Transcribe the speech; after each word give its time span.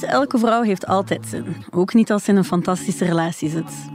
Niet 0.00 0.10
elke 0.10 0.38
vrouw 0.38 0.62
heeft 0.62 0.86
altijd 0.86 1.26
zin. 1.26 1.44
Ook 1.70 1.94
niet 1.94 2.12
als 2.12 2.24
ze 2.24 2.30
in 2.30 2.36
een 2.36 2.44
fantastische 2.44 3.04
relatie 3.04 3.50
zit. 3.50 3.90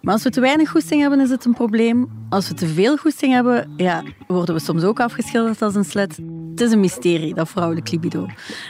Maar 0.00 0.14
als 0.14 0.22
we 0.22 0.30
te 0.30 0.40
weinig 0.40 0.70
goesting 0.70 1.00
hebben, 1.00 1.20
is 1.20 1.30
het 1.30 1.44
een 1.44 1.54
probleem. 1.54 2.08
Als 2.28 2.48
we 2.48 2.54
te 2.54 2.66
veel 2.66 2.96
goesting 2.96 3.32
hebben, 3.32 3.72
ja, 3.76 4.02
worden 4.26 4.54
we 4.54 4.60
soms 4.60 4.82
ook 4.82 5.00
afgeschilderd 5.00 5.62
als 5.62 5.74
een 5.74 5.84
slet. 5.84 6.18
Het 6.50 6.60
is 6.60 6.72
een 6.72 6.80
mysterie, 6.80 7.34
dat 7.34 7.48
vrouwelijk 7.48 7.90
libido. 7.90 8.26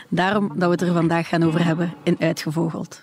Daarom 0.09 0.49
dat 0.49 0.65
we 0.65 0.71
het 0.71 0.81
er 0.81 0.93
vandaag 0.93 1.29
gaan 1.29 1.45
over 1.45 1.65
hebben 1.65 1.95
in 2.03 2.17
Uitgevogeld. 2.19 3.03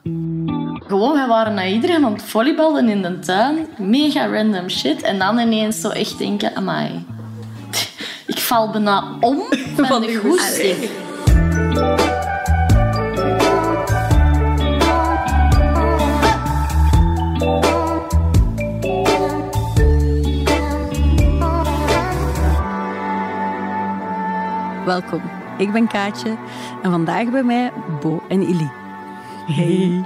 Gewoon, 0.88 1.14
we 1.14 1.26
waren 1.28 1.54
naar 1.54 1.70
iedereen 1.70 2.06
aan 2.06 2.14
het 2.14 2.24
volleyballen 2.24 2.90
in 2.90 3.02
de 3.02 3.20
tuin. 3.20 3.68
Mega 3.78 4.28
random 4.28 4.70
shit. 4.70 5.02
En 5.02 5.20
dan 5.20 5.40
ineens 5.40 5.82
zo 5.82 5.90
echt 5.90 6.18
denken, 6.18 6.56
amai. 6.56 7.06
Ik 8.28 8.38
val 8.38 8.72
bijna 8.72 9.18
om 9.20 9.42
van 9.76 10.02
de 10.02 10.16
goesting. 10.16 10.90
Welkom, 24.86 25.22
ik 25.58 25.72
ben 25.72 25.88
Kaatje 25.88 26.38
en 26.84 26.92
vandaag 26.92 27.30
bij 27.30 27.44
mij 27.44 27.72
Bo 28.02 28.24
en 28.30 28.42
Ili. 28.42 28.70
Hey. 29.46 30.06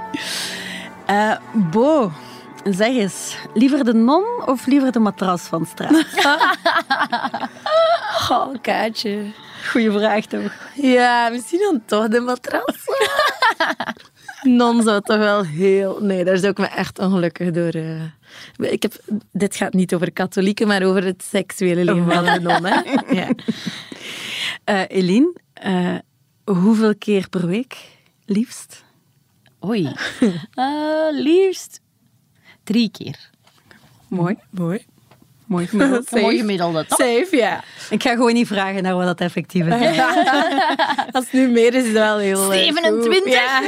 Eh, 1.06 1.36
Bo, 1.70 2.12
zeg 2.64 2.88
eens, 2.88 3.36
liever 3.54 3.84
de 3.84 3.92
non 3.94 4.24
of 4.46 4.66
liever 4.66 4.92
de 4.92 4.98
matras 4.98 5.42
van 5.42 5.66
straat? 5.66 6.04
Oh, 8.30 8.54
Kaatje. 8.60 9.24
Goeie 9.70 9.90
vraag 9.90 10.24
toch? 10.24 10.52
Ja, 10.74 11.28
misschien 11.28 11.58
dan 11.58 11.82
toch 11.86 12.08
de 12.08 12.20
matras. 12.20 12.76
Non 14.42 14.82
zou 14.82 15.00
toch 15.00 15.16
wel 15.18 15.44
heel... 15.44 15.98
Nee, 16.00 16.24
daar 16.24 16.36
zou 16.36 16.50
ik 16.50 16.58
me 16.58 16.66
echt 16.66 16.98
ongelukkig 16.98 17.50
door... 17.50 17.68
eh. 17.70 18.70
Ik 18.72 18.82
heb... 18.82 18.92
Dit 19.32 19.56
gaat 19.56 19.72
niet 19.72 19.94
over 19.94 20.12
katholieken, 20.12 20.66
maar 20.66 20.82
over 20.82 21.04
het 21.04 21.24
seksuele 21.30 21.84
leven 21.84 22.12
van 22.12 22.24
de 22.24 22.40
non. 22.40 22.64
Hè? 22.64 22.80
Ja. 23.20 23.28
Eh 24.70 24.82
Eline, 24.88 25.32
eh, 25.52 25.94
hoeveel 26.44 26.94
keer 26.98 27.28
per 27.28 27.46
week 27.46 27.76
liefst? 28.24 28.84
Oei. 29.64 29.92
Eh, 30.54 31.08
liefst 31.10 31.80
drie 32.64 32.90
keer. 32.90 33.30
Mooi, 34.08 34.36
Mooi. 34.50 34.84
mooi 35.46 35.66
gemiddeld. 35.72 36.12
Een 36.12 36.20
mooi 36.20 36.38
gemiddelde, 36.38 36.86
toch? 36.86 36.98
Safe, 36.98 37.28
ja. 37.36 37.64
Ik 37.90 38.02
ga 38.02 38.10
gewoon 38.10 38.32
niet 38.32 38.46
vragen 38.46 38.82
naar 38.82 38.94
wat 38.94 39.04
dat 39.04 39.20
effectief 39.20 39.66
is. 39.66 39.72
Als 41.16 41.24
het 41.24 41.32
nu 41.32 41.48
meer 41.48 41.74
is, 41.74 41.80
is 41.80 41.84
het 41.84 41.92
wel 41.92 42.18
heel... 42.18 42.52
eh, 42.52 42.58
27? 42.58 43.14
goed. 43.14 43.32
Ja. 43.32 43.62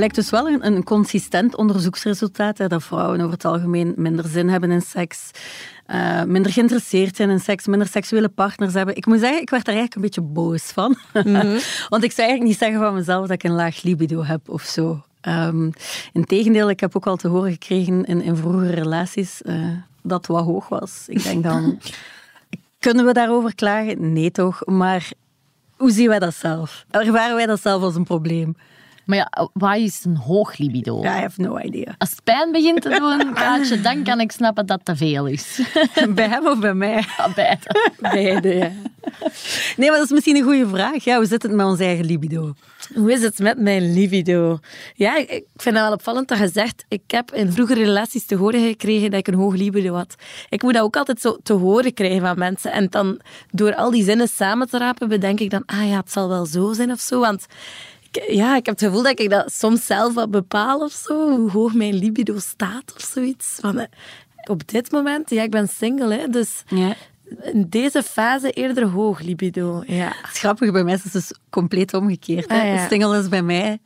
Blijkt 0.00 0.18
dus 0.18 0.30
wel 0.30 0.48
een, 0.48 0.66
een 0.66 0.84
consistent 0.84 1.56
onderzoeksresultaat 1.56 2.58
hè, 2.58 2.66
dat 2.68 2.82
vrouwen 2.82 3.20
over 3.20 3.32
het 3.32 3.44
algemeen 3.44 3.92
minder 3.96 4.28
zin 4.28 4.48
hebben 4.48 4.70
in 4.70 4.80
seks, 4.80 5.30
eh, 5.86 6.22
minder 6.22 6.52
geïnteresseerd 6.52 7.16
zijn 7.16 7.30
in 7.30 7.40
seks, 7.40 7.66
minder 7.66 7.88
seksuele 7.88 8.28
partners 8.28 8.74
hebben. 8.74 8.96
Ik 8.96 9.06
moet 9.06 9.20
zeggen, 9.20 9.40
ik 9.40 9.50
werd 9.50 9.64
daar 9.64 9.74
eigenlijk 9.74 9.94
een 9.94 10.00
beetje 10.02 10.32
boos 10.32 10.62
van. 10.62 10.96
Want 11.88 12.04
ik 12.04 12.12
zou 12.12 12.28
eigenlijk 12.28 12.42
niet 12.42 12.58
zeggen 12.58 12.80
van 12.80 12.94
mezelf 12.94 13.20
dat 13.20 13.30
ik 13.30 13.42
een 13.42 13.54
laag 13.54 13.82
libido 13.82 14.22
heb 14.24 14.48
of 14.48 14.62
zo. 14.62 15.02
Ehm 15.20 15.70
Integendeel, 16.12 16.70
ik 16.70 16.80
heb 16.80 16.96
ook 16.96 17.06
al 17.06 17.16
te 17.16 17.28
horen 17.28 17.52
gekregen 17.52 18.04
in, 18.04 18.22
in 18.22 18.36
vroegere 18.36 18.74
relaties 18.74 19.42
eh, 19.42 19.54
dat 20.02 20.18
het 20.18 20.26
wat 20.26 20.44
hoog 20.44 20.68
was. 20.68 21.04
Ik 21.06 21.22
denk 21.22 21.42
dan, 21.42 21.78
kunnen 22.78 23.04
we 23.04 23.12
daarover 23.12 23.54
klagen? 23.54 24.12
Nee 24.12 24.30
toch, 24.30 24.66
maar 24.66 25.10
hoe 25.76 25.90
zien 25.90 26.08
wij 26.08 26.18
dat 26.18 26.34
zelf? 26.34 26.84
Ervaren 26.90 27.36
wij 27.36 27.46
dat 27.46 27.60
zelf 27.60 27.82
als 27.82 27.94
een 27.94 28.04
probleem? 28.04 28.56
Maar 29.04 29.18
ja, 29.18 29.48
wat 29.52 29.76
is 29.76 30.04
een 30.04 30.16
hoog 30.16 30.58
libido? 30.58 31.02
I 31.02 31.06
have 31.06 31.40
no 31.40 31.58
idea. 31.58 31.94
Als 31.98 32.10
het 32.10 32.24
pijn 32.24 32.52
begint 32.52 32.82
te 32.82 32.88
doen, 32.88 33.32
Kaatje, 33.34 33.80
dan 33.80 34.02
kan 34.02 34.20
ik 34.20 34.32
snappen 34.32 34.66
dat 34.66 34.80
te 34.84 34.96
veel 34.96 35.26
is. 35.26 35.60
Bij 36.14 36.28
hem 36.28 36.46
of 36.46 36.58
bij 36.58 36.74
mij? 36.74 37.04
Ja, 37.16 37.28
beide. 37.34 37.90
Beide, 38.12 38.54
ja. 38.54 38.70
Nee, 39.76 39.88
maar 39.88 39.98
dat 39.98 40.04
is 40.04 40.10
misschien 40.10 40.36
een 40.36 40.42
goede 40.42 40.68
vraag. 40.68 41.04
Ja, 41.04 41.16
hoe 41.16 41.26
zit 41.26 41.42
het 41.42 41.52
met 41.52 41.66
ons 41.66 41.80
eigen 41.80 42.04
libido? 42.04 42.54
Hoe 42.94 43.12
is 43.12 43.22
het 43.22 43.38
met 43.38 43.58
mijn 43.58 43.92
libido? 43.92 44.58
Ja, 44.94 45.16
ik 45.16 45.44
vind 45.56 45.74
het 45.74 45.84
wel 45.84 45.92
opvallend 45.92 46.28
dat 46.28 46.38
je 46.38 46.48
zegt, 46.48 46.84
ik 46.88 47.02
heb 47.06 47.32
in 47.32 47.52
vroegere 47.52 47.84
relaties 47.84 48.26
te 48.26 48.34
horen 48.34 48.66
gekregen 48.66 49.10
dat 49.10 49.18
ik 49.18 49.28
een 49.28 49.34
hoog 49.34 49.54
libido 49.54 49.94
had. 49.94 50.14
Ik 50.48 50.62
moet 50.62 50.74
dat 50.74 50.82
ook 50.82 50.96
altijd 50.96 51.20
zo 51.20 51.36
te 51.42 51.52
horen 51.52 51.94
krijgen 51.94 52.20
van 52.20 52.38
mensen. 52.38 52.72
En 52.72 52.86
dan 52.90 53.20
door 53.50 53.74
al 53.74 53.90
die 53.90 54.04
zinnen 54.04 54.28
samen 54.28 54.68
te 54.68 54.78
rapen, 54.78 55.08
bedenk 55.08 55.40
ik 55.40 55.50
dan, 55.50 55.62
ah 55.66 55.88
ja, 55.88 55.96
het 55.96 56.12
zal 56.12 56.28
wel 56.28 56.46
zo 56.46 56.72
zijn 56.72 56.90
of 56.90 57.00
zo. 57.00 57.20
Want 57.20 57.46
ja, 58.28 58.56
ik 58.56 58.66
heb 58.66 58.74
het 58.78 58.84
gevoel 58.88 59.02
dat 59.02 59.20
ik 59.20 59.30
dat 59.30 59.52
soms 59.52 59.86
zelf 59.86 60.14
wat 60.14 60.30
bepaal 60.30 60.80
of 60.80 60.92
zo, 60.92 61.36
hoe 61.36 61.50
hoog 61.50 61.74
mijn 61.74 61.94
libido 61.94 62.38
staat 62.38 62.92
of 62.96 63.00
zoiets. 63.02 63.58
Van, 63.60 63.78
eh, 63.78 63.86
op 64.50 64.68
dit 64.68 64.90
moment, 64.92 65.30
ja, 65.30 65.42
ik 65.42 65.50
ben 65.50 65.68
single, 65.68 66.14
hè, 66.14 66.28
dus 66.28 66.62
Ja. 66.66 66.94
in 67.42 67.66
deze 67.68 68.02
fase 68.02 68.50
eerder 68.50 68.84
hoog 68.86 69.20
libido. 69.20 69.82
Ja. 69.86 70.12
Het 70.22 70.32
is 70.32 70.38
grappig, 70.38 70.72
bij 70.72 70.84
mij 70.84 70.94
is 70.94 71.02
het 71.04 71.12
dus 71.12 71.32
compleet 71.50 71.94
omgekeerd. 71.94 72.48
Hè? 72.50 72.60
Ah, 72.60 72.66
ja. 72.66 72.88
Single 72.88 73.18
is 73.18 73.28
bij 73.28 73.42
mij... 73.42 73.78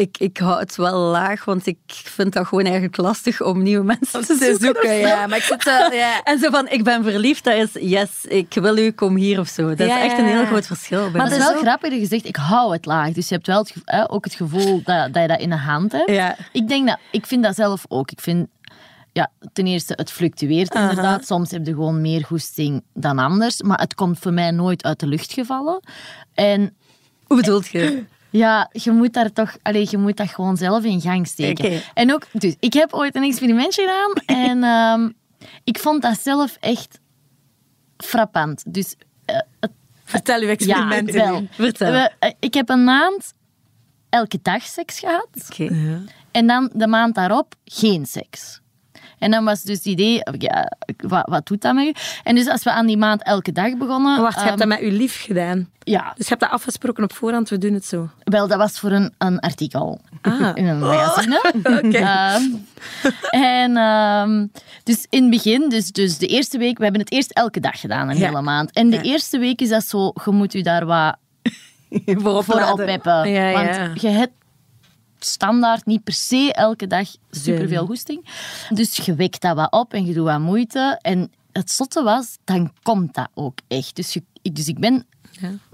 Ik, 0.00 0.18
ik 0.18 0.38
hou 0.38 0.58
het 0.58 0.76
wel 0.76 0.98
laag, 0.98 1.44
want 1.44 1.66
ik 1.66 1.78
vind 1.86 2.32
dat 2.32 2.46
gewoon 2.46 2.64
eigenlijk 2.64 2.96
lastig 2.96 3.42
om 3.42 3.62
nieuwe 3.62 3.84
mensen 3.84 4.20
te 4.26 4.36
Te 4.38 4.56
zoeken. 4.60 4.94
ja. 4.96 5.26
Maar 5.26 5.36
ik 5.36 5.42
zit 5.42 5.64
wel, 5.64 5.92
ja. 5.92 6.22
En 6.22 6.38
zo 6.38 6.50
van, 6.50 6.68
ik 6.68 6.84
ben 6.84 7.02
verliefd, 7.04 7.44
dat 7.44 7.54
is 7.54 7.90
yes, 7.90 8.10
ik 8.28 8.54
wil 8.54 8.76
u, 8.78 8.90
kom 8.92 9.16
hier 9.16 9.38
of 9.40 9.48
zo. 9.48 9.68
Dat 9.74 9.86
Ja, 9.88 9.98
is 9.98 10.10
echt 10.10 10.18
een 10.18 10.26
heel 10.26 10.44
groot 10.46 10.66
verschil. 10.66 11.00
Bij 11.02 11.10
Maar 11.10 11.22
het 11.30 11.32
is 11.32 11.38
wel 11.38 11.52
zo- 11.52 11.60
grappig 11.60 11.90
dat 11.90 12.00
je 12.00 12.06
zegt, 12.06 12.24
ik 12.26 12.36
hou 12.36 12.72
het 12.72 12.86
laag. 12.86 13.12
Dus 13.12 13.28
je 13.28 13.34
hebt 13.34 13.46
wel 13.46 13.58
het, 13.58 13.74
hè, 13.84 14.10
ook 14.10 14.24
het 14.24 14.34
gevoel 14.34 14.80
dat, 14.84 15.12
dat 15.12 15.22
je 15.22 15.28
dat 15.28 15.40
in 15.40 15.50
de 15.50 15.56
hand 15.56 15.92
hebt. 15.92 16.10
Ja. 16.10 16.36
Ik 16.52 16.68
denk 16.68 16.86
dat, 16.88 16.98
ik 17.10 17.26
vind 17.26 17.42
dat 17.42 17.54
zelf 17.54 17.84
ook. 17.88 18.10
Ik 18.10 18.20
vind, 18.20 18.48
ja, 19.12 19.30
ten 19.52 19.66
eerste, 19.66 19.92
het 19.96 20.12
fluctueert 20.12 20.74
inderdaad. 20.74 21.26
Soms 21.26 21.50
heb 21.50 21.66
je 21.66 21.72
gewoon 21.72 22.00
meer 22.00 22.24
goesting 22.24 22.82
dan 22.94 23.18
anders. 23.18 23.62
Maar 23.62 23.78
het 23.80 23.94
komt 23.94 24.18
voor 24.18 24.32
mij 24.32 24.50
nooit 24.50 24.84
uit 24.84 25.00
de 25.00 25.06
lucht 25.06 25.32
gevallen. 25.32 25.80
En 26.34 26.76
Hoe 27.26 27.36
bedoelt 27.36 27.66
je? 27.68 28.04
Ja, 28.30 28.68
je 28.72 28.90
moet 28.90 29.12
daar 29.12 29.32
toch, 29.32 29.56
allee, 29.62 29.86
je 29.90 29.98
moet 29.98 30.16
dat 30.16 30.28
gewoon 30.28 30.56
zelf 30.56 30.84
in 30.84 31.00
gang 31.00 31.26
steken. 31.26 31.80
En 31.94 32.12
ook, 32.12 32.26
dus 32.32 32.54
ik 32.60 32.72
heb 32.72 32.92
ooit 32.92 33.14
een 33.16 33.22
experimentje 33.22 33.82
gedaan 33.82 34.12
en 34.46 34.62
ehm, 34.64 35.10
ik 35.64 35.78
vond 35.78 36.02
dat 36.02 36.20
zelf 36.20 36.56
echt 36.60 37.00
frappant. 37.96 38.62
Dus 38.66 38.94
eh, 39.24 39.36
het 39.60 39.70
Vertel 40.04 40.40
uw 40.40 40.46
ja, 40.46 40.52
experimenten. 40.52 41.14
wel. 41.14 41.46
Vertel. 41.50 41.92
We- 41.92 42.10
eh, 42.18 42.30
ik 42.40 42.54
heb 42.54 42.68
een 42.68 42.84
maand 42.84 43.32
elke 44.08 44.38
dag 44.42 44.62
seks 44.62 44.98
gehad. 44.98 45.28
Oké. 45.50 46.02
En 46.30 46.46
dan 46.46 46.70
de 46.74 46.86
maand 46.86 47.14
daarop 47.14 47.54
geen 47.64 48.06
seks. 48.06 48.60
En 49.20 49.30
dan 49.30 49.44
was 49.44 49.62
dus 49.62 49.76
het 49.76 49.86
idee, 49.86 50.22
ja, 50.38 50.72
wat, 50.96 51.28
wat 51.28 51.46
doet 51.46 51.60
dat 51.62 51.74
met 51.74 51.86
u? 51.86 51.92
En 52.24 52.34
dus 52.34 52.48
als 52.48 52.62
we 52.62 52.70
aan 52.70 52.86
die 52.86 52.96
maand 52.96 53.22
elke 53.22 53.52
dag 53.52 53.76
begonnen... 53.76 54.20
Wacht, 54.20 54.34
je 54.40 54.46
hebt 54.46 54.60
ehm, 54.60 54.68
dat 54.68 54.78
met 54.80 54.88
uw 54.90 54.96
lief 54.96 55.22
gedaan. 55.22 55.68
Ja, 55.82 56.02
Dus 56.16 56.22
je 56.24 56.28
hebt 56.28 56.40
dat 56.40 56.50
afgesproken 56.50 57.04
op 57.04 57.12
voorhand, 57.12 57.48
we 57.48 57.58
doen 57.58 57.74
het 57.74 57.84
zo. 57.84 58.08
wel, 58.24 58.48
dat 58.48 58.58
was 58.58 58.78
voor 58.78 58.90
een, 58.90 59.12
een 59.18 59.38
artikel 59.40 60.00
Ah. 60.22 60.50
in 60.60 60.66
een 60.66 60.78
magazine. 60.78 61.42
Oké. 61.84 61.96
Ehm, 61.98 62.42
en 63.30 63.76
ehm, 63.76 64.46
dus 64.84 65.06
in 65.10 65.20
het 65.22 65.30
begin, 65.30 65.68
dus, 65.68 65.90
dus 65.92 66.18
de 66.18 66.26
eerste 66.26 66.58
week, 66.58 66.76
we 66.78 66.82
hebben 66.82 67.00
het 67.00 67.12
eerst 67.12 67.30
elke 67.30 67.60
dag 67.60 67.80
gedaan, 67.80 68.08
een 68.08 68.18
Ja. 68.18 68.26
hele 68.26 68.42
maand. 68.42 68.72
En 68.72 68.90
de 68.90 68.96
Ja. 68.96 69.02
eerste 69.02 69.38
week 69.38 69.60
is 69.60 69.68
dat 69.68 69.84
zo, 69.84 70.12
je 70.24 70.30
moet 70.30 70.54
u 70.54 70.62
daar 70.62 70.86
wat 70.86 71.16
voor 72.44 72.54
laten. 72.54 72.72
oppeppen. 72.72 73.30
Ja, 73.30 73.48
ja. 73.48 73.78
Want 73.88 74.00
je 74.00 74.08
hebt 74.08 74.32
standaard 75.24 75.86
niet 75.86 76.04
per 76.04 76.12
se 76.12 76.52
elke 76.52 76.86
dag 76.86 77.08
superveel 77.30 77.86
goesting. 77.86 78.26
Dus 78.68 78.96
je 78.96 79.14
wekt 79.14 79.40
dat 79.40 79.56
wat 79.56 79.72
op 79.72 79.94
en 79.94 80.04
je 80.04 80.14
doet 80.14 80.24
wat 80.24 80.40
moeite. 80.40 80.98
En 81.02 81.30
het 81.52 81.70
zotte 81.70 82.02
was, 82.02 82.36
dan 82.44 82.72
komt 82.82 83.14
dat 83.14 83.28
ook 83.34 83.58
echt. 83.68 83.96
Dus, 83.96 84.12
je, 84.12 84.22
ik, 84.42 84.56
dus 84.56 84.68
ik 84.68 84.78
ben 84.78 85.06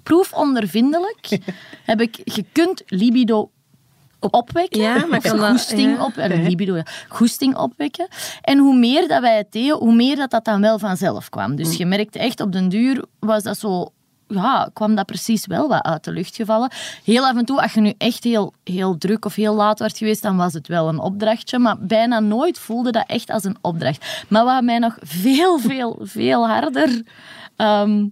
proefondervindelijk. 0.02 1.38
heb 1.84 2.00
ik, 2.00 2.20
je 2.24 2.44
kunt 2.52 2.82
libido 2.86 3.50
opwekken. 4.20 4.80
Ja, 4.80 5.06
maar 5.06 5.22
dat- 5.30 5.40
goesting 5.50 5.96
ja. 5.96 6.04
op, 6.04 6.12
libido, 6.16 6.76
ja, 6.76 6.86
goesting 7.08 7.56
opwekken. 7.56 8.08
En 8.42 8.58
hoe 8.58 8.76
meer 8.78 9.08
dat 9.08 9.20
wij 9.20 9.36
het 9.36 9.52
deden, 9.52 9.76
hoe 9.76 9.94
meer 9.94 10.16
dat, 10.16 10.30
dat 10.30 10.44
dan 10.44 10.60
wel 10.60 10.78
vanzelf 10.78 11.28
kwam. 11.28 11.56
Dus 11.56 11.76
je 11.76 11.86
merkte 11.86 12.18
echt, 12.18 12.40
op 12.40 12.52
den 12.52 12.68
duur 12.68 13.04
was 13.18 13.42
dat 13.42 13.58
zo... 13.58 13.90
Ja, 14.28 14.70
kwam 14.72 14.94
dat 14.94 15.06
precies 15.06 15.46
wel 15.46 15.68
wat 15.68 15.82
uit 15.82 16.04
de 16.04 16.12
lucht 16.12 16.36
gevallen. 16.36 16.70
Heel 17.04 17.26
af 17.26 17.36
en 17.36 17.44
toe, 17.44 17.62
als 17.62 17.72
je 17.72 17.80
nu 17.80 17.92
echt 17.98 18.24
heel, 18.24 18.52
heel 18.64 18.98
druk 18.98 19.24
of 19.24 19.34
heel 19.34 19.54
laat 19.54 19.78
werd 19.78 19.98
geweest, 19.98 20.22
dan 20.22 20.36
was 20.36 20.52
het 20.52 20.68
wel 20.68 20.88
een 20.88 20.98
opdrachtje. 20.98 21.58
Maar 21.58 21.78
bijna 21.78 22.20
nooit 22.20 22.58
voelde 22.58 22.90
dat 22.92 23.04
echt 23.06 23.30
als 23.30 23.44
een 23.44 23.56
opdracht. 23.60 24.24
Maar 24.28 24.44
wat 24.44 24.62
mij 24.62 24.78
nog 24.78 24.96
veel, 25.00 25.58
veel, 25.58 25.98
veel 26.02 26.48
harder 26.48 27.02
ehm, 27.56 28.06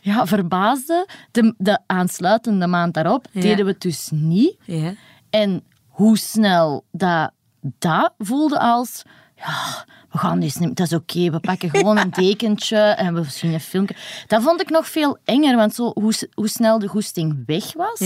ja, 0.00 0.26
verbaasde, 0.26 1.06
de, 1.30 1.54
de 1.58 1.78
aansluitende 1.86 2.66
maand 2.66 2.94
daarop 2.94 3.26
Ja. 3.30 3.40
deden 3.40 3.64
we 3.64 3.70
het 3.70 3.80
dus 3.80 4.08
niet. 4.12 4.56
Ja. 4.64 4.92
En 5.30 5.62
hoe 5.88 6.18
snel 6.18 6.84
dat, 6.90 7.30
dat 7.60 8.12
voelde 8.18 8.58
als... 8.58 9.02
Ja, 9.36 9.84
we 10.10 10.18
gaan 10.18 10.40
dus 10.40 10.56
niet, 10.56 10.76
dat 10.76 10.86
is 10.86 10.92
oké, 10.92 11.30
we 11.30 11.40
pakken 11.40 11.70
gewoon 11.70 11.98
een 11.98 12.10
dekentje 12.24 12.78
en 12.78 13.14
we 13.14 13.24
zien 13.24 13.52
een 13.52 13.60
filmpje. 13.60 13.96
Dat 14.26 14.42
vond 14.42 14.60
ik 14.60 14.70
nog 14.70 14.88
veel 14.88 15.18
enger, 15.24 15.56
want 15.56 15.74
zo, 15.74 15.90
hoe, 15.94 16.12
hoe 16.34 16.48
snel 16.48 16.78
de 16.78 16.86
goesting 16.86 17.42
weg 17.46 17.72
was, 17.72 18.02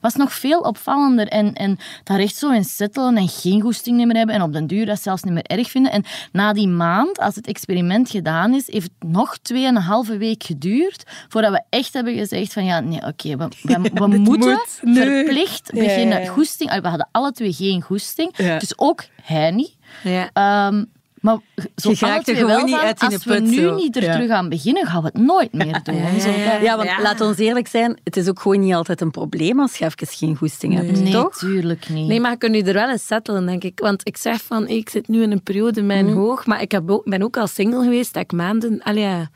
was 0.00 0.14
nog 0.14 0.32
veel 0.32 0.60
opvallender. 0.60 1.28
En, 1.28 1.54
en 1.54 1.78
daar 2.04 2.18
echt 2.18 2.36
zo 2.36 2.50
in 2.50 2.64
settelen 2.64 3.16
en 3.16 3.28
geen 3.28 3.60
goesting 3.60 3.96
meer 3.96 4.16
hebben 4.16 4.34
en 4.34 4.42
op 4.42 4.52
den 4.52 4.66
duur 4.66 4.86
dat 4.86 5.02
zelfs 5.02 5.22
niet 5.22 5.32
meer 5.32 5.42
erg 5.42 5.70
vinden. 5.70 5.92
En 5.92 6.04
na 6.32 6.52
die 6.52 6.68
maand, 6.68 7.18
als 7.18 7.34
het 7.34 7.46
experiment 7.46 8.10
gedaan 8.10 8.54
is, 8.54 8.66
heeft 8.66 8.90
het 8.98 9.10
nog 9.10 9.38
tweeënhalve 9.38 10.16
week 10.16 10.42
geduurd 10.42 11.04
voordat 11.28 11.52
we 11.52 11.62
echt 11.68 11.92
hebben 11.92 12.14
gezegd 12.14 12.52
van 12.52 12.64
ja, 12.64 12.80
nee, 12.80 13.06
oké, 13.06 13.36
we, 13.36 13.48
we, 13.94 14.06
moeten 14.06 14.20
moet 14.20 14.80
verplicht 14.80 15.72
beginnen 15.72 16.18
ja, 16.18 16.24
ja. 16.24 16.30
goesting. 16.30 16.80
We 16.80 16.88
hadden 16.88 17.08
alle 17.12 17.32
twee 17.32 17.52
geen 17.52 17.82
goesting, 17.82 18.36
dus 18.36 18.78
ook 18.78 19.04
hij 19.22 19.50
niet. 19.50 19.76
Ja. 20.02 20.30
Ehm, 20.32 20.84
maar 21.20 21.38
zo 21.76 21.90
Je 21.90 21.96
er 22.24 22.36
gewoon 22.36 22.64
niet 22.64 22.74
uit 22.74 23.02
in 23.02 23.06
als 23.12 23.22
de 23.22 23.30
we 23.30 23.36
put, 23.40 23.50
nu 23.50 23.60
zo. 23.60 23.74
niet 23.74 23.96
er 23.96 24.02
Ja. 24.02 24.12
terug 24.12 24.30
aan 24.30 24.48
beginnen, 24.48 24.86
gaan 24.86 25.02
we 25.02 25.10
het 25.12 25.22
nooit 25.22 25.52
meer 25.52 25.80
doen. 25.82 25.96
Ja, 25.96 26.18
Zo. 26.20 26.30
ja, 26.30 26.36
ja. 26.36 26.58
Ja, 26.60 26.76
want 26.76 26.88
Ja. 26.88 27.02
laat 27.02 27.20
ons 27.20 27.38
eerlijk 27.38 27.68
zijn, 27.68 27.98
het 28.04 28.16
is 28.16 28.28
ook 28.28 28.40
gewoon 28.40 28.60
niet 28.60 28.74
altijd 28.74 29.00
een 29.00 29.10
probleem 29.10 29.60
als 29.60 29.76
je 29.78 29.84
even 29.84 30.06
geen 30.06 30.36
goesting 30.36 30.74
hebt, 30.74 31.00
Nee, 31.00 31.12
toch? 31.12 31.38
tuurlijk 31.38 31.88
niet. 31.88 32.06
Nee, 32.08 32.20
maar 32.20 32.30
je 32.30 32.36
kunt 32.36 32.54
je 32.54 32.62
er 32.64 32.72
wel 32.74 32.90
in 32.90 32.98
settelen, 32.98 33.46
denk 33.46 33.64
ik. 33.64 33.78
Want 33.80 34.06
ik 34.06 34.16
zeg 34.16 34.42
van, 34.42 34.68
ik 34.68 34.88
zit 34.88 35.08
nu 35.08 35.22
in 35.22 35.30
een 35.32 35.42
periode 35.42 35.82
met 35.82 36.04
Mhm. 36.06 36.14
hoog, 36.16 36.46
maar 36.46 36.62
ik 36.62 36.70
heb 36.72 36.90
ook, 36.90 37.04
ben 37.04 37.22
ook 37.22 37.36
al 37.36 37.46
single 37.46 37.82
geweest, 37.82 38.14
dat 38.14 38.22
ik 38.22 38.32
maanden... 38.32 38.80
Allee, 38.82 39.02
ja, 39.02 39.28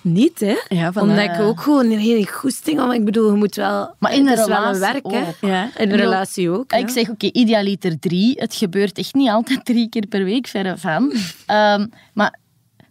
niet, 0.00 0.40
hè. 0.40 0.56
Ja, 0.68 0.92
van, 0.92 1.02
Omdat 1.02 1.18
eh, 1.18 1.24
ik 1.24 1.40
ook 1.40 1.60
gewoon 1.60 1.90
geen 1.90 2.28
goesting 2.28 2.78
had. 2.78 2.92
Ik 2.92 3.04
bedoel, 3.04 3.30
je 3.30 3.36
moet 3.36 3.54
wel... 3.54 3.94
Maar 3.98 4.14
in 4.14 4.26
het 4.26 4.38
een 4.38 4.46
wel 4.48 4.56
een 4.64 4.72
relatie 4.72 4.92
werk, 5.02 5.10
hè. 5.10 5.28
ook. 5.28 5.50
Ja. 5.50 5.68
In 5.76 5.90
een 5.90 5.96
relatie 5.96 6.50
ook, 6.50 6.72
Ik 6.72 6.88
ja. 6.88 6.92
zeg, 6.92 7.08
oké, 7.08 7.26
idealiter 7.32 7.98
drie. 7.98 8.34
Het 8.40 8.54
gebeurt 8.54 8.98
echt 8.98 9.14
niet 9.14 9.28
altijd 9.28 9.64
drie 9.64 9.88
keer 9.88 10.06
per 10.06 10.24
week, 10.24 10.46
verre 10.46 10.76
van. 10.76 11.12
Ehm, 11.46 11.86
maar 12.14 12.38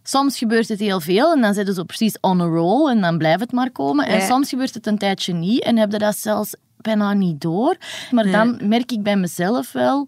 soms 0.02 0.38
gebeurt 0.38 0.68
het 0.68 0.78
heel 0.78 1.00
veel 1.00 1.32
en 1.32 1.40
dan 1.40 1.54
zitten 1.54 1.74
ze 1.74 1.84
precies 1.84 2.20
on 2.20 2.40
a 2.40 2.44
roll 2.44 2.90
en 2.90 3.00
dan 3.00 3.18
blijft 3.18 3.40
het 3.40 3.52
maar 3.52 3.70
komen. 3.70 4.06
En 4.06 4.18
Ja. 4.18 4.26
soms 4.26 4.48
gebeurt 4.48 4.74
het 4.74 4.86
een 4.86 4.98
tijdje 4.98 5.32
niet 5.32 5.62
en 5.62 5.76
heb 5.76 5.92
je 5.92 5.98
dat 5.98 6.16
zelfs 6.16 6.54
bijna 6.76 7.12
niet 7.12 7.40
door. 7.40 7.76
Maar 8.10 8.30
dan 8.30 8.60
merk 8.62 8.92
ik 8.92 9.02
bij 9.02 9.16
mezelf 9.16 9.72
wel, 9.72 10.06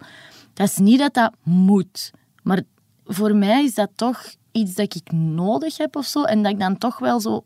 dat 0.53 0.67
is 0.67 0.77
niet 0.77 0.99
dat 0.99 1.13
dat 1.13 1.31
moet. 1.43 2.11
Maar 2.43 2.61
voor 3.05 3.35
mij 3.35 3.63
is 3.63 3.73
dat 3.73 3.89
toch 3.95 4.23
iets 4.51 4.73
dat 4.73 4.95
ik 4.95 5.11
nodig 5.11 5.77
heb 5.77 5.95
of 5.95 6.05
zo. 6.05 6.23
En 6.23 6.43
dat 6.43 6.51
ik 6.51 6.59
dan 6.59 6.77
toch 6.77 6.99
wel 6.99 7.19
zo 7.19 7.43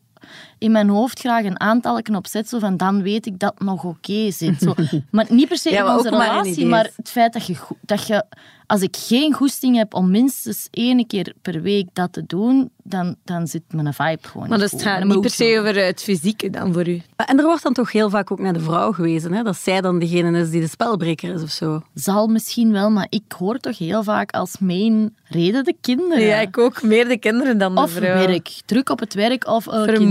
in 0.66 0.72
mijn 0.72 0.90
hoofd 0.90 1.20
graag 1.20 1.44
een 1.46 1.60
aantal 1.60 2.02
op 2.14 2.28
zet, 2.28 2.50
zo 2.50 2.60
van 2.60 2.78
dan 2.78 3.02
weet 3.02 3.26
ik 3.26 3.40
dat 3.40 3.54
het 3.58 3.68
nog 3.68 3.84
oké 3.84 4.32
zit. 4.32 4.62
Zo. 4.62 4.74
Maar 5.12 5.26
niet 5.30 5.48
per 5.48 5.58
se 5.58 5.70
Ja, 5.70 5.80
in 5.80 5.86
maar 5.86 5.98
onze 5.98 6.10
maar 6.12 6.28
relatie, 6.28 6.66
maar 6.66 6.90
het 6.96 7.10
feit 7.10 7.34
dat 7.34 7.46
je, 7.46 7.56
dat 7.82 8.08
je, 8.08 8.24
als 8.68 8.82
ik 8.82 8.96
geen 9.00 9.34
goesting 9.34 9.76
heb 9.78 9.94
om 9.94 10.12
minstens 10.12 10.68
één 10.72 11.08
keer 11.08 11.34
per 11.42 11.62
week 11.62 11.88
dat 11.94 12.14
te 12.14 12.24
doen, 12.28 12.70
dan, 12.84 13.16
dan 13.24 13.48
zit 13.48 13.62
mijn 13.70 13.94
vibe 13.94 14.28
gewoon 14.28 14.50
Maar 14.50 14.58
dus 14.58 14.70
goed. 14.70 14.82
gaat 14.82 15.04
niet 15.04 15.12
dat 15.14 15.22
per 15.22 15.30
se 15.30 15.58
over 15.60 15.86
het 15.86 16.02
fysieke 16.04 16.50
dan 16.50 16.74
voor 16.74 16.88
u. 16.88 17.02
En 17.16 17.38
er 17.38 17.46
wordt 17.46 17.64
dan 17.64 17.74
toch 17.74 17.92
heel 17.92 18.10
vaak 18.10 18.32
ook 18.32 18.40
naar 18.40 18.54
de 18.54 18.60
vrouw 18.60 18.92
gewezen, 18.92 19.34
hè? 19.34 19.44
dat 19.44 19.58
zij 19.58 19.82
dan 19.82 20.00
degene 20.00 20.40
is 20.40 20.50
die 20.50 20.62
de 20.62 20.68
spelbreker 20.68 21.34
is 21.34 21.42
of 21.42 21.50
zo. 21.50 21.82
Zal 21.94 22.28
misschien 22.28 22.72
wel, 22.72 22.90
maar 22.90 23.08
ik 23.10 23.24
hoor 23.38 23.58
toch 23.58 23.78
heel 23.78 24.04
vaak 24.04 24.32
als 24.32 24.60
main 24.60 25.16
reden 25.24 25.64
de 25.64 25.76
kinderen. 25.82 26.24
Ja, 26.26 26.40
ik 26.40 26.58
ook. 26.58 26.84
Meer 26.84 27.08
de 27.08 27.18
kinderen 27.18 27.58
dan 27.58 27.76
de 27.76 27.82
Of 27.82 27.92
vrouw. 27.92 28.28
werk. 28.28 28.50
Druk 28.66 28.90
op 28.90 29.00
het 29.00 29.14
werk 29.14 29.48
of 29.48 29.68
eh, 29.68 29.74
kinderen. 29.84 30.06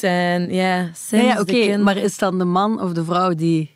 En 0.00 0.52
ja, 0.52 0.90
Ja, 1.10 1.34
de 1.34 1.40
oké, 1.40 1.76
maar 1.76 1.96
is 1.96 2.18
dan 2.18 2.38
de 2.38 2.44
man 2.44 2.80
of 2.80 2.92
de 2.92 3.04
vrouw 3.04 3.34
die 3.34 3.70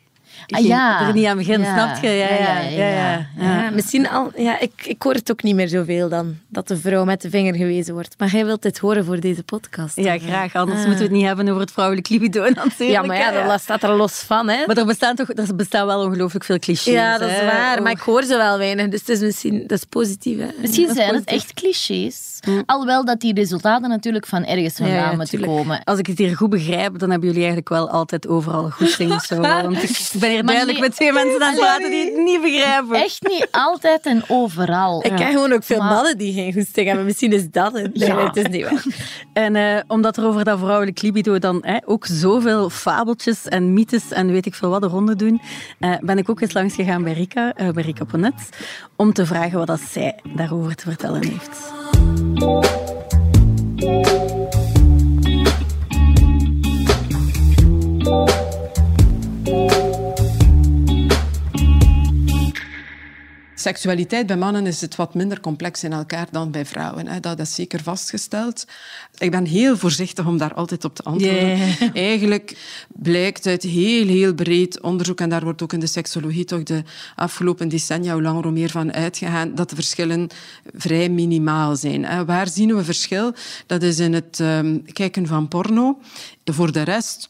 Ah, 0.47 0.65
ja. 0.65 1.07
er 1.07 1.13
niet 1.13 1.25
aan 1.25 1.37
begint, 1.37 1.63
Ja. 1.65 1.73
snap 1.73 2.03
je? 2.03 2.09
Ja, 2.09 2.27
ja, 2.29 2.59
ja. 2.59 2.69
ja, 2.69 3.27
Ja, 3.39 3.69
misschien 3.69 4.09
al, 4.09 4.31
ja, 4.35 4.59
ik, 4.59 4.71
ik 4.83 5.01
hoor 5.01 5.13
het 5.13 5.31
ook 5.31 5.43
niet 5.43 5.55
meer 5.55 5.67
zoveel 5.67 6.09
dan, 6.09 6.37
dat 6.47 6.67
de 6.67 6.77
vrouw 6.77 7.05
met 7.05 7.21
de 7.21 7.29
vinger 7.29 7.55
gewezen 7.55 7.93
wordt. 7.93 8.15
Maar 8.17 8.29
jij 8.29 8.45
wilt 8.45 8.61
dit 8.61 8.77
horen 8.77 9.05
voor 9.05 9.19
deze 9.19 9.43
podcast. 9.43 9.95
Ja, 9.95 10.17
graag. 10.17 10.55
Anders 10.55 10.79
Ah. 10.79 10.85
moeten 10.85 11.03
we 11.03 11.09
het 11.09 11.17
niet 11.17 11.25
hebben 11.25 11.47
over 11.49 11.61
het 11.61 11.71
vrouwelijk 11.71 12.09
libido 12.09 12.41
natuurlijk. 12.49 12.79
Ja, 12.79 13.01
maar 13.01 13.17
ja, 13.17 13.47
dat 13.47 13.61
staat 13.61 13.83
er 13.83 13.89
los 13.95 14.13
van, 14.19 14.49
hè. 14.49 14.63
Maar 14.67 14.77
er 14.77 14.85
bestaan 14.85 15.15
toch 15.15 15.29
er 15.35 15.55
bestaan 15.55 15.85
wel 15.85 16.03
ongelooflijk 16.05 16.45
veel 16.45 16.59
clichés. 16.59 16.93
Ja, 16.93 17.17
dat 17.17 17.29
is 17.29 17.35
hè, 17.35 17.45
waar. 17.45 17.81
Maar 17.81 17.91
ik 17.91 17.99
hoor 17.99 18.23
ze 18.23 18.37
wel 18.37 18.57
weinig, 18.57 18.87
dus 18.89 18.99
het 18.99 19.09
is 19.09 19.19
misschien 19.19 19.63
dat 19.67 19.77
is 19.77 19.83
positief. 19.89 20.37
Hè. 20.39 20.47
Misschien 20.61 20.87
Dat 20.87 20.95
zijn 20.95 21.13
het 21.13 21.25
echt 21.25 21.53
clichés. 21.53 22.33
Alhoewel 22.65 23.05
dat 23.05 23.19
die 23.19 23.33
resultaten 23.33 23.89
natuurlijk 23.89 24.25
van 24.25 24.45
ergens 24.45 24.73
vandaan 24.75 24.95
Ja, 24.95 25.09
ja, 25.09 25.15
moeten 25.15 25.39
komen. 25.41 25.83
Als 25.83 25.99
ik 25.99 26.07
het 26.07 26.17
hier 26.17 26.35
goed 26.37 26.49
begrijp, 26.49 26.99
dan 26.99 27.09
hebben 27.09 27.27
jullie 27.27 27.43
eigenlijk 27.45 27.69
wel 27.69 27.89
altijd 27.89 28.27
overal 28.27 28.69
goesting 28.69 29.13
of 29.13 29.23
zo. 29.23 29.35
Want 29.41 29.83
ik 29.83 29.89
ben 30.25 30.33
hier 30.33 30.43
Maar 30.43 30.53
duidelijk 30.53 30.79
nee- 30.79 30.87
met 30.89 30.97
twee 30.97 31.11
mensen 31.13 31.41
aan 31.43 31.51
het 31.51 31.59
praten 31.59 31.89
die 31.91 32.05
het 32.05 32.23
niet 32.23 32.41
begrijpen. 32.41 33.03
Echt 33.03 33.27
niet 33.27 33.47
altijd 33.51 34.05
en 34.05 34.23
overal. 34.27 35.05
Ik 35.05 35.15
ken 35.15 35.31
gewoon 35.31 35.53
ook 35.53 35.63
veel 35.63 35.77
Maar- 35.77 35.93
mannen 35.93 36.17
die 36.17 36.33
geen 36.33 36.53
goesting 36.53 36.87
hebben. 36.87 37.05
Misschien 37.05 37.31
is 37.33 37.49
dat 37.51 37.73
het. 37.73 37.95
Nee, 37.97 38.07
Ja. 38.07 38.25
het 38.25 38.35
is 38.35 38.47
niet 38.47 38.63
waar. 38.69 38.83
En 39.33 39.55
eh, 39.55 39.79
omdat 39.87 40.17
er 40.17 40.25
over 40.25 40.43
dat 40.43 40.59
vrouwelijk 40.59 41.01
libido 41.01 41.39
dan 41.39 41.57
hè, 41.61 41.77
ook 41.85 42.05
zoveel 42.05 42.69
fabeltjes 42.69 43.45
en 43.47 43.73
mythes 43.73 44.11
en 44.11 44.31
weet 44.31 44.45
ik 44.45 44.55
veel 44.55 44.69
wat 44.69 44.81
de 44.81 44.87
ronde 44.87 45.15
doen, 45.15 45.41
eh, 45.79 45.91
ben 46.01 46.17
ik 46.17 46.29
ook 46.29 46.41
eens 46.41 46.53
langs 46.53 46.75
gegaan 46.75 47.03
bij 47.03 47.13
Rika, 47.13 47.53
eh, 47.55 47.69
bij 47.69 47.83
Rika 47.83 48.03
Ponet, 48.05 48.33
om 48.95 49.13
te 49.13 49.25
vragen 49.25 49.57
wat 49.57 49.67
dat 49.67 49.79
zij 49.91 50.19
daarover 50.35 50.75
te 50.75 50.83
vertellen 50.83 51.21
heeft. 51.23 51.73
Seksualiteit 63.65 64.27
bij 64.27 64.37
mannen 64.37 64.67
is 64.67 64.81
het 64.81 64.95
wat 64.95 65.13
minder 65.13 65.39
complex 65.39 65.83
in 65.83 65.93
elkaar 65.93 66.27
dan 66.31 66.51
bij 66.51 66.65
vrouwen. 66.65 67.07
Hè. 67.07 67.19
Dat 67.19 67.39
is 67.39 67.55
zeker 67.55 67.83
vastgesteld. 67.83 68.67
Ik 69.17 69.31
ben 69.31 69.45
heel 69.45 69.77
voorzichtig 69.77 70.25
om 70.25 70.37
daar 70.37 70.53
altijd 70.53 70.85
op 70.85 70.95
te 70.95 71.03
antwoorden. 71.03 71.59
Eigenlijk 71.93 72.57
blijkt 72.87 73.47
uit 73.47 73.63
heel, 73.63 74.07
heel 74.07 74.33
breed 74.33 74.81
onderzoek, 74.81 75.19
en 75.19 75.29
daar 75.29 75.43
wordt 75.43 75.61
ook 75.61 75.73
in 75.73 75.79
de 75.79 75.87
seksologie 75.87 76.45
toch 76.45 76.63
de 76.63 76.83
afgelopen 77.15 77.69
decennia 77.69 78.13
hoe 78.13 78.21
langer 78.21 78.43
hoe 78.43 78.51
meer 78.51 78.69
van 78.69 78.93
uitgegaan, 78.93 79.55
dat 79.55 79.69
de 79.69 79.75
verschillen 79.75 80.27
vrij 80.75 81.09
minimaal 81.09 81.75
zijn. 81.75 82.05
Hè. 82.05 82.25
Waar 82.25 82.47
zien 82.47 82.75
we 82.75 82.83
verschil? 82.83 83.33
Dat 83.65 83.83
is 83.83 83.99
in 83.99 84.13
het 84.13 84.39
ehm, 84.39 84.77
kijken 84.93 85.27
van 85.27 85.47
porno. 85.47 85.97
Voor 86.43 86.71
de 86.71 86.81
rest 86.81 87.29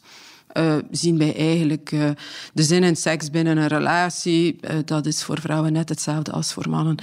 eh, 0.56 0.76
zien 0.90 1.18
wij 1.18 1.36
eigenlijk 1.36 1.92
eh, 1.92 2.10
de 2.52 2.62
zin 2.62 2.82
in 2.82 2.96
seks 2.96 3.30
binnen 3.30 3.56
een 3.56 3.66
relatie. 3.66 4.56
eh, 4.60 4.76
dat 4.84 5.06
is 5.06 5.22
voor 5.24 5.40
vrouwen 5.40 5.72
net 5.72 5.88
hetzelfde 5.88 6.32
als 6.32 6.52
voor 6.52 6.68
mannen. 6.68 6.96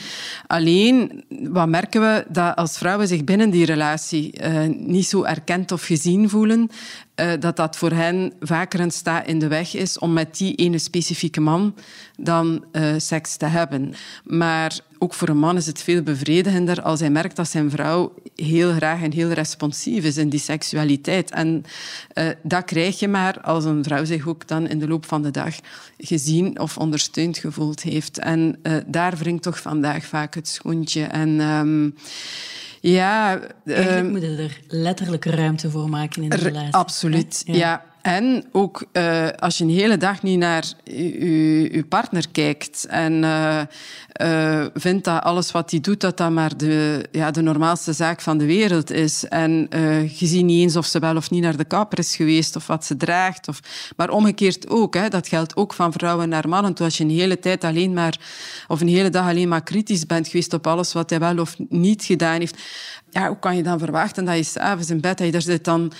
Alleen, 0.47 1.23
wat 1.29 1.67
merken 1.67 2.01
we? 2.01 2.25
Dat 2.29 2.55
als 2.55 2.77
vrouwen 2.77 3.07
zich 3.07 3.23
binnen 3.23 3.49
die 3.49 3.65
relatie 3.65 4.41
niet 4.67 5.05
zo 5.05 5.23
erkend 5.23 5.71
of 5.71 5.83
gezien 5.83 6.29
voelen, 6.29 6.69
eh, 7.15 7.31
dat 7.39 7.55
dat 7.55 7.75
voor 7.75 7.91
hen 7.91 8.33
vaker 8.39 8.79
een 8.79 8.91
sta 8.91 9.23
in 9.23 9.39
de 9.39 9.47
weg 9.47 9.75
is 9.75 9.99
om 9.99 10.13
met 10.13 10.37
die 10.37 10.55
ene 10.55 10.77
specifieke 10.77 11.41
man 11.41 11.75
dan 12.17 12.65
eh, 12.71 12.93
seks 12.97 13.35
te 13.35 13.45
hebben. 13.45 13.93
Maar 14.23 14.79
ook 14.99 15.13
voor 15.13 15.29
een 15.29 15.37
man 15.37 15.57
is 15.57 15.65
het 15.65 15.81
veel 15.81 16.01
bevredigender 16.01 16.81
als 16.81 16.99
hij 16.99 17.09
merkt 17.09 17.35
dat 17.35 17.49
zijn 17.49 17.69
vrouw 17.69 18.13
heel 18.35 18.73
graag 18.73 19.01
en 19.01 19.11
heel 19.11 19.29
responsief 19.29 20.03
is 20.03 20.17
in 20.17 20.29
die 20.29 20.39
seksualiteit. 20.39 21.31
En 21.31 21.63
eh, 22.13 22.27
dat 22.43 22.65
krijg 22.65 22.99
je 22.99 23.07
maar 23.07 23.41
als 23.41 23.65
een 23.65 23.83
vrouw 23.83 24.05
zich 24.05 24.27
ook 24.27 24.47
dan 24.47 24.67
in 24.67 24.79
de 24.79 24.87
loop 24.87 25.05
van 25.05 25.21
de 25.21 25.31
dag 25.31 25.55
gezien 25.97 26.59
of 26.59 26.77
ondersteund 26.77 27.37
gevoeld 27.37 27.81
heeft. 27.81 28.19
En 28.19 28.59
daar 28.85 29.17
wringt 29.17 29.43
toch 29.43 29.59
vandaag 29.59 30.05
vaak 30.05 30.35
het 30.35 30.47
schoentje. 30.47 31.03
En 31.03 31.39
ehm, 31.39 31.89
ja... 32.91 33.39
Eigenlijk 33.65 33.97
ehm, 33.97 34.11
moet 34.11 34.21
je 34.21 34.35
er 34.37 34.59
letterlijk 34.67 35.25
ruimte 35.25 35.69
voor 35.69 35.89
maken 35.89 36.23
in 36.23 36.29
de 36.29 36.35
relatie. 36.35 36.73
Absoluut, 36.73 37.43
ja. 37.45 37.83
En 38.03 38.45
ook 38.51 38.85
eh, 38.91 39.27
als 39.39 39.57
je 39.57 39.63
een 39.63 39.69
hele 39.69 39.97
dag 39.97 40.23
niet 40.23 40.39
naar 40.39 40.65
je 40.83 41.85
partner 41.89 42.25
kijkt 42.31 42.85
en 42.85 43.23
eh, 43.23 43.61
eh, 44.11 44.67
vindt 44.73 45.05
dat 45.05 45.23
alles 45.23 45.51
wat 45.51 45.71
hij 45.71 45.79
doet, 45.79 46.01
dat 46.01 46.17
dat 46.17 46.31
maar 46.31 46.57
de, 46.57 47.05
ja, 47.11 47.31
de 47.31 47.41
normaalste 47.41 47.93
zaak 47.93 48.21
van 48.21 48.37
de 48.37 48.45
wereld 48.45 48.91
is. 48.91 49.25
En 49.25 49.67
je 50.13 50.25
ziet 50.25 50.45
niet 50.45 50.61
eens 50.61 50.75
of 50.75 50.85
ze 50.85 50.99
wel 50.99 51.15
of 51.15 51.29
niet 51.29 51.41
naar 51.41 51.57
de 51.57 51.65
kapper 51.65 51.99
is 51.99 52.15
geweest 52.15 52.55
of 52.55 52.67
wat 52.67 52.85
ze 52.85 52.97
draagt. 52.97 53.47
Of, 53.47 53.59
maar 53.95 54.09
omgekeerd 54.09 54.69
ook, 54.69 54.93
hè, 54.93 55.07
dat 55.09 55.27
geldt 55.27 55.55
ook 55.55 55.73
van 55.73 55.93
vrouwen 55.93 56.29
naar 56.29 56.49
mannen. 56.49 56.73
Toen 56.73 56.85
als 56.85 56.97
je 56.97 57.03
een 57.03 57.09
hele 57.09 57.39
tijd 57.39 57.63
alleen 57.63 57.93
maar, 57.93 58.19
of 58.67 58.81
een 58.81 58.87
hele 58.87 59.09
dag 59.09 59.27
alleen 59.27 59.49
maar 59.49 59.63
kritisch 59.63 60.05
bent 60.05 60.27
geweest 60.27 60.53
op 60.53 60.67
alles 60.67 60.93
wat 60.93 61.09
hij 61.09 61.19
wel 61.19 61.37
of 61.37 61.55
niet 61.69 62.03
gedaan 62.03 62.39
heeft, 62.39 62.57
ja, 63.13 63.27
hoe 63.27 63.39
kan 63.39 63.55
je 63.55 63.63
dan 63.63 63.79
verwachten 63.79 64.25
dat 64.25 64.35
je 64.35 64.43
s'avonds 64.43 64.89
in 64.89 65.01
bed, 65.01 65.17
dat 65.17 65.31
daar 65.31 65.41
zit 65.41 65.65
dan 65.65 65.91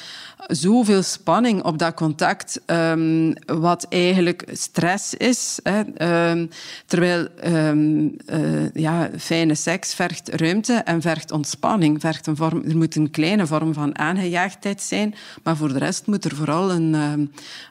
zoveel 0.48 1.04
spanning 1.04 1.64
op 1.64 1.78
dat 1.78 1.94
contact, 1.94 2.62
ehm, 2.66 3.34
wat 3.46 3.86
eigenlijk 3.90 4.46
stress 4.52 5.14
is. 5.14 5.60
Hè, 5.64 5.82
Ehm, 5.82 6.46
terwijl 6.86 7.28
ehm, 7.40 7.74
En 7.74 8.20
uh, 8.34 8.70
ja, 8.74 9.10
fijne 9.18 9.56
seks 9.56 9.94
vergt 9.94 10.30
ruimte 10.30 10.74
en 10.74 11.02
vergt 11.02 11.32
ontspanning. 11.32 12.02
Vergt 12.02 12.28
een 12.28 12.36
vorm, 12.36 12.64
er 12.68 12.78
moet 12.78 12.96
een 12.96 13.12
kleine 13.12 13.48
vorm 13.48 13.74
van 13.74 13.98
aangejaagdheid 13.98 14.82
zijn, 14.82 15.16
maar 15.44 15.58
voor 15.58 15.74
de 15.74 15.80
rest 15.80 16.08
moet 16.08 16.26
er 16.26 16.36
vooral 16.36 16.72
een, 16.72 16.94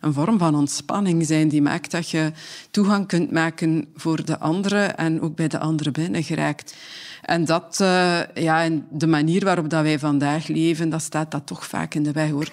een 0.01 0.13
vorm 0.13 0.39
van 0.39 0.55
ontspanning 0.55 1.27
zijn 1.27 1.49
die 1.49 1.63
maakt 1.63 1.91
dat 1.91 2.11
je 2.11 2.33
toegang 2.71 3.07
kunt 3.07 3.31
maken 3.31 3.87
voor 3.97 4.25
de 4.25 4.39
andere 4.39 4.83
en 4.85 5.21
ook 5.21 5.37
bij 5.37 5.49
de 5.49 5.59
andere 5.59 5.91
binnen 5.91 6.23
geraakt. 6.23 6.75
En 7.23 7.45
dat, 7.45 7.79
uh, 7.83 8.21
ja, 8.35 8.69
de 8.91 9.07
manier 9.07 9.45
waarop 9.45 9.71
dat 9.71 9.83
wij 9.83 9.99
vandaag 9.99 10.47
leven, 10.47 10.89
dat 10.89 11.03
staat 11.03 11.31
dat 11.31 11.47
toch 11.47 11.67
vaak 11.67 11.95
in 11.95 12.03
de 12.03 12.13
weg 12.13 12.31
hoor. 12.31 12.49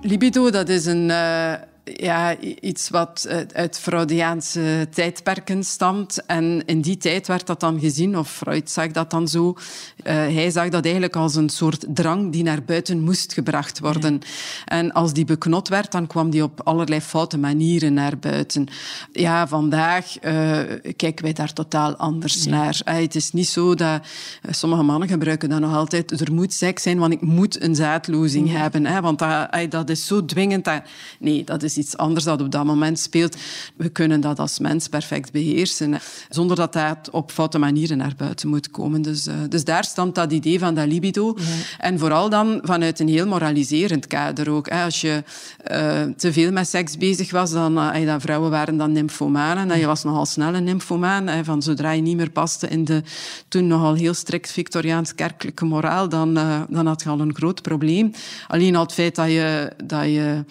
Libido, 0.00 0.50
dat 0.50 0.68
is 0.68 0.86
een, 0.86 1.08
uh, 1.08 1.52
ja, 1.84 2.36
iets 2.38 2.90
wat 2.90 3.28
uit 3.52 3.78
Freudiaanse 3.78 4.88
tijdperken 4.94 5.64
stamt. 5.64 6.26
En 6.26 6.62
in 6.66 6.80
die 6.80 6.96
tijd 6.96 7.26
werd 7.26 7.46
dat 7.46 7.60
dan 7.60 7.80
gezien, 7.80 8.18
of 8.18 8.30
Freud 8.30 8.70
zag 8.70 8.90
dat 8.90 9.10
dan 9.10 9.28
zo. 9.28 9.48
Uh, 9.48 10.12
hij 10.12 10.50
zag 10.50 10.68
dat 10.68 10.84
eigenlijk 10.84 11.16
als 11.16 11.34
een 11.34 11.48
soort 11.48 11.84
drang 11.88 12.32
die 12.32 12.42
naar 12.42 12.62
buiten 12.62 13.00
moest 13.00 13.32
gebracht 13.32 13.78
worden. 13.78 14.12
Ja. 14.12 14.28
En 14.64 14.92
als 14.92 15.12
die 15.12 15.24
beknot 15.24 15.68
werd, 15.68 15.92
dan 15.92 16.06
kwam 16.06 16.30
die 16.30 16.42
op 16.42 16.60
allerlei 16.64 17.00
foute 17.00 17.38
manieren 17.38 17.94
naar 17.94 18.18
buiten. 18.18 18.66
Ja, 19.12 19.48
vandaag 19.48 20.06
uh, 20.24 20.60
kijken 20.96 21.24
wij 21.24 21.32
daar 21.32 21.52
totaal 21.52 21.96
anders 21.96 22.44
ja. 22.44 22.50
naar. 22.50 22.80
Uh, 22.88 22.94
het 22.94 23.14
is 23.14 23.32
niet 23.32 23.48
zo 23.48 23.74
dat... 23.74 24.02
sommige 24.50 24.82
mannen 24.82 25.08
gebruiken 25.08 25.48
dat 25.48 25.60
nog 25.60 25.74
altijd. 25.74 26.20
Er 26.20 26.32
moet 26.32 26.52
seks 26.52 26.82
zijn, 26.82 26.98
want 26.98 27.12
ik 27.12 27.20
moet 27.20 27.62
een 27.62 27.74
zaadlozing 27.74 28.50
ja. 28.50 28.58
hebben. 28.58 28.86
Hè, 28.86 29.00
want 29.00 29.18
dat, 29.18 29.70
dat 29.70 29.90
is 29.90 30.06
zo 30.06 30.24
dwingend. 30.24 30.64
Dat, 30.64 30.82
nee, 31.18 31.44
dat 31.44 31.62
is 31.62 31.71
iets 31.76 31.96
anders 31.96 32.24
dat 32.24 32.40
op 32.40 32.50
dat 32.50 32.64
moment 32.64 32.98
speelt. 32.98 33.36
We 33.76 33.88
kunnen 33.88 34.20
dat 34.20 34.38
als 34.38 34.58
mens 34.58 34.88
perfect 34.88 35.32
beheersen, 35.32 35.98
zonder 36.28 36.56
dat 36.56 36.72
dat 36.72 37.10
op 37.10 37.30
foute 37.30 37.58
manieren 37.58 37.96
naar 37.96 38.14
buiten 38.16 38.48
moet 38.48 38.70
komen. 38.70 39.02
Dus, 39.02 39.26
uh, 39.26 39.34
dus 39.48 39.64
daar 39.64 39.84
stamt 39.84 40.14
dat 40.14 40.32
idee 40.32 40.58
van 40.58 40.74
dat 40.74 40.86
libido. 40.86 41.36
Ja. 41.36 41.44
En 41.78 41.98
vooral 41.98 42.28
dan 42.28 42.60
vanuit 42.62 43.00
een 43.00 43.08
heel 43.08 43.26
moraliserend 43.26 44.06
kader 44.06 44.50
ook. 44.50 44.70
Hè. 44.70 44.84
Als 44.84 45.00
je 45.00 45.22
uh, 45.70 46.02
te 46.16 46.32
veel 46.32 46.52
met 46.52 46.68
seks 46.68 46.96
bezig 46.96 47.30
was, 47.30 47.50
dan, 47.50 47.78
uh, 47.78 48.06
dan 48.06 48.20
vrouwen 48.20 48.50
waren 48.50 48.76
dan 48.76 48.92
nymphomanen. 48.92 49.70
En 49.70 49.78
je 49.78 49.86
was 49.86 50.02
nogal 50.02 50.26
snel 50.26 50.54
een 50.54 50.64
nymphomaan. 50.64 51.26
Hè, 51.26 51.44
van 51.44 51.62
zodra 51.62 51.90
je 51.90 52.02
niet 52.02 52.16
meer 52.16 52.30
paste 52.30 52.68
in 52.68 52.84
de 52.84 53.02
toen 53.48 53.66
nogal 53.66 53.94
heel 53.94 54.14
strikt 54.14 54.50
Victoriaans-kerkelijke 54.52 55.64
moraal, 55.64 56.08
dan, 56.08 56.34
dan 56.68 56.86
had 56.86 57.02
je 57.02 57.08
al 57.08 57.20
een 57.20 57.34
groot 57.34 57.62
probleem. 57.62 58.12
Alleen 58.48 58.76
al 58.76 58.82
het 58.82 58.92
feit 58.92 59.14
dat 59.14 59.26
je, 59.26 59.72
dat 59.84 60.04
je 60.04 60.44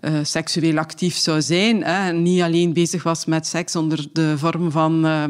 uh, 0.00 0.18
seksueel 0.68 0.78
actief 0.78 1.16
zou 1.16 1.42
zijn. 1.42 1.84
Hè, 1.84 2.08
en 2.08 2.22
niet 2.22 2.42
alleen 2.42 2.72
bezig 2.72 3.02
was 3.02 3.24
met 3.24 3.46
seks 3.46 3.76
onder 3.76 4.06
de 4.12 4.38
vorm 4.38 4.70
van 4.70 5.06
uh, 5.06 5.24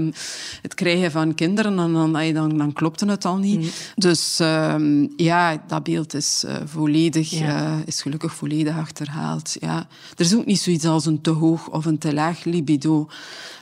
het 0.63 0.75
krijgen 0.75 1.11
van 1.11 1.35
kinderen, 1.35 1.77
dan, 1.77 1.93
dan, 1.93 2.13
dan, 2.35 2.59
dan 2.59 2.73
klopte 2.73 3.07
het 3.07 3.25
al 3.25 3.37
niet. 3.37 3.61
Mm. 3.61 3.71
Dus 3.95 4.41
uh, 4.41 4.75
ja, 5.17 5.63
dat 5.67 5.83
beeld 5.83 6.15
is 6.15 6.45
uh, 6.47 6.57
volledig, 6.65 7.31
ja. 7.31 7.63
uh, 7.63 7.87
is 7.87 8.03
gelukkig 8.03 8.35
volledig 8.35 8.77
achterhaald. 8.77 9.57
Ja. 9.61 9.87
Er 10.17 10.25
is 10.25 10.35
ook 10.35 10.47
niet 10.47 10.61
zoiets 10.61 10.85
als 10.85 11.07
een 11.07 11.21
te 11.21 11.31
hoog 11.31 11.69
of 11.71 11.85
een 11.85 11.99
te 11.99 12.15
laag 12.15 12.45
libido. 12.45 13.09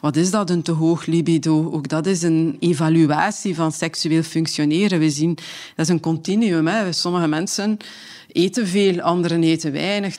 Wat 0.01 0.17
is 0.17 0.31
dat, 0.31 0.51
een 0.51 0.63
te 0.63 0.73
hoog 0.73 1.07
libido? 1.07 1.71
Ook 1.73 1.89
dat 1.89 2.07
is 2.07 2.23
een 2.23 2.57
evaluatie 2.61 3.55
van 3.55 3.73
seksueel 3.73 4.23
functioneren. 4.23 4.99
We 4.99 5.11
zien, 5.11 5.35
dat 5.77 5.87
is 5.87 5.89
een 5.89 6.01
continuum. 6.01 6.67
Hè. 6.67 6.93
Sommige 6.93 7.27
mensen 7.27 7.77
eten 8.33 8.67
veel, 8.67 9.01
anderen 9.01 9.43
eten 9.43 9.73
weinig. 9.73 10.17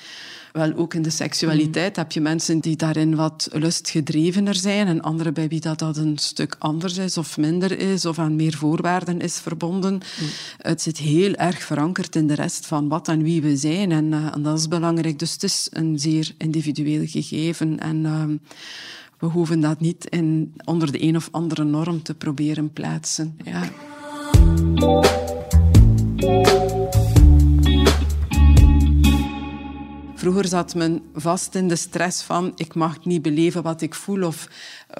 Wel, 0.54 0.74
ook 0.74 0.94
in 0.94 1.02
de 1.02 1.10
seksualiteit 1.10 1.96
mm. 1.96 2.02
heb 2.02 2.12
je 2.12 2.22
mensen 2.22 2.60
die 2.60 2.76
daarin 2.76 3.16
wat 3.16 3.50
lustgedrevener 3.52 4.56
zijn 4.56 4.88
en 4.88 5.02
anderen 5.02 5.34
bij 5.34 5.48
wie 5.48 5.60
dat, 5.60 5.80
dat 5.80 5.98
een 5.98 6.18
stuk 6.18 6.56
anders 6.60 6.98
is 6.98 7.18
of 7.18 7.38
minder 7.38 7.80
is 7.80 8.06
of 8.06 8.20
aan 8.20 8.36
meer 8.36 8.54
voorwaarden 8.54 9.22
is 9.22 9.40
verbonden. 9.40 9.94
Mm. 9.94 10.28
Het 10.58 10.82
zit 10.82 10.98
heel 10.98 11.34
erg 11.34 11.62
verankerd 11.64 12.16
in 12.16 12.28
de 12.28 12.36
rest 12.36 12.66
van 12.66 12.88
wat 12.88 13.08
en 13.08 13.24
wie 13.24 13.42
we 13.42 13.58
zijn 13.58 13.92
en, 13.92 14.06
uh, 14.06 14.34
en 14.34 14.42
dat 14.42 14.58
is 14.60 14.68
belangrijk. 14.68 15.20
Dus 15.20 15.32
het 15.32 15.44
is 15.44 15.68
een 15.72 16.00
zeer 16.00 16.32
individueel 16.38 17.08
gegeven 17.08 17.80
en 17.80 17.98
uh, 17.98 18.24
we 19.20 19.28
hoeven 19.28 19.60
dat 19.60 19.80
niet 19.80 20.06
in, 20.10 20.54
onder 20.64 20.92
de 20.92 21.04
een 21.04 21.16
of 21.16 21.28
andere 21.32 21.64
norm 21.64 22.04
te 22.04 22.14
proberen 22.14 22.74
plaatsen. 22.74 23.38
Ja. 23.44 23.70
Vroeger 30.18 30.48
zat 30.48 30.76
men 30.76 31.02
vast 31.14 31.56
in 31.56 31.68
de 31.68 31.76
stress 31.76 32.24
van 32.24 32.52
ik 32.56 32.76
mag 32.76 33.06
niet 33.06 33.22
beleven 33.22 33.64
wat 33.64 33.82
ik 33.82 33.96
voel 33.96 34.24
of 34.24 34.48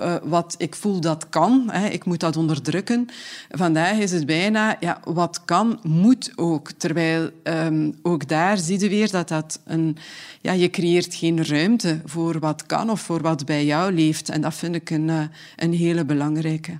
uh, 0.02 0.16
wat 0.24 0.56
ik 0.58 0.76
voel 0.76 1.00
dat 1.00 1.30
kan. 1.30 1.70
Hè. 1.72 1.88
Ik 1.88 2.06
moet 2.06 2.20
dat 2.20 2.38
onderdrukken. 2.38 3.08
Vandaag 3.50 3.98
is 3.98 4.12
het 4.12 4.26
bijna 4.26 4.78
ja, 4.80 5.00
wat 5.04 5.46
kan, 5.46 5.80
moet 5.84 6.32
ook. 6.36 6.72
Terwijl 6.72 7.30
um, 7.44 7.94
ook 8.02 8.28
daar 8.28 8.58
zie 8.58 8.80
je 8.80 8.90
weer 8.90 9.12
dat 9.12 9.28
dat 9.28 9.60
een... 9.66 9.98
Ja, 10.42 10.52
je 10.52 10.70
creëert 10.70 11.16
geen 11.16 11.46
ruimte 11.46 12.02
voor 12.06 12.40
wat 12.40 12.66
kan 12.66 12.90
of 12.90 13.02
voor 13.02 13.22
wat 13.22 13.46
bij 13.46 13.66
jou 13.66 13.94
leeft. 13.94 14.30
En 14.30 14.42
dat 14.42 14.54
vind 14.54 14.76
ik 14.76 14.90
een, 14.90 15.08
uh, 15.08 15.22
een 15.56 15.74
hele 15.74 16.06
belangrijke. 16.06 16.80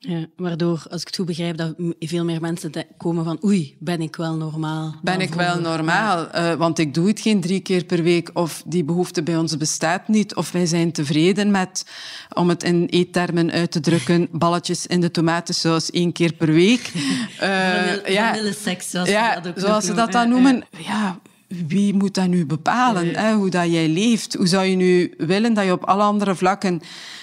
Ja, 0.00 0.26
waardoor, 0.36 0.86
als 0.90 1.00
ik 1.00 1.06
het 1.06 1.16
goed 1.16 1.26
begrijp, 1.26 1.56
dat 1.56 1.74
veel 1.98 2.24
meer 2.24 2.40
mensen 2.40 2.72
komen 2.96 3.24
van 3.24 3.38
oei, 3.44 3.76
ben 3.78 4.00
ik 4.00 4.16
wel 4.16 4.36
normaal? 4.36 4.94
Ben 5.02 5.20
ik 5.20 5.34
wel 5.34 5.60
normaal? 5.60 6.28
Uh, 6.34 6.54
want 6.54 6.78
ik 6.78 6.94
doe 6.94 7.08
het 7.08 7.20
geen 7.20 7.40
drie 7.40 7.60
keer 7.60 7.84
per 7.84 8.02
week 8.02 8.30
of 8.32 8.62
die 8.66 8.84
behoefte 8.84 9.22
bij 9.22 9.36
ons 9.36 9.56
bestaat 9.56 10.08
niet 10.08 10.34
of 10.34 10.52
wij 10.52 10.66
zijn 10.66 10.92
tevreden 10.92 11.50
met, 11.50 11.84
om 12.34 12.48
het 12.48 12.62
in 12.62 12.86
eettermen 12.86 13.50
uit 13.50 13.70
te 13.70 13.80
drukken, 13.80 14.28
balletjes 14.32 14.86
in 14.86 15.00
de 15.00 15.10
tomatensaus 15.10 15.90
één 15.90 16.12
keer 16.12 16.32
per 16.32 16.52
week. 16.52 16.92
Uh, 17.42 18.06
ja, 18.06 18.52
seks, 18.52 18.90
zoals, 18.90 19.08
ja, 19.08 19.40
dat 19.40 19.60
zoals 19.60 19.84
ze 19.84 19.94
dat 19.94 20.12
dan 20.12 20.28
noemen. 20.28 20.64
Ja, 20.78 21.18
wie 21.48 21.94
moet 21.94 22.14
dat 22.14 22.26
nu 22.26 22.46
bepalen? 22.46 23.04
Nee. 23.04 23.16
Hè? 23.16 23.34
Hoe 23.34 23.50
dat 23.50 23.72
jij 23.72 23.88
leeft? 23.88 24.34
Hoe 24.34 24.46
zou 24.46 24.64
je 24.64 24.76
nu 24.76 25.14
willen 25.18 25.54
dat 25.54 25.64
je 25.64 25.72
op 25.72 25.84
alle 25.84 26.02
andere 26.02 26.34
vlakken 26.34 26.80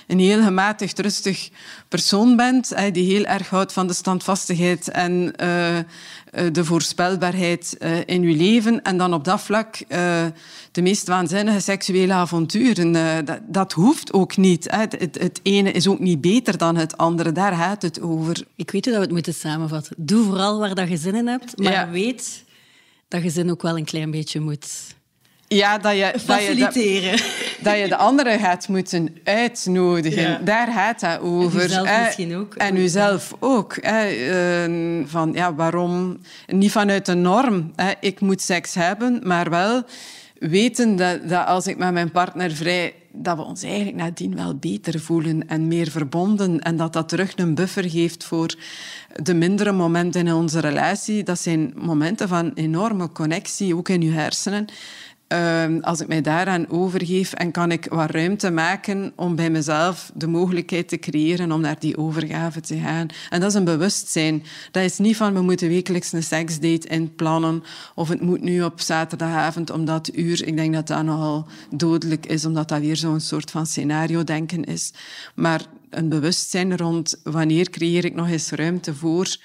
een 0.08 0.20
heel 0.20 0.44
gematigd, 0.44 1.00
rustig 1.00 1.50
persoon 1.88 2.36
bent, 2.36 2.70
hè, 2.70 2.92
die 2.92 3.14
heel 3.14 3.24
erg 3.24 3.50
houdt 3.50 3.74
van 3.74 3.88
de 3.88 3.94
standvastigheid 3.94 4.90
en 4.90 5.34
uh, 5.42 5.78
de 6.52 6.66
voorspelbaarheid 6.66 7.76
uh, 7.80 7.98
in 8.06 8.22
je 8.22 8.36
leven. 8.36 8.82
En 8.82 8.98
dan 8.98 9.14
op 9.14 9.24
dat 9.24 9.42
vlak 9.42 9.76
uh, 9.88 10.26
de 10.72 10.82
meest 10.82 11.08
waanzinnige 11.08 11.60
seksuele 11.60 12.14
avonturen. 12.14 12.92
Dat, 13.26 13.40
dat, 13.48 13.74
hoeft 13.74 14.14
ook 14.14 14.38
niet. 14.38 14.72
Hè. 14.72 14.80
Het, 14.80 15.00
het, 15.00 15.18
het, 15.20 15.40
ene 15.44 15.72
is 15.72 15.88
ook 15.88 16.00
niet 16.00 16.22
beter 16.22 16.58
dan 16.58 16.76
het 16.76 16.98
andere. 16.98 17.32
Daar 17.32 17.54
gaat 17.54 17.82
het 17.82 18.02
over. 18.02 18.46
Ik 18.56 18.72
weet 18.72 18.86
hoe 18.86 18.94
dat 18.94 19.02
we 19.02 19.08
het 19.08 19.16
moeten 19.16 19.34
samenvatten. 19.34 19.96
Doe 19.98 20.26
vooral 20.26 20.60
waar 20.60 20.76
dat 20.76 20.90
je 20.90 20.98
zin 20.98 21.16
in 21.16 21.28
hebt, 21.28 21.58
maar 21.58 21.72
ja. 21.72 21.90
weet 21.90 22.44
dat 23.16 23.24
je 23.24 23.30
zin 23.30 23.52
ook 23.52 23.62
wel 23.62 23.78
een 23.78 23.86
klein 23.86 24.12
beetje 24.12 24.40
moet 24.40 24.94
ja, 25.48 25.78
dat 25.78 25.96
je, 25.96 26.14
faciliteren. 26.26 27.12
Dat 27.12 27.20
je, 27.20 27.58
dat 27.60 27.80
je 27.80 27.88
de 27.88 27.96
anderen 27.96 28.40
gaat 28.40 28.68
moeten 28.68 29.18
uitnodigen. 29.24 30.22
Ja. 30.22 30.40
Daar 30.44 30.68
gaat 30.68 31.00
dat 31.00 31.20
over. 31.20 31.62
En 31.62 31.66
uzelf 31.66 32.04
misschien 32.06 32.36
ook. 32.36 32.56
En 32.56 32.78
uzelf 32.78 33.34
ook. 33.40 33.78
Hè. 33.82 35.06
Van, 35.08 35.32
ja, 35.34 35.54
waarom? 35.54 36.18
Niet 36.48 36.72
vanuit 36.72 37.08
een 37.08 37.22
norm. 37.22 37.72
Ik 38.00 38.20
moet 38.20 38.42
seks 38.42 38.74
hebben, 38.74 39.20
maar 39.24 39.50
wel 39.50 39.84
weten 40.40 40.96
dat, 40.96 41.30
dat 41.30 41.46
als 41.46 41.68
ik 41.68 41.78
met 41.78 41.94
mijn 41.94 42.12
partner 42.12 42.52
vrij 42.52 42.94
dat 43.16 43.38
we 43.38 43.44
ons 43.44 43.64
eigenlijk 43.64 43.96
nadien 43.96 44.36
wel 44.36 44.56
beter 44.56 45.00
voelen 45.00 45.48
en 45.48 45.68
meer 45.68 45.92
verbonden. 45.92 46.60
En 46.60 46.78
dat 46.78 46.94
dat 46.94 47.10
terug 47.10 47.38
een 47.38 47.56
buffer 47.56 47.90
geeft 47.90 48.24
voor 48.24 48.56
de 49.24 49.34
mindere 49.34 49.72
momenten 49.72 50.28
in 50.28 50.34
onze 50.34 50.60
relatie. 50.60 51.24
Dat 51.24 51.40
zijn 51.40 51.74
momenten 51.76 52.28
van 52.28 52.52
enorme 52.54 53.12
connectie, 53.12 53.76
ook 53.76 53.90
in 53.90 54.02
je 54.02 54.12
hersenen. 54.12 54.66
Uh, 55.34 55.66
als 55.82 56.02
ik 56.02 56.08
mij 56.08 56.22
daaraan 56.22 56.70
overgeef 56.70 57.34
en 57.34 57.52
kan 57.52 57.72
ik 57.72 57.88
wat 57.90 58.10
ruimte 58.10 58.52
maken 58.52 59.14
om 59.16 59.36
bij 59.36 59.50
mezelf 59.50 60.12
de 60.14 60.28
mogelijkheid 60.28 60.88
te 60.88 60.98
creëren 60.98 61.52
om 61.52 61.62
naar 61.62 61.80
die 61.80 61.98
overgave 61.98 62.62
te 62.62 62.78
gaan. 62.78 63.08
En 63.30 63.40
dat 63.40 63.50
is 63.50 63.56
een 63.56 63.64
bewustzijn. 63.64 64.44
Dat 64.72 64.84
is 64.84 64.98
niet 64.98 65.16
van 65.16 65.34
we 65.34 65.42
moeten 65.42 65.68
wekelijks 65.68 66.12
een 66.12 66.24
seksdate 66.24 66.88
inplannen 66.88 67.64
of 67.96 68.10
het 68.10 68.22
moet 68.22 68.42
nu 68.42 68.64
op 68.64 68.80
zaterdagavond 68.80 69.70
om 69.70 69.86
dat 69.86 70.16
uur. 70.16 70.48
Ik 70.48 70.56
denk 70.56 70.74
dat 70.74 70.88
dat 70.88 71.04
nogal 71.04 71.48
dodelijk 71.70 72.26
is, 72.26 72.46
omdat 72.46 72.68
dat 72.68 72.80
weer 72.80 72.98
zo'n 72.98 73.20
soort 73.20 73.52
van 73.52 73.66
scenario-denken 73.66 74.64
is. 74.64 74.94
Maar 75.36 75.62
een 75.90 76.10
bewustzijn 76.10 76.78
rond 76.78 77.20
wanneer 77.24 77.70
creëer 77.70 78.06
ik 78.06 78.16
nog 78.16 78.30
eens 78.30 78.50
ruimte 78.50 78.96
voor 78.96 79.38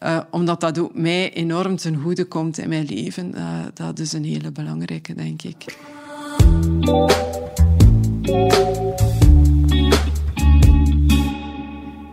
uh, 0.00 0.20
omdat 0.30 0.60
dat 0.60 0.78
ook 0.78 0.94
mij 0.94 1.32
enorm 1.32 1.76
ten 1.76 1.96
goede 1.96 2.24
komt 2.24 2.58
in 2.58 2.68
mijn 2.68 2.84
leven. 2.84 3.32
Uh, 3.36 3.58
dat 3.74 3.98
is 3.98 4.12
een 4.12 4.24
hele 4.24 4.52
belangrijke, 4.52 5.14
denk 5.14 5.42
ik. 5.42 5.76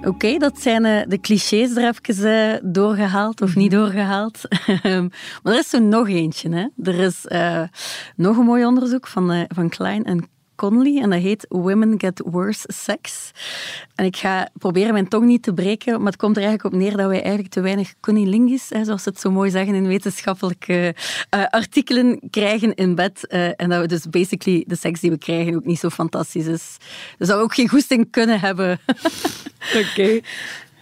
Oké, 0.04 0.38
dat 0.38 0.60
zijn 0.60 0.86
uh, 0.86 1.01
de 1.08 1.20
clichés 1.20 1.75
er 1.75 1.96
even 2.06 2.74
doorgehaald 2.74 3.42
of 3.42 3.56
niet 3.56 3.72
doorgehaald. 3.72 4.42
maar 5.44 5.54
er 5.54 5.60
is 5.60 5.70
zo 5.70 5.80
nog 5.80 6.10
eentje. 6.10 6.50
Hè. 6.50 6.92
Er 6.92 7.00
is 7.00 7.25
nog 8.15 8.38
een 8.38 8.46
mooi 8.46 8.65
onderzoek 8.65 9.08
van, 9.08 9.46
van 9.48 9.70
Klein 9.70 10.04
en 10.04 10.30
Conley 10.55 11.01
en 11.01 11.09
dat 11.09 11.21
heet 11.21 11.45
Women 11.50 12.00
Get 12.00 12.21
Worse 12.25 12.69
Sex. 12.74 13.31
En 13.95 14.05
ik 14.05 14.17
ga 14.17 14.50
proberen 14.53 14.93
mijn 14.93 15.07
tong 15.07 15.25
niet 15.25 15.43
te 15.43 15.53
breken, 15.53 15.97
maar 15.97 16.12
het 16.12 16.21
komt 16.21 16.38
er 16.38 16.43
eigenlijk 16.43 16.74
op 16.75 16.81
neer 16.81 16.97
dat 16.97 17.07
wij 17.07 17.21
eigenlijk 17.21 17.53
te 17.53 17.62
weinig 17.62 17.93
cunnilingus, 18.00 18.69
hè, 18.69 18.83
zoals 18.83 19.03
ze 19.03 19.09
het 19.09 19.19
zo 19.19 19.31
mooi 19.31 19.50
zeggen 19.50 19.75
in 19.75 19.88
wetenschappelijke 19.88 20.95
uh, 21.35 21.43
artikelen, 21.50 22.19
krijgen 22.29 22.74
in 22.74 22.95
bed. 22.95 23.25
Uh, 23.29 23.47
en 23.55 23.69
dat 23.69 23.81
we 23.81 23.88
dus 23.88 24.09
basically 24.09 24.63
de 24.67 24.75
seks 24.75 25.00
die 25.00 25.12
we 25.12 25.17
krijgen 25.17 25.55
ook 25.55 25.65
niet 25.65 25.79
zo 25.79 25.89
fantastisch 25.89 26.45
is. 26.45 26.77
Dus 27.17 27.27
dat 27.27 27.38
we 27.38 27.43
ook 27.43 27.55
geen 27.55 27.69
goesting 27.69 28.12
kunnen 28.12 28.39
hebben. 28.39 28.79
Oké. 29.75 29.88
Okay. 29.91 30.24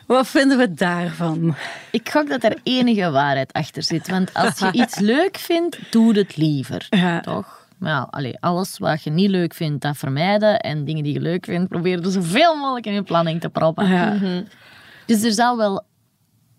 Wat 0.08 0.28
vinden 0.28 0.58
we 0.58 0.74
daarvan? 0.74 1.56
Ik 1.92 2.10
gok 2.10 2.30
dat 2.30 2.44
er 2.44 2.58
enige 2.64 3.12
waarheid 3.12 3.54
achter 3.54 3.84
zit. 3.84 4.08
Want 4.08 4.34
als 4.34 4.60
je 4.60 4.72
iets 4.82 5.00
leuk 5.00 5.38
vindt, 5.38 5.78
doe 5.90 6.18
het 6.18 6.38
liever. 6.38 6.88
Ja. 6.90 7.20
Toch? 7.20 7.63
Maar 7.84 7.92
ja, 7.92 8.08
allee, 8.10 8.38
alles 8.40 8.78
wat 8.78 9.04
je 9.04 9.10
niet 9.10 9.30
leuk 9.30 9.54
vindt, 9.54 9.82
dat 9.82 9.98
vermijden. 9.98 10.60
En 10.60 10.86
dingen 10.86 11.04
die 11.04 11.14
je 11.14 11.20
leuk 11.20 11.46
vindt, 11.46 11.70
probeer 11.70 12.04
er 12.04 12.12
zoveel 12.12 12.56
mogelijk 12.56 12.86
in 12.86 12.94
je 12.94 13.04
planning 13.04 13.42
te 13.42 13.50
proppen. 13.50 13.88
Ja. 13.88 14.14
Mhm. 14.14 14.44
Dus 15.06 15.24
er 15.24 15.32
zal 15.32 15.58
wel 15.58 15.84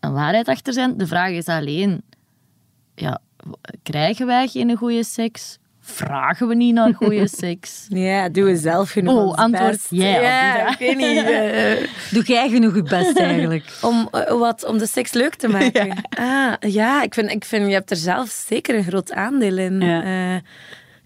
een 0.00 0.12
waarheid 0.12 0.48
achter 0.48 0.72
zijn. 0.72 0.96
De 0.96 1.06
vraag 1.06 1.30
is 1.30 1.46
alleen, 1.46 2.02
ja, 2.94 3.20
krijgen 3.82 4.26
wij 4.26 4.48
geen 4.48 4.76
goede 4.76 5.04
seks? 5.04 5.58
Vragen 5.80 6.48
we 6.48 6.54
niet 6.54 6.74
naar 6.74 6.94
goede 7.04 7.28
seks? 7.28 7.86
Ja, 7.88 8.28
doe 8.28 8.44
we 8.44 8.56
zelf 8.56 8.90
genoeg 8.90 9.14
Oh, 9.14 9.34
antwoord 9.34 9.86
jij. 9.88 10.22
Ja, 10.22 10.68
ik 10.68 10.78
weet 10.78 10.96
niet. 10.96 11.16
Uh, 11.16 11.88
doe 12.14 12.22
jij 12.24 12.48
genoeg 12.48 12.74
je 12.74 12.82
best 12.82 13.18
eigenlijk? 13.18 13.78
om, 13.82 14.08
uh, 14.12 14.30
wat, 14.30 14.64
om 14.64 14.78
de 14.78 14.86
seks 14.86 15.12
leuk 15.12 15.34
te 15.34 15.48
maken? 15.48 15.86
Ja, 15.86 16.58
ah, 16.60 16.70
ja 16.72 17.02
ik, 17.02 17.14
vind, 17.14 17.30
ik 17.30 17.44
vind, 17.44 17.66
je 17.66 17.72
hebt 17.72 17.90
er 17.90 17.96
zelf 17.96 18.28
zeker 18.28 18.74
een 18.74 18.84
groot 18.84 19.12
aandeel 19.12 19.58
in. 19.58 19.80
Ja. 19.80 20.34
Uh, 20.34 20.40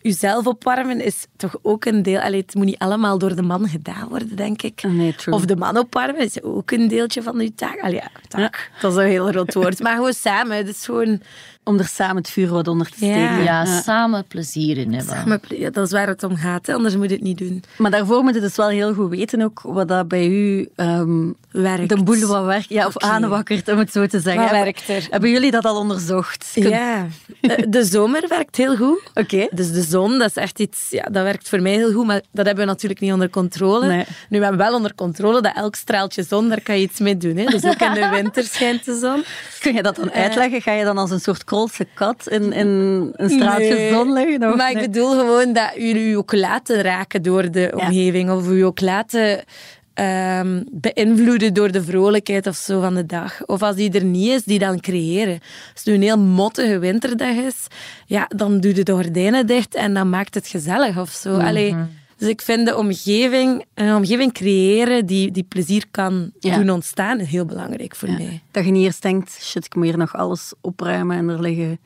jezelf 0.08 0.46
opwarmen 0.46 1.00
is 1.00 1.26
toch 1.36 1.56
ook 1.62 1.84
een 1.84 2.02
deel... 2.02 2.20
Allee, 2.20 2.40
het 2.40 2.54
moet 2.54 2.64
niet 2.64 2.78
allemaal 2.78 3.18
door 3.18 3.36
de 3.36 3.42
man 3.42 3.68
gedaan 3.68 4.08
worden, 4.08 4.36
denk 4.36 4.62
ik. 4.62 4.82
Nee. 4.82 5.14
Of 5.30 5.44
de 5.44 5.56
man 5.56 5.76
opwarmen 5.78 6.20
is 6.20 6.42
ook 6.42 6.70
een 6.70 6.88
deeltje 6.88 7.22
van 7.22 7.40
je 7.40 7.54
taak. 7.54 7.80
Allee, 7.80 7.94
ja, 7.94 8.10
taak. 8.28 8.70
Dat 8.80 8.92
is 8.92 8.98
een 8.98 9.04
heel 9.04 9.26
groot 9.26 9.54
woord. 9.54 9.80
Maar 9.80 9.94
gewoon 9.94 10.12
samen. 10.12 10.56
Het 10.56 10.68
is 10.68 10.84
gewoon 10.84 11.20
om 11.68 11.78
er 11.78 11.86
samen 11.86 12.16
het 12.16 12.30
vuur 12.30 12.48
wat 12.48 12.68
onder 12.68 12.86
te 12.90 12.96
steken. 12.96 13.18
Ja, 13.18 13.38
ja, 13.38 13.80
samen 13.80 14.24
plezier 14.28 14.78
in 14.78 14.92
hebben. 14.92 15.16
Samen, 15.16 15.40
ja, 15.48 15.70
dat 15.70 15.86
is 15.86 15.92
waar 15.92 16.06
het 16.06 16.22
om 16.22 16.36
gaat, 16.36 16.66
hè. 16.66 16.74
anders 16.74 16.96
moet 16.96 17.08
je 17.08 17.14
het 17.14 17.22
niet 17.22 17.38
doen. 17.38 17.62
Maar 17.76 17.90
daarvoor 17.90 18.22
moet 18.22 18.34
je 18.34 18.40
dus 18.40 18.56
wel 18.56 18.68
heel 18.68 18.94
goed 18.94 19.10
weten 19.10 19.42
ook 19.42 19.60
wat 19.62 19.88
dat 19.88 20.08
bij 20.08 20.26
u 20.26 20.68
um, 20.76 21.36
werkt. 21.50 21.88
de 21.88 22.02
boel 22.02 22.26
wat 22.26 22.44
werkt, 22.44 22.68
ja, 22.68 22.86
of 22.86 22.96
okay. 22.96 23.10
aanwakkert, 23.10 23.68
om 23.68 23.78
het 23.78 23.92
zo 23.92 24.06
te 24.06 24.20
zeggen. 24.20 24.42
Wat 24.42 24.50
werkt 24.50 24.88
er? 24.88 25.06
Hebben 25.10 25.30
jullie 25.30 25.50
dat 25.50 25.64
al 25.64 25.76
onderzocht? 25.76 26.50
Ja, 26.54 27.06
de 27.68 27.84
zomer 27.84 28.24
werkt 28.28 28.56
heel 28.56 28.76
goed. 28.76 29.02
Oké. 29.14 29.20
Okay. 29.20 29.48
Dus 29.50 29.72
de 29.72 29.82
zon, 29.82 30.18
dat 30.18 30.28
is 30.28 30.36
echt 30.36 30.58
iets, 30.60 30.86
ja, 30.90 31.02
dat 31.02 31.22
werkt 31.22 31.48
voor 31.48 31.60
mij 31.60 31.72
heel 31.72 31.92
goed, 31.92 32.06
maar 32.06 32.20
dat 32.30 32.46
hebben 32.46 32.64
we 32.64 32.70
natuurlijk 32.70 33.00
niet 33.00 33.12
onder 33.12 33.30
controle. 33.30 33.86
Nee. 33.86 34.04
Nu, 34.28 34.38
we 34.38 34.44
hebben 34.44 34.66
wel 34.66 34.74
onder 34.74 34.94
controle 34.94 35.40
dat 35.40 35.56
elk 35.56 35.74
straaltje 35.74 36.22
zon, 36.22 36.48
daar 36.48 36.60
kan 36.60 36.76
je 36.76 36.82
iets 36.82 37.00
mee 37.00 37.16
doen. 37.16 37.36
Hè. 37.36 37.44
Dus 37.44 37.64
ook 37.64 37.80
in 37.80 37.94
de 37.94 38.08
winter 38.08 38.44
schijnt 38.44 38.84
de 38.84 38.98
zon. 38.98 39.24
Kun 39.62 39.74
je 39.74 39.82
dat 39.82 39.96
dan 39.96 40.12
uitleggen? 40.12 40.62
Ga 40.62 40.72
je 40.72 40.84
dan 40.84 40.98
als 40.98 41.10
een 41.10 41.20
soort 41.20 41.44
kat 41.94 42.28
in, 42.28 42.52
in 42.52 42.66
een 43.12 43.30
straatje 43.30 43.74
nee, 43.74 43.92
zon 43.92 44.12
liggen? 44.12 44.56
Maar 44.56 44.70
ik 44.70 44.80
bedoel 44.80 45.10
gewoon 45.10 45.52
dat 45.52 45.70
jullie 45.76 46.08
je 46.08 46.16
ook 46.16 46.32
laten 46.32 46.82
raken 46.82 47.22
door 47.22 47.50
de 47.50 47.72
omgeving. 47.74 48.30
Of 48.30 48.50
je 48.50 48.64
ook 48.64 48.80
laten 48.80 49.44
um, 50.00 50.64
beïnvloeden 50.70 51.54
door 51.54 51.72
de 51.72 51.82
vrolijkheid 51.82 52.46
of 52.46 52.56
zo 52.56 52.80
van 52.80 52.94
de 52.94 53.06
dag. 53.06 53.46
Of 53.46 53.62
als 53.62 53.76
die 53.76 53.92
er 53.92 54.04
niet 54.04 54.28
is, 54.28 54.44
die 54.44 54.58
dan 54.58 54.80
creëren. 54.80 55.38
Als 55.72 55.84
het 55.84 55.86
nu 55.86 55.94
een 55.94 56.02
heel 56.02 56.18
mottige 56.18 56.78
winterdag 56.78 57.34
is, 57.34 57.66
ja, 58.06 58.26
dan 58.36 58.60
doe 58.60 58.74
je 58.74 58.82
de 58.82 58.92
gordijnen 58.92 59.46
dicht 59.46 59.74
en 59.74 59.94
dan 59.94 60.10
maakt 60.10 60.34
het 60.34 60.46
gezellig 60.46 60.98
of 60.98 61.10
zo. 61.10 61.30
Mm 61.30 61.36
-hmm. 61.36 61.46
Allee, 61.46 61.74
dus 62.18 62.28
ik 62.28 62.42
vind 62.42 62.66
de 62.66 62.76
omgeving, 62.76 63.64
een 63.74 63.94
omgeving 63.94 64.32
creëren 64.32 65.06
die, 65.06 65.30
die 65.30 65.42
plezier 65.42 65.84
kan 65.90 66.30
ja. 66.40 66.56
doen 66.56 66.70
ontstaan, 66.70 67.18
heel 67.18 67.44
belangrijk 67.44 67.96
voor 67.96 68.08
ja. 68.08 68.16
mij. 68.16 68.42
Dat 68.50 68.64
je 68.64 68.70
niet 68.70 68.84
eerst 68.84 69.02
denkt, 69.02 69.38
shit, 69.40 69.64
ik 69.64 69.74
moet 69.74 69.84
hier 69.84 69.98
nog 69.98 70.16
alles 70.16 70.52
opruimen 70.60 71.16
en 71.16 71.28
er 71.28 71.40
liggen 71.40 71.78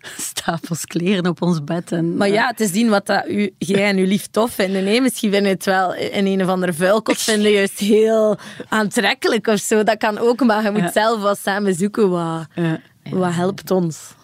stapels 0.30 0.84
kleren 0.84 1.26
op 1.26 1.42
ons 1.42 1.64
bed. 1.64 1.92
En, 1.92 2.16
maar 2.16 2.28
ja, 2.28 2.46
het 2.46 2.60
is 2.60 2.72
zien 2.72 2.88
wat 2.88 3.06
dat 3.06 3.28
u, 3.28 3.50
jij 3.58 3.88
en 3.88 3.96
uw 3.96 4.06
lief 4.06 4.26
tof 4.26 4.50
vinden. 4.52 4.84
Nee, 4.84 5.00
misschien 5.00 5.32
vinden 5.32 5.52
het 5.52 5.64
wel 5.64 5.94
in 5.94 6.26
een 6.26 6.42
of 6.42 6.48
andere 6.48 6.72
vuilkot 6.72 7.18
vinden 7.18 7.50
juist 7.50 7.78
heel 7.78 8.38
aantrekkelijk 8.68 9.46
of 9.46 9.58
zo. 9.58 9.82
Dat 9.82 9.98
kan 9.98 10.18
ook, 10.18 10.44
maar 10.44 10.62
je 10.62 10.70
moet 10.70 10.80
ja. 10.80 10.92
zelf 10.92 11.22
wel 11.22 11.34
samen 11.34 11.74
zoeken 11.74 12.10
wat, 12.10 12.46
wat 13.10 13.34
helpt 13.34 13.70
ons. 13.70 14.18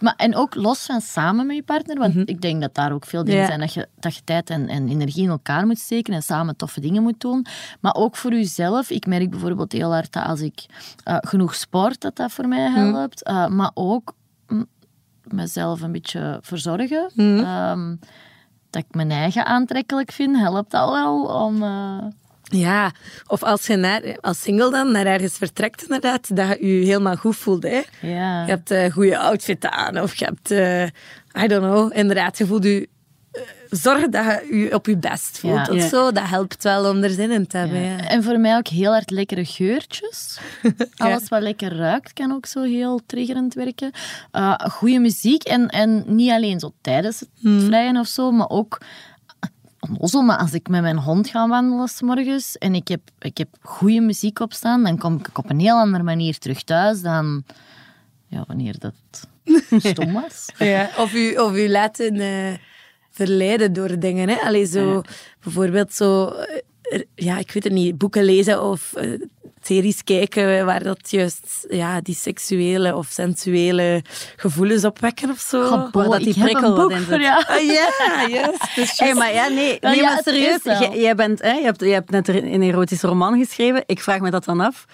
Maar, 0.00 0.14
en 0.16 0.34
ook 0.36 0.54
los 0.54 0.86
van 0.86 1.00
samen 1.00 1.46
met 1.46 1.56
je 1.56 1.62
partner, 1.62 1.98
want 1.98 2.14
Mhm. 2.14 2.22
ik 2.26 2.40
denk 2.40 2.60
dat 2.60 2.74
daar 2.74 2.92
ook 2.92 3.04
veel 3.06 3.24
dingen 3.24 3.40
Ja. 3.40 3.46
zijn 3.46 3.60
dat 3.60 3.72
je, 3.74 3.88
dat 4.00 4.14
je 4.14 4.20
tijd 4.24 4.50
en, 4.50 4.68
en 4.68 4.88
energie 4.88 5.22
in 5.22 5.28
elkaar 5.30 5.66
moet 5.66 5.78
steken 5.78 6.14
en 6.14 6.22
samen 6.22 6.56
toffe 6.56 6.80
dingen 6.80 7.02
moet 7.02 7.20
doen. 7.20 7.46
Maar 7.80 7.94
ook 7.94 8.16
voor 8.16 8.30
jezelf. 8.32 8.90
Ik 8.90 9.06
merk 9.06 9.30
bijvoorbeeld 9.30 9.72
heel 9.72 9.92
hard 9.92 10.12
dat 10.12 10.24
als 10.24 10.40
ik 10.40 10.66
eh, 11.04 11.16
genoeg 11.20 11.54
sport, 11.54 12.00
dat 12.00 12.16
dat 12.16 12.32
voor 12.32 12.48
mij 12.48 12.68
Mhm. 12.70 12.78
helpt. 12.78 13.22
Eh, 13.24 13.46
maar 13.46 13.70
ook 13.74 14.14
mm, 14.48 14.66
mezelf 15.24 15.80
een 15.82 15.92
beetje 15.92 16.38
verzorgen. 16.42 17.10
Mhm. 17.14 17.38
Ehm, 17.38 17.96
dat 18.70 18.84
ik 18.88 18.94
mijn 18.94 19.10
eigen 19.10 19.46
aantrekkelijk 19.46 20.12
vind, 20.12 20.36
helpt 20.36 20.74
al 20.74 20.92
wel 20.92 21.24
om... 21.44 21.62
eh, 21.62 21.98
Ja, 22.54 22.90
of 23.26 23.42
als 23.42 23.66
je 23.66 23.76
naar, 23.76 24.02
als 24.20 24.40
single 24.40 24.70
dan 24.70 24.92
naar 24.92 25.06
ergens 25.06 25.36
vertrekt 25.36 25.82
inderdaad, 25.82 26.36
dat 26.36 26.48
je 26.60 26.78
je 26.80 26.84
helemaal 26.86 27.16
goed 27.16 27.36
voelt. 27.36 27.62
Hè? 27.62 27.80
ja. 28.00 28.42
Je 28.44 28.50
hebt 28.50 28.70
een 28.70 28.90
goede 28.90 29.18
outfit 29.18 29.66
aan 29.66 30.00
of 30.00 30.14
je 30.14 30.24
hebt, 30.24 30.50
eh, 30.50 30.82
I 31.44 31.48
don't 31.48 31.62
know, 31.72 31.96
inderdaad, 31.96 32.38
je 32.38 32.46
voelt 32.46 32.64
je... 32.64 32.88
eh, 33.32 33.40
Zorg 33.70 34.08
dat 34.08 34.24
je 34.50 34.56
je 34.58 34.74
op 34.74 34.86
je 34.86 34.96
best 34.96 35.38
voelt 35.38 35.66
Ja. 35.66 35.72
of 35.74 35.82
zo. 35.82 36.12
Dat 36.12 36.28
helpt 36.28 36.62
wel 36.62 36.90
om 36.90 37.02
er 37.02 37.10
zin 37.10 37.30
in 37.30 37.46
te 37.46 37.56
hebben. 37.56 37.80
Ja. 37.80 37.96
En 38.08 38.22
voor 38.22 38.38
mij 38.38 38.56
ook 38.56 38.66
heel 38.68 38.92
hard 38.92 39.10
lekkere 39.10 39.44
geurtjes. 39.44 40.38
Alles 40.96 41.28
wat 41.28 41.42
lekker 41.42 41.76
ruikt 41.76 42.12
kan 42.12 42.32
ook 42.32 42.46
zo 42.46 42.62
heel 42.62 43.00
triggerend 43.06 43.54
werken. 43.54 43.90
Uh, 44.32 44.54
goede 44.58 44.98
muziek 44.98 45.42
en, 45.42 45.68
en 45.68 46.04
niet 46.06 46.30
alleen 46.30 46.60
zo 46.60 46.72
tijdens 46.80 47.20
het 47.20 47.28
vrijen 47.42 47.96
of 47.96 48.06
zo, 48.06 48.30
maar 48.30 48.48
ook 48.48 48.80
onnozel, 49.88 50.22
maar 50.22 50.36
als 50.36 50.52
ik 50.52 50.68
met 50.68 50.82
mijn 50.82 50.98
hond 50.98 51.28
ga 51.28 51.48
wandelen 51.48 51.88
s 51.88 52.00
morgens 52.00 52.58
en 52.58 52.74
ik 52.74 52.88
heb, 52.88 53.00
ik 53.18 53.38
heb 53.38 53.48
goede 53.60 54.00
muziek 54.00 54.40
op 54.40 54.52
staan, 54.52 54.82
dan 54.82 54.98
kom 54.98 55.14
ik 55.14 55.38
op 55.38 55.50
een 55.50 55.60
heel 55.60 55.76
andere 55.76 56.02
manier 56.02 56.38
terug 56.38 56.62
thuis 56.62 57.00
dan 57.00 57.44
ja, 58.26 58.44
wanneer 58.46 58.78
dat 58.78 58.94
stom 59.82 60.12
was. 60.22 60.48
Ja, 60.58 60.90
of, 60.98 61.14
u, 61.14 61.34
of 61.34 61.56
u 61.56 61.68
laten 61.68 62.20
eh, 62.20 62.58
verleiden 63.10 63.72
door 63.72 63.98
dingen. 63.98 64.28
Hè? 64.28 64.34
Allee, 64.34 64.64
zo, 64.66 65.02
Bijvoorbeeld 65.42 65.94
zo, 65.94 66.28
eh, 66.82 67.02
ja, 67.14 67.38
ik 67.38 67.50
weet 67.52 67.64
het 67.64 67.72
niet, 67.72 67.98
boeken 67.98 68.24
lezen 68.24 68.62
of 68.62 68.92
eh, 68.94 69.20
series 69.66 70.04
kijken 70.04 70.66
waar 70.66 70.82
dat 70.82 71.10
juist 71.10 71.66
ja, 71.68 72.00
die 72.00 72.14
seksuele 72.14 72.96
of 72.96 73.06
sensuele 73.10 74.02
gevoelens 74.36 74.84
opwekken 74.84 75.30
of 75.30 75.38
zo. 75.38 75.90
Dat 75.90 76.20
die 76.22 76.34
prikkel 76.34 76.76
wat 76.76 76.90
in 76.90 76.98
zit. 76.98 77.12
Ah, 77.12 77.18
ja, 77.18 78.26
juist. 78.28 78.74
Dus 78.76 78.98
Hey, 78.98 79.14
maar 79.14 79.32
ja, 79.32 79.48
nee, 79.48 79.78
nee 79.80 79.96
ja, 79.96 80.02
maar 80.02 80.20
serieus. 80.24 80.62
Jij, 80.92 81.14
bent, 81.14 81.42
hè, 81.42 81.52
je, 81.52 81.64
hebt, 81.64 81.80
je 81.80 81.86
hebt 81.92 82.10
net 82.10 82.28
een 82.28 82.62
erotische 82.62 83.06
roman 83.06 83.38
geschreven. 83.38 83.82
Ik 83.86 84.00
vraag 84.00 84.20
me 84.20 84.30
dat 84.30 84.44
dan 84.44 84.60
af. 84.60 84.84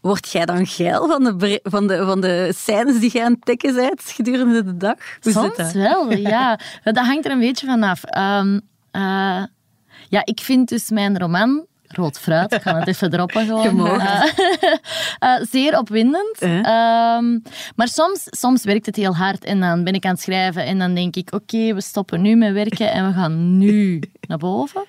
Word 0.00 0.32
jij 0.32 0.44
dan 0.44 0.66
geil 0.66 1.08
van 1.08 1.24
de, 1.24 1.60
van 1.62 1.86
de, 1.86 2.04
van 2.04 2.20
de 2.20 2.52
scènes 2.56 3.00
die 3.00 3.10
jij 3.10 3.24
aan 3.24 3.32
het 3.32 3.44
tikken 3.44 3.74
bent 3.74 4.02
gedurende 4.02 4.64
de 4.64 4.76
dag? 4.76 4.96
Hoe 5.20 5.32
Soms 5.32 5.46
zit 5.46 5.56
dat? 5.56 5.72
wel, 5.72 6.12
ja. 6.32 6.58
Dat 6.82 6.96
hangt 6.96 7.24
er 7.24 7.30
een 7.30 7.38
beetje 7.38 7.66
vanaf. 7.66 8.04
Eh, 8.04 9.42
ja, 10.08 10.24
ik 10.24 10.40
vind 10.40 10.68
dus 10.68 10.90
mijn 10.90 11.18
roman... 11.18 11.68
Rood 11.92 12.18
fruit, 12.18 12.52
ik 12.52 12.62
ga 12.62 12.78
het 12.78 12.88
even 12.88 13.10
droppen 13.10 13.46
gewoon. 13.46 14.00
Eh, 14.00 14.22
eh, 15.18 15.46
zeer 15.50 15.78
opwindend. 15.78 16.38
Eh. 16.38 16.56
Ehm, 16.56 17.38
maar 17.76 17.88
soms, 17.88 18.22
soms 18.24 18.64
werkt 18.64 18.86
het 18.86 18.96
heel 18.96 19.16
hard 19.16 19.44
en 19.44 19.60
dan 19.60 19.84
ben 19.84 19.94
ik 19.94 20.04
aan 20.04 20.10
het 20.10 20.20
schrijven 20.20 20.64
en 20.64 20.78
dan 20.78 20.94
denk 20.94 21.16
ik, 21.16 21.32
oké, 21.34 21.74
we 21.74 21.80
stoppen 21.80 22.20
nu 22.20 22.36
met 22.36 22.52
werken 22.52 22.92
en 22.92 23.06
we 23.06 23.12
gaan 23.12 23.58
nu 23.58 24.02
naar 24.28 24.38
boven. 24.38 24.84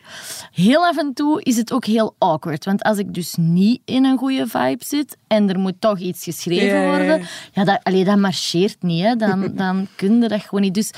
Heel 0.52 0.86
af 0.86 0.98
en 0.98 1.14
toe 1.14 1.44
is 1.44 1.58
het 1.58 1.74
ook 1.74 1.86
heel 1.86 2.16
awkward, 2.18 2.66
want 2.66 2.84
als 2.84 2.98
ik 2.98 3.14
dus 3.14 3.36
niet 3.36 3.82
in 3.86 4.06
een 4.06 4.18
goede 4.18 4.48
vibe 4.48 4.86
zit 4.86 5.18
en 5.28 5.50
er 5.50 5.60
moet 5.60 5.76
toch 5.82 6.00
iets 6.00 6.24
geschreven 6.24 6.88
worden, 6.88 7.22
ja, 7.54 7.64
dat, 7.64 7.80
allee, 7.84 8.04
dat 8.04 8.18
marcheert 8.18 8.82
niet. 8.82 9.04
Hè. 9.04 9.16
Dan, 9.16 9.52
dan 9.56 9.88
kun 9.96 10.22
je 10.22 10.28
dat 10.28 10.42
gewoon 10.42 10.62
niet. 10.62 10.74
Dus 10.74 10.92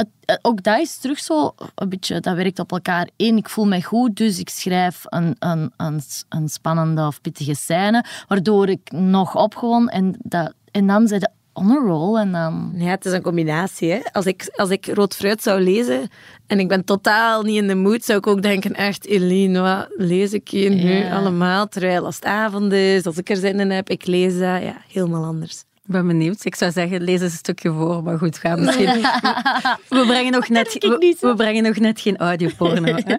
het, 0.00 0.08
het- 0.24 0.38
ook 0.42 0.62
dat 0.62 0.78
is 0.78 0.96
terug 0.98 1.18
zo 1.18 1.54
een 1.74 1.88
beetje, 1.88 2.20
dat 2.20 2.36
werkt 2.36 2.58
op 2.58 2.72
elkaar 2.72 3.08
in. 3.16 3.36
Ik 3.36 3.48
voel 3.48 3.66
me 3.66 3.82
goed, 3.82 4.16
dus 4.16 4.38
ik 4.38 4.48
schrijf 4.48 5.02
een, 5.04 5.36
een, 5.38 5.72
een, 5.76 6.00
een 6.28 6.48
spannende 6.48 7.06
of 7.06 7.20
pittige 7.20 7.54
scène, 7.54 8.04
waardoor 8.28 8.68
ik 8.68 8.92
nog 8.92 9.36
opgewonden 9.36 9.94
en, 9.94 10.14
dat, 10.22 10.52
en 10.70 10.86
dan 10.86 11.08
zei 11.08 11.20
de 11.20 11.28
on 11.52 11.70
a 11.70 11.74
roll 11.74 12.16
en 12.18 12.32
dan... 12.32 12.72
Ja, 12.74 12.90
het 12.90 13.04
is 13.04 13.12
een 13.12 13.22
combinatie. 13.22 13.90
Hè? 13.92 14.00
Als, 14.12 14.26
ik, 14.26 14.50
als 14.56 14.70
ik 14.70 14.86
rood 14.86 15.14
fruit 15.14 15.42
zou 15.42 15.60
lezen 15.60 16.08
en 16.46 16.60
ik 16.60 16.68
ben 16.68 16.84
totaal 16.84 17.42
niet 17.42 17.56
in 17.56 17.66
de 17.68 17.74
mood, 17.74 18.04
zou 18.04 18.18
ik 18.18 18.26
ook 18.26 18.42
denken, 18.42 18.74
echt, 18.74 19.06
Eline, 19.06 19.60
wat 19.60 19.88
lees 19.96 20.32
ik 20.32 20.48
hier 20.48 20.70
nu 20.70 20.90
Ja. 20.92 21.16
allemaal? 21.16 21.68
Terwijl 21.68 22.04
als 22.04 22.14
het 22.16 22.24
avond 22.24 22.72
is, 22.72 23.06
als 23.06 23.16
ik 23.16 23.30
er 23.30 23.36
zin 23.36 23.60
in 23.60 23.70
heb, 23.70 23.90
ik 23.90 24.06
lees 24.06 24.32
dat, 24.32 24.62
ja, 24.62 24.76
helemaal 24.88 25.24
anders. 25.24 25.64
Ik 25.90 25.96
ben 25.96 26.06
benieuwd. 26.06 26.44
Ik 26.44 26.54
zou 26.54 26.72
zeggen, 26.72 27.02
lees 27.02 27.20
eens 27.20 27.32
een 27.32 27.38
stukje 27.38 27.72
voor. 27.72 28.02
Maar 28.02 28.18
goed, 28.18 28.38
ga 28.38 28.56
misschien... 28.56 28.86
We 29.88 30.04
brengen 30.06 30.32
nog 30.32 30.48
net, 30.48 30.72
we, 30.72 31.16
we 31.20 31.34
brengen 31.34 31.62
nog 31.62 31.76
net 31.76 32.00
geen 32.00 32.16
audioporno. 32.16 32.94
hè. 32.94 33.14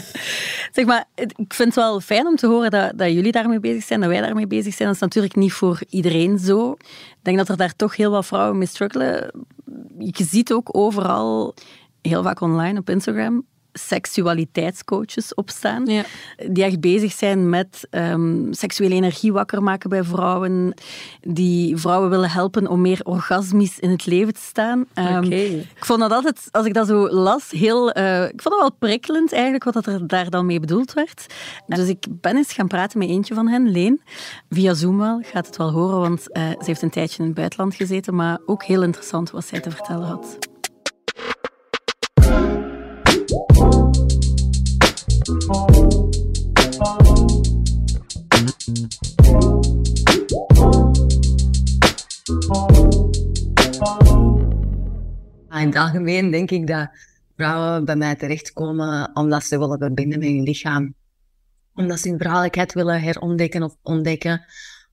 zeg 0.76 0.84
maar, 0.84 1.04
ik 1.14 1.54
vind 1.54 1.68
het 1.68 1.74
wel 1.74 2.00
fijn 2.00 2.26
om 2.26 2.36
te 2.36 2.46
horen 2.46 2.70
dat, 2.70 2.98
dat 2.98 3.12
jullie 3.12 3.32
daarmee 3.32 3.60
bezig 3.60 3.84
zijn, 3.84 4.00
dat 4.00 4.08
wij 4.08 4.20
daarmee 4.20 4.46
bezig 4.46 4.74
zijn. 4.74 4.88
Dat 4.88 4.96
is 4.96 5.02
natuurlijk 5.02 5.34
niet 5.34 5.52
voor 5.52 5.80
iedereen 5.88 6.38
zo. 6.38 6.72
Ik 6.72 7.22
denk 7.22 7.36
dat 7.36 7.48
er 7.48 7.56
daar 7.56 7.76
toch 7.76 7.96
heel 7.96 8.10
wat 8.10 8.26
vrouwen 8.26 8.58
mee 8.58 8.68
struggelen. 8.68 9.30
Je 9.98 10.24
ziet 10.24 10.52
ook 10.52 10.76
overal, 10.76 11.54
heel 12.02 12.22
vaak 12.22 12.40
online 12.40 12.78
op 12.78 12.90
Instagram, 12.90 13.44
seksualiteitscoaches 13.78 15.34
opstaan. 15.34 15.86
Ja. 15.86 16.04
Die 16.48 16.64
echt 16.64 16.80
bezig 16.80 17.12
zijn 17.12 17.48
met 17.48 17.86
ehm, 17.90 18.52
seksuele 18.52 18.94
energie 18.94 19.32
wakker 19.32 19.62
maken 19.62 19.90
bij 19.90 20.04
vrouwen. 20.04 20.74
Die 21.20 21.76
vrouwen 21.76 22.10
willen 22.10 22.30
helpen 22.30 22.66
om 22.68 22.80
meer 22.80 23.00
orgasmisch 23.02 23.78
in 23.78 23.90
het 23.90 24.06
leven 24.06 24.34
te 24.34 24.40
staan. 24.40 24.86
Oké. 24.94 25.34
Ik 25.34 25.84
vond 25.84 26.00
dat 26.00 26.10
altijd, 26.10 26.48
als 26.50 26.66
ik 26.66 26.74
dat 26.74 26.86
zo 26.86 27.08
las, 27.08 27.50
heel... 27.50 27.90
eh, 27.92 28.22
ik 28.22 28.42
vond 28.42 28.54
het 28.54 28.62
wel 28.62 28.72
prikkelend 28.78 29.32
eigenlijk, 29.32 29.64
wat 29.64 29.74
dat 29.74 29.86
er 29.86 30.06
daar 30.06 30.30
dan 30.30 30.46
mee 30.46 30.60
bedoeld 30.60 30.92
werd. 30.92 31.26
Dus 31.66 31.88
ik 31.88 32.06
ben 32.10 32.36
eens 32.36 32.52
gaan 32.52 32.68
praten 32.68 32.98
met 32.98 33.08
eentje 33.08 33.34
van 33.34 33.48
hen, 33.48 33.70
Leen. 33.70 34.00
Via 34.50 34.74
Zoom 34.74 34.98
wel, 34.98 35.20
gaat 35.24 35.46
het 35.46 35.56
wel 35.56 35.70
horen, 35.70 36.00
want 36.00 36.32
eh, 36.32 36.48
ze 36.48 36.64
heeft 36.64 36.82
een 36.82 36.90
tijdje 36.90 37.18
in 37.18 37.24
het 37.24 37.34
buitenland 37.34 37.74
gezeten, 37.74 38.14
maar 38.14 38.38
ook 38.46 38.64
heel 38.64 38.82
interessant 38.82 39.30
wat 39.30 39.46
zij 39.46 39.60
te 39.60 39.70
vertellen 39.70 40.06
had. 40.06 40.38
In 45.26 45.34
het 55.72 55.76
algemeen 55.76 56.30
denk 56.30 56.50
ik 56.50 56.66
dat 56.66 56.88
vrouwen 57.36 57.84
bij 57.84 57.96
mij 57.96 58.16
terechtkomen 58.16 59.10
omdat 59.14 59.44
ze 59.44 59.58
willen 59.58 59.78
verbinden 59.78 60.18
met 60.18 60.28
hun 60.28 60.42
lichaam. 60.42 60.94
Omdat 61.74 61.98
ze 61.98 62.08
hun 62.08 62.18
vrouwelijkheid 62.18 62.72
willen 62.72 63.00
herontdekken 63.00 63.62
of 63.62 63.76
ontdekken. 63.82 64.44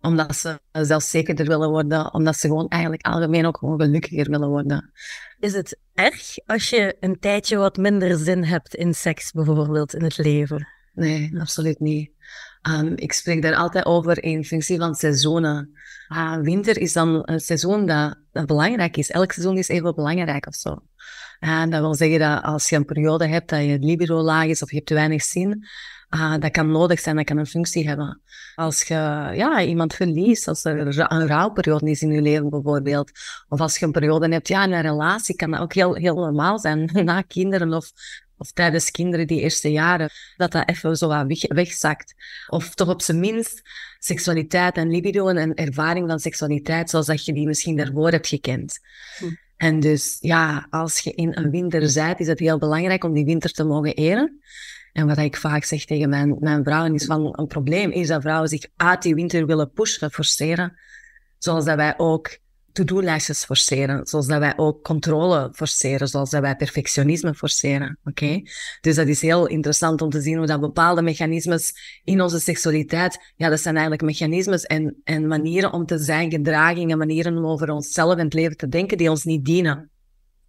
Omdat 0.04 0.36
ze 0.36 0.60
zelfzekerder 0.72 1.48
willen 1.48 1.70
worden. 1.70 2.14
Omdat 2.14 2.38
ze 2.38 2.48
gewoon 2.48 2.68
eigenlijk 2.68 3.06
algemeen 3.06 3.46
ook 3.46 3.58
gewoon 3.58 3.82
gelukkiger 3.82 4.30
willen 4.30 4.50
worden. 4.50 4.92
Is 5.40 5.54
het 5.54 5.80
erg 5.94 6.36
als 6.46 6.70
je 6.70 6.96
een 7.00 7.20
tijdje 7.20 7.58
wat 7.58 7.78
minder 7.78 8.18
zin 8.18 8.44
hebt 8.44 8.76
in 8.76 8.94
seks, 8.94 9.32
bijvoorbeeld, 9.32 9.94
in 9.94 10.04
het 10.04 10.18
leven? 10.18 10.68
Nee, 10.94 11.40
absoluut 11.40 11.80
niet. 11.80 12.12
Ehm, 12.62 12.94
ik 12.96 13.14
spreek 13.14 13.42
daar 13.42 13.56
altijd 13.56 13.86
over 13.86 14.24
in 14.24 14.46
functie 14.46 14.78
van 14.78 14.96
seizoenen. 14.96 15.72
Ah, 16.08 16.42
winter 16.42 16.78
is 16.78 16.94
dan 16.94 17.22
een 17.26 17.40
seizoen 17.40 17.86
dat, 17.86 18.46
belangrijk 18.46 18.98
is. 18.98 19.12
Elk 19.12 19.32
seizoen 19.32 19.58
is 19.58 19.68
even 19.68 19.96
belangrijk 19.96 20.46
of 20.48 20.56
zo. 20.56 20.78
En 21.40 21.70
dat 21.70 21.80
wil 21.80 21.96
zeggen 21.96 22.20
dat 22.20 22.44
als 22.44 22.70
je 22.70 22.76
een 22.76 22.86
periode 22.86 23.28
hebt 23.28 23.50
dat 23.50 23.64
je 23.64 23.80
libido 23.80 24.22
laag 24.22 24.46
is 24.46 24.62
of 24.62 24.70
je 24.70 24.76
hebt 24.76 24.88
te 24.88 24.94
weinig 24.94 25.24
zin, 25.24 25.66
ah, 26.14 26.40
dat 26.40 26.52
kan 26.52 26.72
nodig 26.72 27.00
zijn, 27.00 27.16
dat 27.16 27.26
kan 27.26 27.38
een 27.38 27.46
functie 27.46 27.88
hebben. 27.88 28.22
Als 28.56 28.84
je 28.84 28.94
ja, 29.36 29.64
iemand 29.64 29.94
verliest, 29.94 30.48
als 30.48 30.64
er 30.64 31.00
een 31.12 31.28
rouwperiode 31.28 31.90
is 31.90 32.02
in 32.02 32.12
je 32.12 32.22
leven 32.22 32.50
bijvoorbeeld, 32.50 33.12
of 33.48 33.60
als 33.60 33.78
je 33.78 33.86
een 33.86 33.92
periode 33.92 34.30
hebt 34.30 34.48
ja, 34.48 34.64
in 34.64 34.72
een 34.72 34.82
relatie, 34.82 35.36
kan 35.36 35.52
dat 35.52 35.60
ook 35.60 35.74
heel, 35.74 35.94
heel 35.94 36.16
normaal 36.16 36.60
zijn. 36.60 36.90
Na 37.06 37.22
kinderen 37.22 37.74
of, 37.74 37.92
of 38.38 38.52
tijdens 38.52 38.92
kinderen 38.92 39.28
die 39.28 39.42
eerste 39.42 39.72
jaren, 39.72 40.10
dat 40.38 40.52
dat 40.52 40.70
even 40.70 40.98
zo 40.98 41.08
wat 41.08 41.28
weg, 41.28 41.48
wegzakt. 41.48 42.14
Of 42.48 42.76
toch 42.76 42.90
op 42.90 43.02
zijn 43.02 43.20
minst 43.20 43.62
seksualiteit 44.00 44.76
en 44.76 44.90
libido 44.90 45.28
en 45.28 45.38
een 45.38 45.56
ervaring 45.56 46.10
van 46.10 46.20
seksualiteit 46.20 46.90
zoals 46.90 47.06
dat 47.06 47.26
je 47.26 47.34
die 47.34 47.48
misschien 47.48 47.78
daarvoor 47.78 48.12
hebt 48.12 48.28
gekend. 48.28 48.80
En 49.58 49.80
dus 49.80 50.18
ja, 50.20 50.68
als 50.70 51.00
je 51.00 51.12
in 51.12 51.38
een 51.38 51.50
winter 51.50 51.94
bent, 51.94 52.20
is 52.20 52.28
het 52.28 52.40
heel 52.40 52.58
belangrijk 52.58 53.04
om 53.04 53.14
die 53.14 53.26
winter 53.26 53.52
te 53.52 53.64
mogen 53.64 53.94
eren. 53.94 54.42
En 54.94 55.08
wat 55.08 55.18
ik 55.18 55.38
vaak 55.38 55.64
zeg 55.64 55.86
tegen 55.86 56.10
mijn, 56.10 56.36
mijn 56.40 56.64
vrouwen 56.64 56.94
is 56.94 57.06
van 57.06 57.34
een 57.40 57.48
probleem 57.48 57.92
is 57.92 58.08
dat 58.08 58.22
vrouwen 58.22 58.50
zich 58.50 58.68
uit 58.76 59.02
die 59.02 59.16
winter 59.16 59.46
willen 59.46 59.72
pushen, 59.72 60.12
forceren. 60.12 60.78
Zoals 61.38 61.66
dat 61.66 61.76
wij 61.76 61.94
ook 61.98 62.38
to-do-lijstjes 62.74 63.46
forceren. 63.46 64.08
Zoals 64.08 64.28
dat 64.28 64.40
wij 64.40 64.54
ook 64.58 64.84
controle 64.84 65.50
forceren. 65.54 66.08
Zoals 66.08 66.30
dat 66.30 66.42
wij 66.42 66.56
perfectionisme 66.56 67.34
forceren. 67.34 68.00
Oké? 68.04 68.42
Dus 68.82 68.96
dat 68.96 69.08
is 69.08 69.22
heel 69.22 69.48
interessant 69.48 70.02
om 70.02 70.10
te 70.10 70.22
zien 70.22 70.38
hoe 70.38 70.46
dat 70.46 70.60
bepaalde 70.60 71.02
mechanismes 71.02 71.74
in 72.04 72.22
onze 72.22 72.40
seksualiteit, 72.40 73.34
ja, 73.36 73.50
dat 73.50 73.60
zijn 73.60 73.74
eigenlijk 73.74 74.06
mechanismes 74.06 74.64
en, 74.64 75.02
en 75.04 75.28
manieren 75.28 75.74
om 75.74 75.86
te 75.86 75.98
zijn, 75.98 76.32
gedragingen, 76.32 76.98
manieren 76.98 77.38
om 77.38 77.46
over 77.46 77.70
onszelf 77.70 78.18
en 78.18 78.26
het 78.26 78.34
leven 78.34 78.58
te 78.58 78.68
denken 78.68 78.98
die 78.98 79.10
ons 79.10 79.24
niet 79.24 79.46
dienen. 79.46 79.90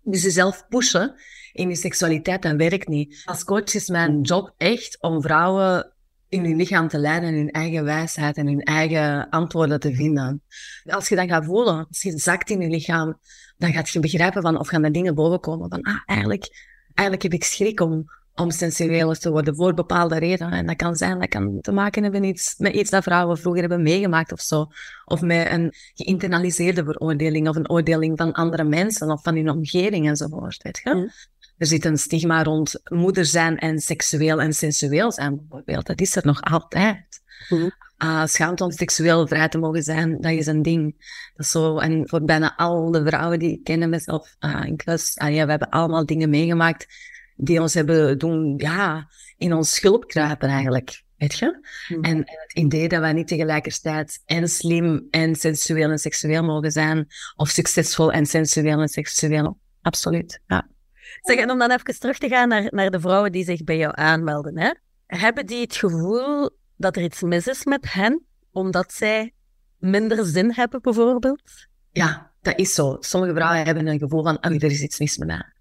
Dus 0.02 0.22
jezelf 0.22 0.66
pushen 0.68 1.14
in 1.54 1.68
je 1.68 1.76
seksualiteit, 1.76 2.42
dat 2.42 2.56
werkt 2.56 2.88
niet. 2.88 3.22
Als 3.24 3.44
coach 3.44 3.74
is 3.74 3.88
mijn 3.88 4.20
job 4.20 4.54
echt 4.56 4.98
om 5.00 5.22
vrouwen 5.22 5.92
in 6.28 6.44
hun 6.44 6.56
lichaam 6.56 6.88
te 6.88 6.98
leiden 6.98 7.28
en 7.28 7.34
hun 7.34 7.50
eigen 7.50 7.84
wijsheid 7.84 8.36
en 8.36 8.46
hun 8.46 8.62
eigen 8.62 9.28
antwoorden 9.28 9.80
te 9.80 9.94
vinden. 9.94 10.42
Als 10.84 11.08
je 11.08 11.16
dat 11.16 11.28
gaat 11.28 11.44
voelen, 11.44 11.86
als 11.88 12.02
je 12.02 12.18
zakt 12.18 12.50
in 12.50 12.60
je 12.60 12.68
lichaam, 12.68 13.18
dan 13.56 13.72
gaat 13.72 13.88
je 13.88 14.00
begrijpen 14.00 14.42
van, 14.42 14.58
of 14.58 14.68
gaan 14.68 14.84
er 14.84 14.92
dingen 14.92 15.14
bovenkomen 15.14 15.68
van, 15.68 15.82
ah, 15.82 16.02
eigenlijk, 16.06 16.48
eigenlijk 16.94 17.22
heb 17.22 17.40
ik 17.40 17.44
schrik 17.44 17.80
om, 17.80 18.04
om 18.34 18.50
sensueler 18.50 19.18
te 19.18 19.30
worden 19.30 19.56
voor 19.56 19.74
bepaalde 19.74 20.18
redenen. 20.18 20.52
En 20.52 20.66
dat 20.66 20.76
kan 20.76 20.96
zijn, 20.96 21.18
dat 21.18 21.28
kan 21.28 21.60
te 21.60 21.72
maken 21.72 22.02
hebben 22.02 22.20
met 22.20 22.30
iets, 22.30 22.54
met 22.58 22.74
iets 22.74 22.90
dat 22.90 23.02
vrouwen 23.02 23.38
vroeger 23.38 23.60
hebben 23.60 23.82
meegemaakt 23.82 24.32
of 24.32 24.40
zo. 24.40 24.66
Of 25.04 25.20
met 25.20 25.50
een 25.50 25.72
geïnternaliseerde 25.94 26.84
veroordeling 26.84 27.48
of 27.48 27.56
een 27.56 27.70
oordeling 27.70 28.18
van 28.18 28.32
andere 28.32 28.64
mensen 28.64 29.10
of 29.10 29.22
van 29.22 29.34
hun 29.34 29.50
omgeving 29.50 30.08
enzovoort, 30.08 30.62
weet 30.62 30.80
je. 30.82 30.90
Ja. 30.90 31.08
Er 31.56 31.66
zit 31.66 31.84
een 31.84 31.98
stigma 31.98 32.42
rond 32.42 32.80
moeder 32.84 33.24
zijn 33.24 33.58
en 33.58 33.78
seksueel 33.78 34.40
en 34.40 34.52
sensueel 34.52 35.12
zijn, 35.12 35.36
bijvoorbeeld. 35.36 35.86
Dat 35.86 36.00
is 36.00 36.16
er 36.16 36.26
nog 36.26 36.42
altijd. 36.42 37.22
Mhm. 37.48 37.68
Ah, 37.96 38.26
schaamte 38.26 38.64
om 38.64 38.70
seksueel 38.70 39.26
vrij 39.26 39.48
te 39.48 39.58
mogen 39.58 39.82
zijn, 39.82 40.20
dat 40.20 40.32
is 40.32 40.46
een 40.46 40.62
ding. 40.62 40.94
Dat 41.34 41.46
is 41.46 41.50
zo, 41.50 41.78
en 41.78 42.08
voor 42.08 42.24
bijna 42.24 42.56
al 42.56 42.90
de 42.90 43.06
vrouwen 43.06 43.38
die 43.38 43.52
ik 43.52 43.64
ken 43.64 43.88
mezelf, 43.88 44.36
ah, 44.38 44.66
ik 44.66 44.82
was, 44.84 45.16
ah, 45.16 45.34
ja, 45.34 45.44
we 45.44 45.50
hebben 45.50 45.70
allemaal 45.70 46.06
dingen 46.06 46.30
meegemaakt 46.30 46.86
die 47.36 47.60
ons 47.60 47.74
hebben 47.74 48.18
doen, 48.18 48.54
ja, 48.56 49.08
in 49.36 49.52
ons 49.52 49.74
schulp 49.74 50.08
kruipen 50.08 50.48
eigenlijk. 50.48 51.02
Weet 51.16 51.38
je? 51.38 51.66
Mhm. 51.88 52.02
En, 52.02 52.24
en 52.24 52.38
het 52.46 52.52
idee 52.52 52.88
dat 52.88 53.00
wij 53.00 53.12
niet 53.12 53.28
tegelijkertijd 53.28 54.22
en 54.26 54.48
slim 54.48 55.06
en 55.10 55.34
sensueel 55.34 55.90
en 55.90 55.98
seksueel 55.98 56.42
mogen 56.42 56.70
zijn, 56.70 57.06
of 57.36 57.48
succesvol 57.48 58.12
en 58.12 58.26
sensueel 58.26 58.80
en 58.80 58.88
seksueel. 58.88 59.58
Absoluut, 59.82 60.40
ja. 60.46 60.68
Zeg, 61.22 61.50
om 61.50 61.58
dan 61.58 61.70
even 61.70 61.98
terug 61.98 62.18
te 62.18 62.28
gaan 62.28 62.48
naar, 62.48 62.66
naar 62.70 62.90
de 62.90 63.00
vrouwen 63.00 63.32
die 63.32 63.44
zich 63.44 63.64
bij 63.64 63.76
jou 63.76 63.92
aanmelden. 63.96 64.58
Hè? 64.58 64.70
Hebben 65.06 65.46
die 65.46 65.60
het 65.60 65.76
gevoel 65.76 66.50
dat 66.76 66.96
er 66.96 67.02
iets 67.02 67.22
mis 67.22 67.46
is 67.46 67.64
met 67.64 67.92
hen, 67.92 68.24
omdat 68.52 68.92
zij 68.92 69.32
minder 69.78 70.24
zin 70.24 70.52
hebben, 70.52 70.82
bijvoorbeeld? 70.82 71.68
Ja, 71.90 72.32
dat 72.42 72.58
is 72.58 72.74
zo. 72.74 72.96
Sommige 73.00 73.34
vrouwen 73.34 73.64
hebben 73.64 73.86
een 73.86 73.98
gevoel 73.98 74.22
van, 74.22 74.36
oh, 74.36 74.52
er 74.52 74.64
is 74.64 74.82
iets 74.82 74.98
mis 74.98 75.18
met 75.18 75.28
mij. 75.28 75.52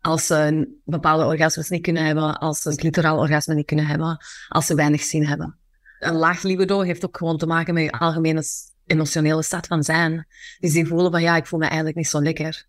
Als 0.00 0.26
ze 0.26 0.34
een 0.34 0.80
bepaalde 0.84 1.24
orgasmes 1.24 1.68
niet 1.68 1.82
kunnen 1.82 2.04
hebben, 2.04 2.38
als 2.38 2.60
ze 2.60 2.70
een 2.70 2.76
clitoraal 2.76 3.18
orgasme 3.18 3.54
niet 3.54 3.66
kunnen 3.66 3.86
hebben, 3.86 4.24
als 4.48 4.66
ze 4.66 4.74
weinig 4.74 5.02
zin 5.02 5.24
hebben. 5.24 5.58
Een 5.98 6.14
laag 6.14 6.42
libido 6.42 6.80
heeft 6.80 7.04
ook 7.04 7.16
gewoon 7.16 7.38
te 7.38 7.46
maken 7.46 7.74
met 7.74 7.82
je 7.82 7.90
algemene 7.90 8.42
emotionele 8.86 9.42
staat 9.42 9.66
van 9.66 9.82
zijn. 9.82 10.26
Dus 10.58 10.72
die 10.72 10.86
voelen 10.86 11.10
van, 11.10 11.22
ja, 11.22 11.36
ik 11.36 11.46
voel 11.46 11.58
me 11.58 11.64
eigenlijk 11.64 11.96
niet 11.96 12.08
zo 12.08 12.22
lekker. 12.22 12.66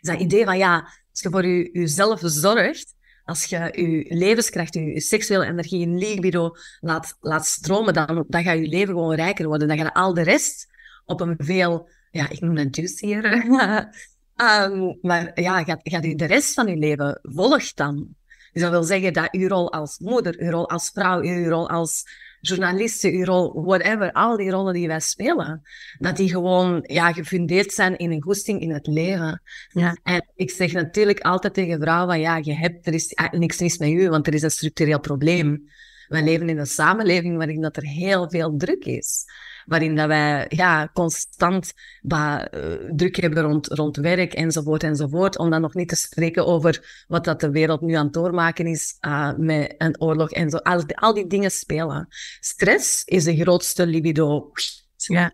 Dus 0.00 0.10
dat 0.10 0.20
idee 0.20 0.44
van, 0.44 0.58
ja, 0.58 0.88
als 1.18 1.32
je 1.32 1.38
voor 1.40 1.46
je, 1.46 1.70
jezelf 1.72 2.20
zorgt, 2.22 2.94
als 3.24 3.44
je 3.44 3.56
je 3.56 4.14
levenskracht, 4.14 4.74
je, 4.74 4.84
je 4.84 5.00
seksuele 5.00 5.46
energie, 5.46 5.78
je 5.78 5.86
libido 5.86 6.50
laat, 6.80 7.16
laat 7.20 7.46
stromen, 7.46 7.94
dan, 7.94 8.24
dan 8.28 8.42
gaat 8.42 8.58
je 8.58 8.68
leven 8.68 8.94
gewoon 8.94 9.14
rijker 9.14 9.46
worden. 9.46 9.68
Dan 9.68 9.78
gaat 9.78 9.94
al 9.94 10.14
de 10.14 10.22
rest 10.22 10.66
op 11.04 11.20
een 11.20 11.34
veel, 11.38 11.88
ja, 12.10 12.28
ik 12.28 12.40
noem 12.40 12.54
dat 12.54 12.76
juicier. 12.76 13.24
Ehm, 14.36 14.94
maar 15.00 15.40
ja, 15.40 15.64
gaat, 15.64 15.80
gaat 15.82 16.02
de 16.02 16.24
rest 16.24 16.54
van 16.54 16.68
uw 16.68 16.78
leven 16.78 17.20
volgt 17.22 17.76
dan. 17.76 18.08
Dus 18.52 18.62
dat 18.62 18.70
wil 18.70 18.82
zeggen 18.82 19.12
dat 19.12 19.32
uw 19.32 19.48
rol 19.48 19.72
als 19.72 19.98
moeder, 19.98 20.34
uw 20.38 20.50
rol 20.50 20.68
als 20.68 20.90
vrouw, 20.90 21.20
uw 21.22 21.48
rol 21.48 21.68
als 21.68 22.04
journalist, 22.40 23.04
uw 23.04 23.24
rol, 23.24 23.62
whatever, 23.64 24.12
al 24.12 24.36
die 24.36 24.50
rollen 24.50 24.74
die 24.74 24.86
wij 24.86 25.00
spelen, 25.00 25.62
dat 25.98 26.16
die 26.16 26.28
gewoon 26.28 26.84
ja, 26.86 27.12
gefundeerd 27.12 27.72
zijn 27.72 27.96
in 27.96 28.10
een 28.10 28.22
goesting 28.22 28.60
in 28.60 28.70
het 28.70 28.86
leven. 28.86 29.42
Ja. 29.68 29.96
En 30.02 30.28
ik 30.34 30.50
zeg 30.50 30.72
natuurlijk 30.72 31.20
altijd 31.20 31.54
tegen 31.54 31.80
vrouwen, 31.80 32.08
van, 32.08 32.20
ja, 32.20 32.36
je 32.36 32.54
hebt, 32.54 32.86
er 32.86 32.94
is 32.94 33.16
niks 33.30 33.60
mis 33.60 33.78
met 33.78 33.88
u, 33.88 34.08
want 34.08 34.26
er 34.26 34.34
is 34.34 34.42
een 34.42 34.50
structureel 34.50 35.00
probleem. 35.00 35.68
Wij 36.08 36.22
leven 36.22 36.48
in 36.48 36.58
een 36.58 36.66
samenleving 36.66 37.36
waarin 37.36 37.60
dat 37.60 37.76
er 37.76 37.82
heel 37.82 38.30
veel 38.30 38.56
druk 38.56 38.84
is. 38.84 39.24
Waarin 39.68 39.96
dat 39.96 40.06
wij 40.06 40.46
ja, 40.48 40.90
constant 40.92 41.72
bah, 42.02 42.44
uh, 42.54 42.92
druk 42.96 43.16
hebben 43.16 43.42
rond, 43.42 43.66
rond 43.66 43.96
werk 43.96 44.32
enzovoort 44.32 44.82
enzovoort, 44.82 45.38
om 45.38 45.50
dan 45.50 45.60
nog 45.60 45.74
niet 45.74 45.88
te 45.88 45.96
spreken 45.96 46.46
over 46.46 47.04
wat 47.06 47.24
dat 47.24 47.40
de 47.40 47.50
wereld 47.50 47.80
nu 47.80 47.94
aan 47.94 48.04
het 48.04 48.14
doormaken 48.14 48.66
is 48.66 48.96
uh, 49.06 49.32
met 49.36 49.74
een 49.78 50.00
oorlog 50.00 50.30
en 50.30 50.50
zo. 50.50 50.56
Al, 50.56 50.82
al 50.86 51.14
die 51.14 51.26
dingen 51.26 51.50
spelen. 51.50 52.06
Stress 52.40 53.04
is 53.04 53.24
de 53.24 53.36
grootste 53.36 53.86
libido. 53.86 54.50
Ja. 54.96 55.32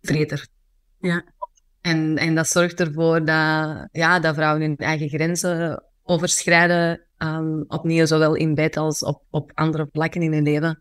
Vreter. 0.00 0.46
Ja. 0.98 1.24
En, 1.80 2.16
en 2.16 2.34
dat 2.34 2.48
zorgt 2.48 2.80
ervoor 2.80 3.18
dat, 3.18 3.88
ja, 3.92 4.20
dat 4.20 4.34
vrouwen 4.34 4.62
hun 4.62 4.76
eigen 4.76 5.08
grenzen 5.08 5.84
overschrijden, 6.02 7.06
um, 7.18 7.64
opnieuw 7.68 8.06
zowel 8.06 8.34
in 8.34 8.54
bed 8.54 8.76
als 8.76 9.04
op, 9.04 9.22
op 9.30 9.50
andere 9.54 9.86
plekken 9.86 10.22
in 10.22 10.32
hun 10.32 10.42
leven. 10.42 10.78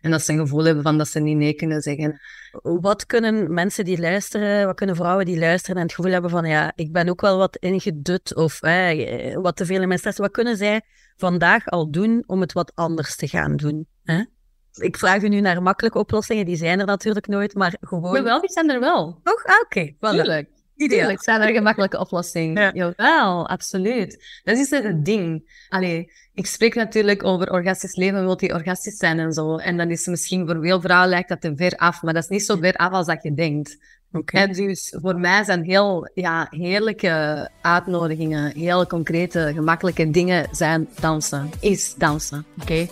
En 0.00 0.10
dat 0.10 0.22
ze 0.22 0.32
een 0.32 0.38
gevoel 0.38 0.64
hebben 0.64 0.82
van 0.82 0.98
dat 0.98 1.08
ze 1.08 1.20
niet 1.20 1.36
nee 1.36 1.54
kunnen 1.54 1.80
zeggen. 1.80 2.20
Wat 2.62 3.06
kunnen 3.06 3.54
mensen 3.54 3.84
die 3.84 4.00
luisteren, 4.00 4.66
wat 4.66 4.76
kunnen 4.76 4.96
vrouwen 4.96 5.24
die 5.24 5.38
luisteren 5.38 5.76
en 5.76 5.82
het 5.82 5.94
gevoel 5.94 6.12
hebben 6.12 6.30
van 6.30 6.44
ja, 6.44 6.72
ik 6.74 6.92
ben 6.92 7.08
ook 7.08 7.20
wel 7.20 7.38
wat 7.38 7.56
ingedut 7.56 8.34
of 8.34 8.62
eh, 8.62 9.34
wat 9.34 9.56
te 9.56 9.66
veel 9.66 9.80
in 9.80 9.88
mijn 9.88 9.98
stress. 9.98 10.18
Wat 10.18 10.30
kunnen 10.30 10.56
zij 10.56 10.82
vandaag 11.16 11.66
al 11.66 11.90
doen 11.90 12.24
om 12.26 12.40
het 12.40 12.52
wat 12.52 12.72
anders 12.74 13.16
te 13.16 13.28
gaan 13.28 13.56
doen? 13.56 13.86
Hè? 14.02 14.24
Ik 14.72 14.96
vraag 14.96 15.22
u 15.22 15.28
nu 15.28 15.40
naar 15.40 15.62
makkelijke 15.62 15.98
oplossingen, 15.98 16.44
die 16.44 16.56
zijn 16.56 16.80
er 16.80 16.86
natuurlijk 16.86 17.26
nooit, 17.26 17.54
maar 17.54 17.76
gewoon... 17.80 18.12
Maar 18.12 18.22
wel, 18.22 18.40
die 18.40 18.50
zijn 18.50 18.70
er 18.70 18.80
wel. 18.80 19.20
Toch? 19.22 19.44
Ah, 19.44 19.60
oké. 19.62 19.94
Okay. 19.98 20.12
Tuurlijk. 20.12 20.48
Tuurlijk 20.88 21.22
zijn 21.22 21.40
er 21.40 21.52
gemakkelijke 21.52 21.98
oplossingen. 21.98 22.62
Ja. 22.62 22.70
Jawel, 22.72 23.48
absoluut. 23.48 24.40
Dat 24.44 24.56
is 24.56 24.70
het 24.70 25.04
ding. 25.04 25.50
Allee, 25.68 26.12
ik 26.34 26.46
spreek 26.46 26.74
natuurlijk 26.74 27.24
over 27.24 27.52
orgastisch 27.52 27.96
leven, 27.96 28.24
multi-orgastisch 28.24 28.96
zijn 28.96 29.18
en 29.18 29.32
zo. 29.32 29.56
En 29.56 29.76
dan 29.76 29.90
is 29.90 30.06
misschien 30.06 30.46
voor 30.46 30.60
veel 30.60 30.80
vrouwen 30.80 31.08
lijkt 31.08 31.28
dat 31.28 31.40
te 31.40 31.52
ver 31.56 31.76
af, 31.76 32.02
maar 32.02 32.14
dat 32.14 32.22
is 32.22 32.28
niet 32.28 32.44
zo 32.44 32.56
ver 32.56 32.74
af 32.74 32.92
als 32.92 33.06
dat 33.06 33.22
je 33.22 33.34
denkt. 33.34 33.78
Okay. 34.12 34.46
dus 34.46 34.96
voor 35.00 35.18
mij 35.18 35.44
zijn 35.44 35.62
heel 35.62 36.10
ja, 36.14 36.46
heerlijke 36.50 37.48
uitnodigingen, 37.60 38.52
heel 38.56 38.86
concrete, 38.86 39.52
gemakkelijke 39.54 40.10
dingen 40.10 40.48
zijn 40.52 40.88
dansen. 41.00 41.50
Is 41.60 41.94
dansen, 41.94 42.46
oké? 42.60 42.88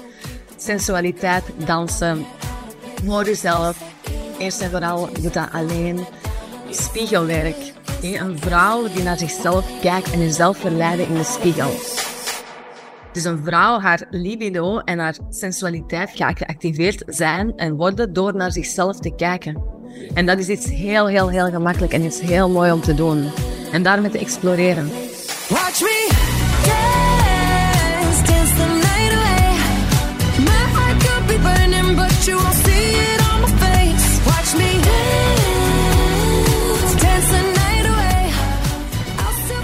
Sensualiteit, 0.57 1.44
dansen, 1.66 2.24
hoor 3.07 3.24
jezelf. 3.24 3.96
Eerst 4.38 4.61
en 4.61 4.70
vooral 4.70 5.12
doe 5.12 5.31
dat 5.31 5.48
alleen. 5.53 6.07
Spiegelwerk. 6.70 7.57
Een 8.02 8.38
vrouw 8.38 8.88
die 8.94 9.02
naar 9.02 9.18
zichzelf 9.18 9.81
kijkt 9.81 10.11
en 10.11 10.18
jezelf 10.18 10.59
verleiden 10.59 11.09
in 11.09 11.14
de 11.14 11.24
spiegel. 11.24 11.70
Dus 13.12 13.24
een 13.24 13.44
vrouw, 13.44 13.81
haar 13.81 14.07
libido 14.11 14.78
en 14.78 14.98
haar 14.98 15.16
sensualiteit 15.31 16.11
gaat 16.14 16.38
geactiveerd 16.38 17.02
zijn 17.07 17.57
en 17.57 17.76
worden 17.76 18.12
door 18.12 18.35
naar 18.35 18.52
zichzelf 18.52 18.98
te 18.98 19.14
kijken. 19.14 19.62
En 20.14 20.26
dat 20.26 20.38
is 20.38 20.48
iets 20.48 20.66
heel, 20.66 21.07
heel, 21.07 21.28
heel 21.28 21.50
gemakkelijk 21.50 21.92
en 21.92 22.04
iets 22.04 22.20
heel 22.20 22.50
mooi 22.50 22.72
om 22.72 22.81
te 22.81 22.94
doen. 22.94 23.31
En 23.72 23.83
daarmee 23.83 24.11
te 24.11 24.18
exploreren. 24.18 24.88
Watch 25.48 25.81
me 25.81 26.97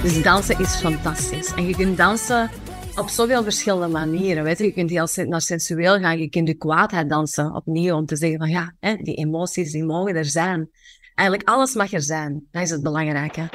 Dus 0.04 0.22
dansen 0.22 0.58
is 0.58 0.76
fantastisch. 0.76 1.54
En 1.54 1.66
je 1.66 1.76
kunt 1.76 1.96
dansen 1.96 2.50
op 2.96 3.08
zoveel 3.08 3.42
verschillende 3.42 3.88
manieren. 3.88 4.44
Weet 4.44 4.58
je. 4.58 4.64
je 4.64 4.72
kunt 4.72 4.90
heel 4.90 5.26
naar 5.26 5.40
sensueel 5.40 5.98
gaan, 5.98 6.18
je 6.18 6.28
kunt 6.28 6.46
de 6.46 6.54
kwaadheid 6.54 7.08
dansen 7.08 7.54
opnieuw 7.54 7.94
om 7.94 8.06
te 8.06 8.16
zeggen 8.16 8.38
van 8.38 8.48
ja, 8.48 8.74
hè, 8.80 8.96
die 8.96 9.14
emoties 9.14 9.72
die 9.72 9.84
mogen 9.84 10.16
er 10.16 10.24
zijn. 10.24 10.70
Eigenlijk 11.14 11.48
alles 11.48 11.74
mag 11.74 11.92
er 11.92 12.02
zijn. 12.02 12.46
Dat 12.50 12.62
is 12.62 12.70
het 12.70 12.82
belangrijke. 12.82 13.48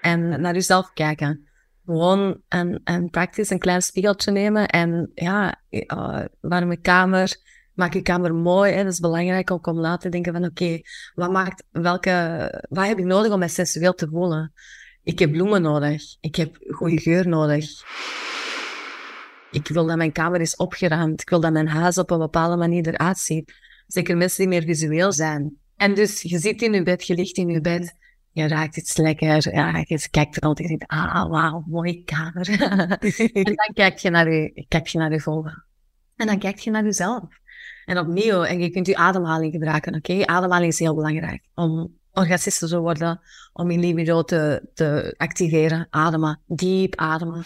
En 0.00 0.40
naar 0.40 0.54
jezelf 0.54 0.92
kijken. 0.94 1.48
Gewoon 1.84 2.40
een, 2.48 2.80
een 2.84 3.10
practice, 3.10 3.52
een 3.52 3.58
klein 3.58 3.82
spiegeltje 3.82 4.30
nemen 4.30 4.68
en 4.68 5.10
ja, 5.14 5.60
uh, 5.70 6.24
warme 6.40 6.76
kamer. 6.76 7.36
Maak 7.74 7.94
je 7.94 8.02
kamer 8.02 8.34
mooi. 8.34 8.72
Hè. 8.72 8.82
Dat 8.82 8.92
is 8.92 9.00
belangrijk 9.00 9.50
ook 9.50 9.66
om 9.66 9.80
na 9.80 9.96
te 9.96 10.08
denken 10.08 10.32
van 10.32 10.44
oké, 10.44 10.80
wat 11.14 11.30
maakt, 11.30 11.64
welke, 11.70 12.64
wat 12.68 12.86
heb 12.86 12.98
ik 12.98 13.04
nodig 13.04 13.32
om 13.32 13.38
mij 13.38 13.48
sensueel 13.48 13.94
te 13.94 14.08
voelen? 14.08 14.52
Ik 15.02 15.18
heb 15.18 15.32
bloemen 15.32 15.62
nodig. 15.62 16.02
Ik 16.20 16.36
heb 16.36 16.56
goede 16.68 17.00
geur 17.00 17.28
nodig. 17.28 17.70
Ik 19.50 19.68
wil 19.68 19.86
dat 19.86 19.96
mijn 19.96 20.12
kamer 20.12 20.40
is 20.40 20.56
opgeruimd. 20.56 21.20
Ik 21.20 21.28
wil 21.28 21.40
dat 21.40 21.52
mijn 21.52 21.68
huis 21.68 21.98
op 21.98 22.10
een 22.10 22.18
bepaalde 22.18 22.56
manier 22.56 22.88
eruit 22.88 23.18
ziet. 23.18 23.54
Zeker 23.86 24.16
mensen 24.16 24.38
die 24.38 24.48
meer 24.48 24.62
visueel 24.62 25.12
zijn. 25.12 25.56
En 25.76 25.94
dus 25.94 26.22
je 26.22 26.38
zit 26.38 26.62
in 26.62 26.72
je 26.72 26.82
bed, 26.82 27.06
je 27.06 27.14
ligt 27.14 27.36
in 27.36 27.48
je 27.48 27.60
bed. 27.60 27.94
Je 28.30 28.48
raakt 28.48 28.76
iets 28.76 28.96
lekker. 28.96 29.54
Ja, 29.54 29.84
je 29.86 30.08
kijkt 30.10 30.38
rond 30.38 30.60
en 30.60 30.68
je 30.68 30.78
ah, 30.86 31.30
wauw, 31.30 31.64
mooie 31.66 32.04
kamer. 32.04 32.48
en 33.32 33.44
dan 33.44 33.70
kijk 33.74 33.98
je 33.98 34.10
naar 34.10 34.32
je, 34.32 34.64
kijk 34.68 34.86
je 34.86 34.98
naar 34.98 35.12
je 35.12 35.20
volgen. 35.20 35.64
En 36.16 36.26
dan 36.26 36.38
kijk 36.38 36.58
je 36.58 36.70
naar 36.70 36.84
jezelf. 36.84 37.24
En 37.84 37.98
opnieuw, 37.98 38.42
en 38.42 38.60
je 38.60 38.70
kunt 38.70 38.86
je 38.86 38.96
ademhaling 38.96 39.52
gebruiken. 39.52 39.94
Oké, 39.94 40.26
ademhaling 40.26 40.72
is 40.72 40.78
heel 40.78 40.94
belangrijk 40.94 41.42
om 41.54 42.00
orgastisch 42.12 42.58
te 42.58 42.78
worden, 42.78 43.20
om 43.52 43.70
je 43.70 43.78
libido 43.78 44.22
te, 44.22 44.68
te 44.74 45.14
activeren. 45.16 45.86
Ademen, 45.90 46.40
diep 46.46 46.96
ademen. 46.96 47.44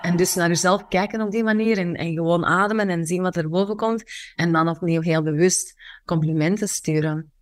En 0.00 0.16
dus 0.16 0.34
naar 0.34 0.48
jezelf 0.48 0.88
kijken 0.88 1.20
op 1.20 1.30
die 1.30 1.44
manier 1.44 1.78
en, 1.78 1.94
en 1.94 2.12
gewoon 2.12 2.44
ademen 2.44 2.88
en 2.88 3.06
zien 3.06 3.22
wat 3.22 3.36
er 3.36 3.48
boven 3.48 3.76
komt. 3.76 4.04
En 4.36 4.52
dan 4.52 4.68
opnieuw 4.68 5.00
heel 5.00 5.22
bewust 5.22 5.74
complimenten 6.04 6.68
sturen. 6.68 7.32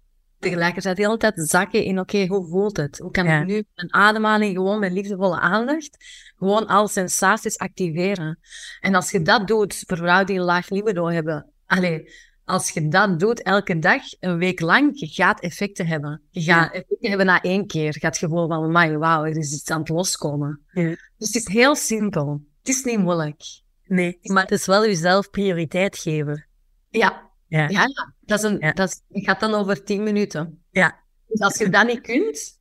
Tegelijkertijd 0.44 0.96
de 0.96 1.02
hele 1.02 1.16
tijd 1.16 1.35
zakken 1.37 1.85
in, 1.85 1.98
oké, 1.98 2.26
hoe 2.26 2.48
voelt 2.48 2.76
het? 2.76 2.98
Hoe 2.98 3.11
kan 3.11 3.24
ja. 3.24 3.40
ik 3.40 3.46
nu 3.46 3.64
een 3.74 3.94
ademhaling 3.94 4.57
gewoon 4.57 4.78
met 4.78 4.92
liefdevolle 4.92 5.40
aandacht, 5.40 5.96
gewoon 6.37 6.66
alle 6.66 6.88
sensaties 6.88 7.59
activeren? 7.59 8.38
En 8.80 8.94
als 8.94 9.11
je 9.11 9.22
dat 9.22 9.46
doet, 9.46 9.83
voor 9.87 9.96
vrouwen 9.96 10.26
die 10.26 10.38
een 10.38 10.44
laag 10.44 10.70
libido 10.70 11.07
hebben, 11.07 11.52
Allee, 11.66 12.11
als 12.44 12.70
je 12.70 12.88
dat 12.88 13.20
doet 13.20 13.42
elke 13.42 13.78
dag, 13.78 14.02
een 14.20 14.38
week 14.38 14.61
lang, 14.61 15.00
je 15.00 15.07
gaat 15.07 15.40
effecten 15.40 15.87
hebben. 15.87 16.22
Je 16.30 16.40
gaat 16.40 16.72
effecten 16.72 17.09
hebben 17.09 17.26
na 17.26 17.40
één 17.40 17.66
keer. 17.66 17.92
Je 17.92 18.00
gaat 18.00 18.18
gewoon 18.18 18.48
van, 18.48 18.72
my, 18.72 18.96
wauw, 18.96 19.24
er 19.24 19.37
is 19.37 19.52
iets 19.52 19.70
aan 19.70 19.80
het 19.80 19.88
loskomen. 19.88 20.61
Ja. 20.70 20.83
Dus 21.16 21.33
het 21.33 21.35
is 21.35 21.48
heel 21.48 21.76
simpel. 21.76 22.42
Het 22.59 22.68
is 22.68 22.85
niet 22.85 22.98
moeilijk. 22.98 23.42
Nee, 23.85 24.18
maar 24.22 24.42
het 24.42 24.50
is 24.50 24.66
wel 24.66 24.87
jezelf 24.87 25.30
prioriteit 25.30 25.98
geven. 25.98 26.46
Ja. 26.88 27.33
Ja. 27.46 27.68
ja, 27.68 27.87
dat, 28.20 28.38
is 28.38 28.44
een, 28.44 28.57
Ja. 28.59 28.72
dat 28.72 28.88
is, 28.88 29.24
gaat 29.24 29.40
dan 29.40 29.54
over 29.54 29.85
tien 29.85 30.02
minuten. 30.02 30.62
Ja. 30.70 31.02
Dus 31.26 31.40
als 31.40 31.59
je 31.59 31.68
dat 31.68 31.87
niet 31.87 32.00
kunt, 32.00 32.61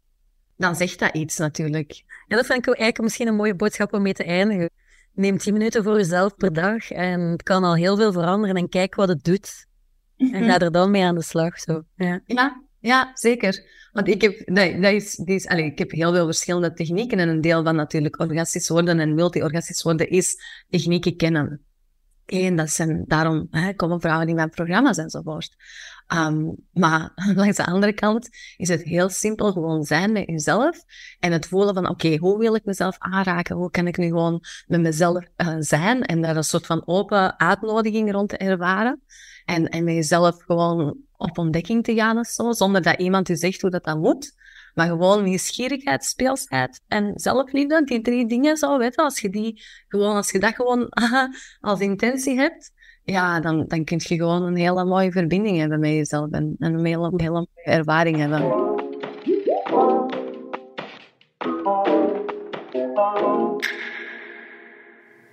dan 0.58 0.76
zegt 0.76 1.00
dat 1.00 1.16
iets 1.16 1.38
natuurlijk. 1.38 2.04
Ja, 2.28 2.36
dat 2.36 2.46
vind 2.46 2.60
ik 2.60 2.66
eigenlijk 2.66 3.02
misschien 3.02 3.28
een 3.28 3.36
mooie 3.36 3.56
boodschap 3.56 3.94
om 3.94 4.02
mee 4.02 4.14
te 4.14 4.24
eindigen. 4.24 4.70
Neem 5.14 5.38
10 5.38 5.54
minuten 5.54 5.84
voor 5.84 5.98
jezelf 5.98 6.36
per 6.36 6.54
dag 6.54 6.92
en 6.92 7.20
het 7.22 7.44
kan 7.44 7.64
al 7.64 7.76
heel 7.76 7.98
veel 7.98 8.12
veranderen 8.12 8.56
en 8.56 8.70
kijk 8.70 8.96
wat 8.96 9.08
het 9.08 9.24
doet. 9.24 9.66
En 10.18 10.44
ga 10.44 10.60
er 10.60 10.72
dan 10.72 10.92
mee 10.92 11.04
aan 11.04 11.16
de 11.16 11.24
slag. 11.24 11.60
Zo. 11.60 11.84
Ja. 11.96 12.22
Ja, 12.26 12.64
ja, 12.80 13.12
zeker. 13.14 13.72
Want 13.92 14.08
ik 14.08 14.22
heb, 14.22 14.42
nee, 14.46 14.80
dat 14.80 14.92
is, 14.92 15.16
die 15.16 15.36
is, 15.36 15.48
allez, 15.48 15.66
ik 15.66 15.78
heb 15.78 15.92
heel 15.92 16.14
veel 16.14 16.26
verschillende 16.26 16.74
technieken 16.74 17.20
en 17.20 17.30
een 17.30 17.42
deel 17.42 17.64
van 17.64 17.76
natuurlijk 17.76 18.20
orgastisch 18.20 18.70
worden 18.70 19.00
en 19.00 19.14
multi-orgastisch 19.14 19.84
worden 19.84 20.10
is 20.10 20.36
technieken 20.70 21.16
kennen. 21.16 21.62
En 22.26 22.56
dat 22.56 22.70
zijn 22.70 23.04
daarom 23.08 23.48
hè, 23.52 23.74
komen 23.74 24.00
vrouwen 24.02 24.28
in 24.28 24.36
mijn 24.36 24.50
programma's 24.50 24.98
enzovoort. 24.98 25.56
Um, 26.14 26.56
maar 26.72 27.12
langs 27.36 27.58
de 27.58 27.66
andere 27.66 27.94
kant 27.94 28.30
is 28.58 28.70
het 28.70 28.84
heel 28.84 29.10
simpel 29.10 29.52
gewoon 29.52 29.84
zijn 29.84 30.12
met 30.12 30.28
jezelf 30.28 30.84
en 31.20 31.32
het 31.32 31.48
voelen 31.48 31.74
van 31.74 31.90
oké, 31.90 32.18
hoe 32.18 32.38
wil 32.38 32.56
ik 32.56 32.66
mezelf 32.66 32.96
aanraken? 33.00 33.56
Hoe 33.56 33.72
kan 33.72 33.88
ik 33.88 33.98
nu 33.98 34.08
gewoon 34.08 34.44
met 34.68 34.82
mezelf 34.82 35.24
uh, 35.38 35.56
zijn 35.60 36.04
en 36.04 36.22
daar 36.22 36.36
een 36.36 36.44
soort 36.44 36.66
van 36.66 36.88
open 36.88 37.40
uitnodiging 37.40 38.12
rond 38.12 38.30
te 38.30 38.38
ervaren? 38.38 39.02
En, 39.46 39.70
en 39.70 39.84
met 39.84 39.94
jezelf 39.94 40.44
gewoon 40.44 40.98
op 41.18 41.38
ontdekking 41.38 41.84
te 41.84 41.94
gaan 41.94 42.24
zo, 42.24 42.52
zonder 42.52 42.82
dat 42.82 43.00
iemand 43.00 43.30
u 43.30 43.36
zegt 43.36 43.62
hoe 43.62 43.70
dat 43.70 43.84
dan 43.84 44.00
moet. 44.00 44.34
Maar 44.74 44.88
gewoon 44.88 45.24
nieuwsgierigheid, 45.24 46.04
speelsheid 46.04 46.82
en 46.88 47.12
zelfliefde, 47.16 47.84
die 47.84 48.02
drie 48.02 48.28
dingen 48.28 48.58
zo, 48.58 48.78
weet 48.78 48.96
je, 48.96 49.02
als 49.02 49.20
je 49.20 49.30
die 49.30 49.62
gewoon, 49.88 50.16
als 50.16 50.32
je 50.32 50.40
dat 50.40 50.56
gewoon 50.56 50.88
aha, 51.04 51.34
als 51.60 51.80
intentie 51.80 52.38
hebt, 52.38 52.72
ja, 53.04 53.40
dan, 53.40 53.66
dan 53.68 53.84
kun 53.84 54.00
je 54.04 54.16
gewoon 54.16 54.44
een 54.44 54.56
hele 54.56 54.86
mooie 54.86 55.12
verbinding 55.12 55.58
hebben 55.58 55.80
met 55.80 55.90
jezelf 55.90 56.32
en, 56.32 56.56
en 56.60 56.74
een 56.74 56.86
hele, 56.86 57.12
mooie 57.12 57.48
ervaring 57.64 58.18
hebben. 58.18 58.72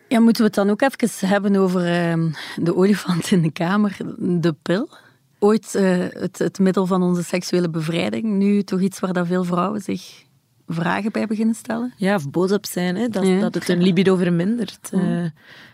Ja, 0.09 0.21
moeten 0.21 0.43
we 0.43 0.47
het 0.47 0.55
dan 0.55 0.71
ook 0.71 0.83
even 0.83 1.29
hebben 1.29 1.57
over 1.57 1.81
uh, 1.81 2.33
de 2.57 2.77
olifant 2.77 3.31
in 3.31 3.43
de 3.43 3.53
kamer, 3.53 3.97
de 4.19 4.53
pil? 4.63 4.89
Ooit 5.43 5.75
uh, 5.75 6.07
het, 6.11 6.39
het 6.39 6.59
middel 6.59 6.87
van 6.87 7.03
onze 7.03 7.23
seksuele 7.25 7.71
bevrijding, 7.71 8.25
nu 8.25 8.63
toch 8.63 8.81
iets 8.81 9.01
waar 9.01 9.13
dat 9.13 9.27
veel 9.27 9.45
vrouwen 9.45 9.81
zich 9.81 10.25
vragen 10.67 11.13
bij 11.13 11.27
beginnen 11.27 11.55
stellen? 11.55 11.93
Ja, 11.97 12.15
of 12.15 12.31
boos 12.31 12.53
op 12.53 12.67
zijn, 12.67 12.97
hè, 12.97 13.09
dat, 13.09 13.27
Ja. 13.27 13.41
dat 13.41 13.55
het 13.55 13.67
hun 13.67 13.83
libido 13.83 14.17
vermindert. 14.17 14.89
Eh, 14.93 15.25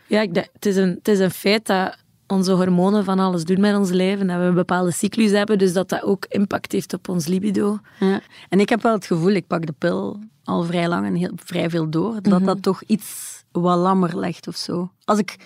ja, 0.06 0.20
ik 0.20 0.34
denk, 0.34 0.48
het, 0.52 0.66
is 0.66 0.76
een, 0.76 0.88
het 0.88 1.08
is 1.08 1.18
een 1.18 1.30
feit 1.30 1.66
dat 1.66 1.96
onze 2.26 2.52
hormonen 2.52 3.04
van 3.04 3.18
alles 3.18 3.44
doen 3.44 3.60
met 3.60 3.76
ons 3.76 3.90
leven, 3.90 4.26
dat 4.26 4.36
we 4.38 4.42
een 4.42 4.54
bepaalde 4.54 4.90
cyclus 4.90 5.30
hebben, 5.30 5.58
dus 5.58 5.72
dat 5.72 5.88
dat 5.88 6.02
ook 6.02 6.26
impact 6.28 6.72
heeft 6.72 6.92
op 6.92 7.08
ons 7.08 7.26
libido. 7.26 7.78
Ja. 8.00 8.20
En 8.48 8.60
ik 8.60 8.68
heb 8.68 8.82
wel 8.82 8.92
het 8.92 9.06
gevoel, 9.06 9.30
ik 9.30 9.46
pak 9.46 9.66
de 9.66 9.74
pil 9.78 10.18
al 10.44 10.62
vrij 10.64 10.88
lang 10.88 11.06
en 11.06 11.14
heel, 11.14 11.32
vrij 11.36 11.70
veel 11.70 11.90
door, 11.90 12.18
dat 12.22 12.44
dat 12.44 12.62
toch 12.62 12.82
iets 12.82 13.36
wat 13.52 13.78
lammer 13.78 14.18
legt 14.18 14.48
of 14.48 14.56
zo. 14.56 14.90
Als 15.04 15.18
ik 15.18 15.36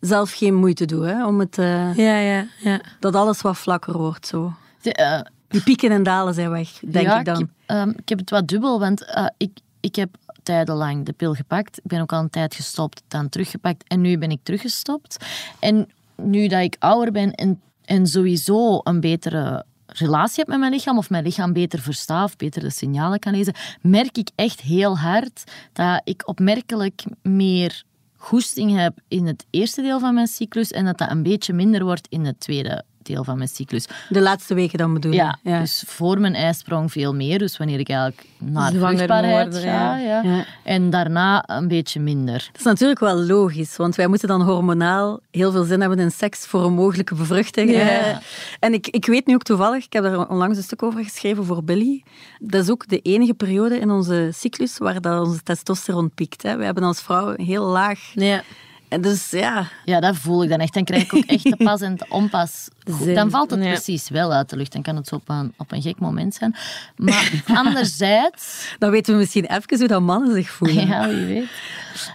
zelf 0.00 0.32
geen 0.32 0.54
moeite 0.54 0.84
doe, 0.84 1.06
hè, 1.06 1.26
om 1.26 1.40
het, 1.40 1.58
eh, 1.58 1.94
Ja, 1.96 2.18
ja, 2.18 2.46
ja. 2.58 2.80
dat 3.00 3.14
alles 3.14 3.40
wat 3.40 3.58
vlakker 3.58 3.98
wordt. 3.98 4.26
Zo. 4.26 4.52
De, 4.82 4.92
eh, 4.92 5.20
Die 5.48 5.62
pieken 5.62 5.90
en 5.90 6.02
dalen 6.02 6.34
zijn 6.34 6.50
weg, 6.50 6.70
denk 6.86 7.06
ja, 7.06 7.18
ik 7.18 7.24
dan. 7.24 7.36
heb, 7.36 7.48
ehm, 7.66 7.88
ik 7.88 8.08
heb 8.08 8.18
het 8.18 8.30
wat 8.30 8.48
dubbel, 8.48 8.78
want 8.80 9.04
eh, 9.04 9.26
ik, 9.36 9.50
ik 9.80 9.94
heb 9.96 10.08
tijdenlang 10.42 11.04
de 11.06 11.12
pil 11.12 11.34
gepakt. 11.34 11.76
Ik 11.78 11.84
ben 11.84 12.00
ook 12.00 12.12
al 12.12 12.20
een 12.20 12.30
tijd 12.30 12.54
gestopt, 12.54 13.02
dan 13.08 13.28
teruggepakt 13.28 13.84
en 13.88 14.00
nu 14.00 14.18
ben 14.18 14.30
ik 14.30 14.40
teruggestopt. 14.42 15.24
En 15.58 15.88
nu 16.16 16.46
dat 16.48 16.62
ik 16.62 16.76
ouder 16.78 17.12
ben 17.12 17.34
en, 17.34 17.60
en 17.84 18.06
sowieso 18.06 18.80
een 18.82 19.00
betere 19.00 19.64
relatie 19.86 20.36
heb 20.38 20.46
met 20.48 20.58
mijn 20.58 20.72
lichaam 20.72 20.98
of 20.98 21.10
mijn 21.10 21.24
lichaam 21.24 21.52
beter 21.52 21.78
versta 21.80 22.24
of 22.24 22.36
beter 22.36 22.62
de 22.62 22.70
signalen 22.70 23.18
kan 23.18 23.32
lezen, 23.32 23.54
merk 23.80 24.16
ik 24.18 24.28
echt 24.34 24.60
heel 24.60 24.98
hard 24.98 25.44
dat 25.72 26.00
ik 26.04 26.28
opmerkelijk 26.28 27.04
meer 27.22 27.82
goesting 28.22 28.76
heb 28.76 28.98
in 29.08 29.26
het 29.26 29.46
eerste 29.50 29.82
deel 29.82 30.00
van 30.00 30.14
mijn 30.14 30.26
cyclus 30.26 30.70
en 30.70 30.84
dat 30.84 30.98
dat 30.98 31.10
een 31.10 31.22
beetje 31.22 31.52
minder 31.52 31.84
wordt 31.84 32.06
in 32.10 32.24
het 32.24 32.40
tweede 32.40 32.84
deel 33.10 33.24
van 33.24 33.36
mijn 33.36 33.48
cyclus. 33.48 33.86
De 34.08 34.20
laatste 34.20 34.54
weken 34.54 34.78
dan 34.78 34.92
bedoel 34.92 35.12
je? 35.12 35.34
Ja, 35.42 35.60
dus 35.60 35.84
voor 35.86 36.20
mijn 36.20 36.34
ijsprong 36.34 36.92
veel 36.92 37.14
meer. 37.14 37.38
Dus 37.38 37.56
wanneer 37.56 37.78
ik 37.78 37.88
eigenlijk 37.88 38.26
naar 38.38 38.72
vruchtbaarheid 38.72 39.52
worden, 39.52 39.62
ga. 39.62 39.96
Ja. 39.96 40.22
Ja. 40.22 40.44
En 40.64 40.90
daarna 40.90 41.44
een 41.46 41.68
beetje 41.68 42.00
minder. 42.00 42.48
Dat 42.52 42.60
is 42.60 42.64
natuurlijk 42.64 43.00
wel 43.00 43.16
logisch, 43.16 43.76
want 43.76 43.94
wij 43.94 44.06
moeten 44.06 44.28
dan 44.28 44.42
hormonaal 44.42 45.20
heel 45.30 45.52
veel 45.52 45.64
zin 45.64 45.80
hebben 45.80 45.98
in 45.98 46.10
seks 46.10 46.46
voor 46.46 46.64
een 46.64 46.72
mogelijke 46.72 47.14
bevruchting. 47.14 47.70
Ja. 47.70 48.20
En 48.58 48.72
ik, 48.72 48.86
ik 48.88 49.06
weet 49.06 49.26
nu 49.26 49.34
ook 49.34 49.42
toevallig, 49.42 49.84
ik 49.84 49.92
heb 49.92 50.02
daar 50.02 50.28
onlangs 50.28 50.56
een 50.56 50.62
stuk 50.62 50.82
over 50.82 51.04
geschreven 51.04 51.44
voor 51.44 51.64
Billy, 51.64 52.02
dat 52.38 52.62
is 52.62 52.70
ook 52.70 52.88
de 52.88 53.00
enige 53.00 53.34
periode 53.34 53.78
in 53.78 53.90
onze 53.90 54.30
cyclus 54.32 54.78
waar 54.78 55.00
dat 55.00 55.26
onze 55.26 55.42
testosteron 55.42 56.10
piekt. 56.14 56.42
Hè. 56.42 56.56
We 56.56 56.64
hebben 56.64 56.82
als 56.82 57.00
vrouw 57.00 57.34
heel 57.36 57.64
laag... 57.64 58.00
ja. 58.14 58.42
En 58.90 59.00
dus 59.00 59.30
ja, 59.30 59.66
Ja, 59.84 60.00
dat 60.00 60.16
voel 60.16 60.42
ik 60.42 60.48
dan 60.48 60.58
echt. 60.58 60.74
Dan 60.74 60.84
krijg 60.84 61.02
ik 61.02 61.14
ook 61.14 61.24
echt 61.24 61.42
de 61.42 61.56
pas 61.56 61.80
en 61.80 61.96
de 61.96 62.04
onpas. 62.08 62.68
Dan 63.14 63.30
valt 63.30 63.50
het 63.50 63.62
Ja. 63.62 63.70
precies 63.72 64.08
wel 64.08 64.32
uit 64.32 64.50
de 64.50 64.56
lucht. 64.56 64.72
Dan 64.72 64.82
kan 64.82 64.96
het 64.96 65.06
zo 65.08 65.14
op 65.14 65.28
een, 65.28 65.52
op 65.56 65.72
een 65.72 65.82
gek 65.82 65.98
moment 65.98 66.34
zijn. 66.34 66.54
Maar 66.96 67.42
anderzijds... 67.64 68.74
dan 68.78 68.90
weten 68.90 69.12
we 69.14 69.18
misschien 69.20 69.44
even 69.44 69.78
hoe 69.78 69.88
dat 69.88 70.00
mannen 70.02 70.34
zich 70.34 70.50
voelen. 70.50 70.86
Ja, 70.86 71.08
wie 71.08 71.24
weet. 71.26 71.48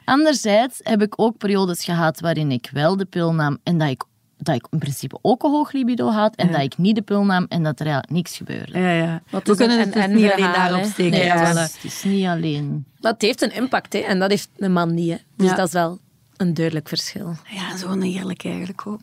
Anderzijds 0.06 0.80
heb 0.84 1.02
ik 1.02 1.14
ook 1.20 1.38
periodes 1.38 1.84
gehad 1.84 2.20
waarin 2.20 2.52
ik 2.52 2.70
wel 2.74 2.98
de 2.98 3.06
pil 3.06 3.34
nam 3.34 3.58
en 3.64 3.78
dat 3.78 3.90
ik, 3.90 4.04
dat 4.38 4.56
ik 4.56 4.68
in 4.72 4.80
principe 4.80 5.18
ook 5.22 5.44
een 5.44 5.52
hoog 5.52 5.72
libido 5.72 6.10
had 6.10 6.36
en 6.36 6.52
dat 6.52 6.62
ik 6.62 6.78
niet 6.78 6.96
de 6.96 7.02
pil 7.02 7.24
nam 7.26 7.46
en 7.50 7.64
dat 7.64 7.80
er 7.80 7.86
eigenlijk 7.86 8.14
niks 8.16 8.38
gebeurde. 8.38 8.80
Ja, 8.80 8.92
ja. 8.92 9.22
Wat 9.30 9.44
We 9.46 9.52
is 9.52 9.58
kunnen 9.58 9.80
het 9.80 9.94
dus 9.94 10.04
en- 10.04 10.14
niet 10.16 10.24
en 10.32 10.32
alleen 10.32 10.52
daarop 10.54 10.84
steken. 10.84 11.12
Nee, 11.12 11.24
ja, 11.26 11.56
het 11.56 11.78
is 11.82 12.04
niet 12.04 12.26
alleen... 12.28 12.86
Maar 13.00 13.12
het 13.14 13.22
heeft 13.22 13.42
een 13.42 13.54
impact, 13.56 13.94
hè, 13.94 14.00
en 14.00 14.20
dat 14.20 14.30
heeft 14.30 14.50
een 14.58 14.72
man 14.74 14.94
niet. 14.94 15.12
Hè. 15.12 15.18
Dus 15.38 15.50
Ja. 15.50 15.56
dat 15.56 15.68
is 15.68 15.74
wel 15.74 16.00
een 16.38 16.54
duidelijk 16.54 16.88
verschil. 16.88 17.36
Ja, 17.50 17.78
zo 17.78 18.00
heerlijk 18.00 18.46
eigenlijk 18.46 18.88
ook. 18.88 19.00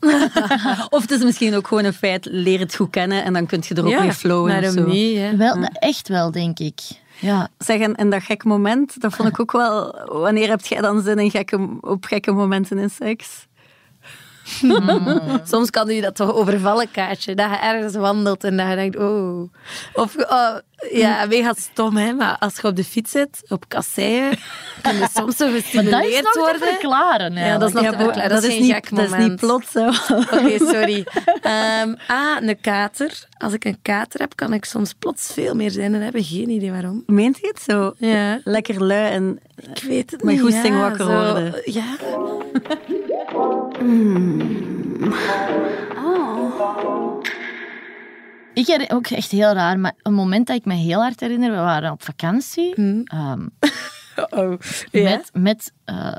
of 0.97 1.01
het 1.01 1.11
is 1.11 1.23
misschien 1.25 1.55
ook 1.55 1.67
gewoon 1.67 1.85
een 1.85 1.93
feit, 1.93 2.27
leer 2.31 2.59
het 2.59 2.75
goed 2.75 2.91
kennen 2.91 3.25
en 3.25 3.33
dan 3.33 3.47
kun 3.47 3.63
je 3.69 3.75
er 3.75 3.87
ook 3.87 4.01
mee 4.01 4.13
flowen. 4.13 4.53
waarom 4.53 4.73
zo. 4.73 4.91
Hè? 4.91 5.37
Wel, 5.37 5.65
echt 5.73 6.09
wel, 6.09 6.31
denk 6.31 6.59
ik. 6.59 6.81
Ja, 7.19 7.49
Zeg, 7.59 7.81
en, 7.81 7.95
en 7.95 8.11
dat 8.11 8.23
gek 8.23 8.45
moment, 8.45 9.01
dat 9.01 9.15
vond 9.15 9.29
ik 9.29 9.41
ook 9.41 9.53
wel... 9.53 10.05
Wanneer 10.05 10.49
heb 10.49 10.61
jij 10.61 10.81
dan 10.81 11.03
zin 11.03 11.19
in 11.19 11.31
gekke, 11.31 11.69
op 11.81 12.05
gekke 12.05 12.33
momenten 12.33 12.79
in 12.79 12.91
seks? 12.91 13.47
Soms 15.51 15.71
kan 15.71 15.91
u 15.91 16.01
dat 16.01 16.15
toch 16.17 16.33
overvallen, 16.35 16.91
Kaatje. 16.91 17.35
Dat 17.35 17.51
je 17.51 17.57
ergens 17.57 17.95
wandelt 17.95 18.45
en 18.45 18.57
dat 18.57 18.69
je 18.69 18.75
denkt, 18.75 18.97
oh. 18.97 19.53
Of, 19.93 20.17
oh, 20.17 20.57
ja, 20.91 21.27
mega 21.27 21.55
stom, 21.57 21.97
hè. 21.97 22.13
Maar 22.13 22.37
als 22.39 22.57
je 22.57 22.69
op 22.69 22.77
de 22.77 22.85
fiets 22.85 23.11
zit, 23.11 23.43
op 23.49 23.69
kasseien, 23.69 24.39
kan 24.83 24.97
je 24.97 25.09
soms 25.15 25.37
zo 25.37 25.47
maar 25.51 25.85
dat 25.85 26.05
is 26.05 26.21
nog 26.21 26.33
te 26.33 26.39
worden. 26.39 26.61
verklaren. 26.61 27.33
Ja, 27.33 27.59
dat 27.59 27.69
is 27.69 27.75
nog 27.75 27.85
Ja, 27.85 27.91
te 27.91 27.97
verklaren. 27.97 28.31
Dat, 28.31 28.43
is 28.43 28.59
niet, 28.59 28.73
gek 28.73 28.97
dat 28.97 29.05
is 29.05 29.17
niet 29.17 29.37
plots. 29.37 29.77
Oké, 30.33 30.59
sorry. 30.59 31.07
Ehm, 31.43 31.95
ah, 32.07 32.37
een 32.41 32.61
kater. 32.61 33.29
Als 33.43 33.53
ik 33.53 33.65
een 33.65 33.79
kater 33.83 34.21
heb, 34.21 34.37
kan 34.37 34.53
ik 34.53 34.65
soms 34.65 34.93
plots 34.93 35.33
veel 35.33 35.55
meer 35.55 35.71
zin 35.71 35.95
en 35.95 36.01
hebben. 36.01 36.25
Geen 36.25 36.49
idee 36.49 36.71
waarom. 36.71 37.03
Meent 37.07 37.39
je 37.39 37.47
het 37.47 37.61
zo? 37.63 37.93
Ja. 37.97 38.41
Lekker 38.45 38.85
lui 38.85 39.11
en... 39.13 39.39
Ik 39.75 39.83
weet 39.83 40.11
het 40.11 40.23
niet. 40.25 40.41
goesting 40.41 40.75
ja, 40.75 40.81
wakker 40.81 41.05
zo- 41.07 41.13
worden. 41.33 41.63
Ja. 41.65 41.85
Ik 48.55 48.67
herinner 48.67 48.97
ook 48.97 49.07
echt 49.07 49.31
heel 49.31 49.53
raar, 49.53 49.79
maar 49.79 49.93
een 50.03 50.15
moment 50.15 50.47
dat 50.47 50.57
ik 50.57 50.65
me 50.65 50.75
heel 50.75 51.01
hard 51.01 51.21
herinner, 51.21 51.51
we 51.51 51.57
waren 51.57 51.91
op 51.93 52.03
vakantie 52.03 52.75
ehm, 53.05 53.47
Oh. 54.31 54.55
Ja. 54.91 55.03
met, 55.03 55.31
met 55.33 55.73
eh, 55.85 56.15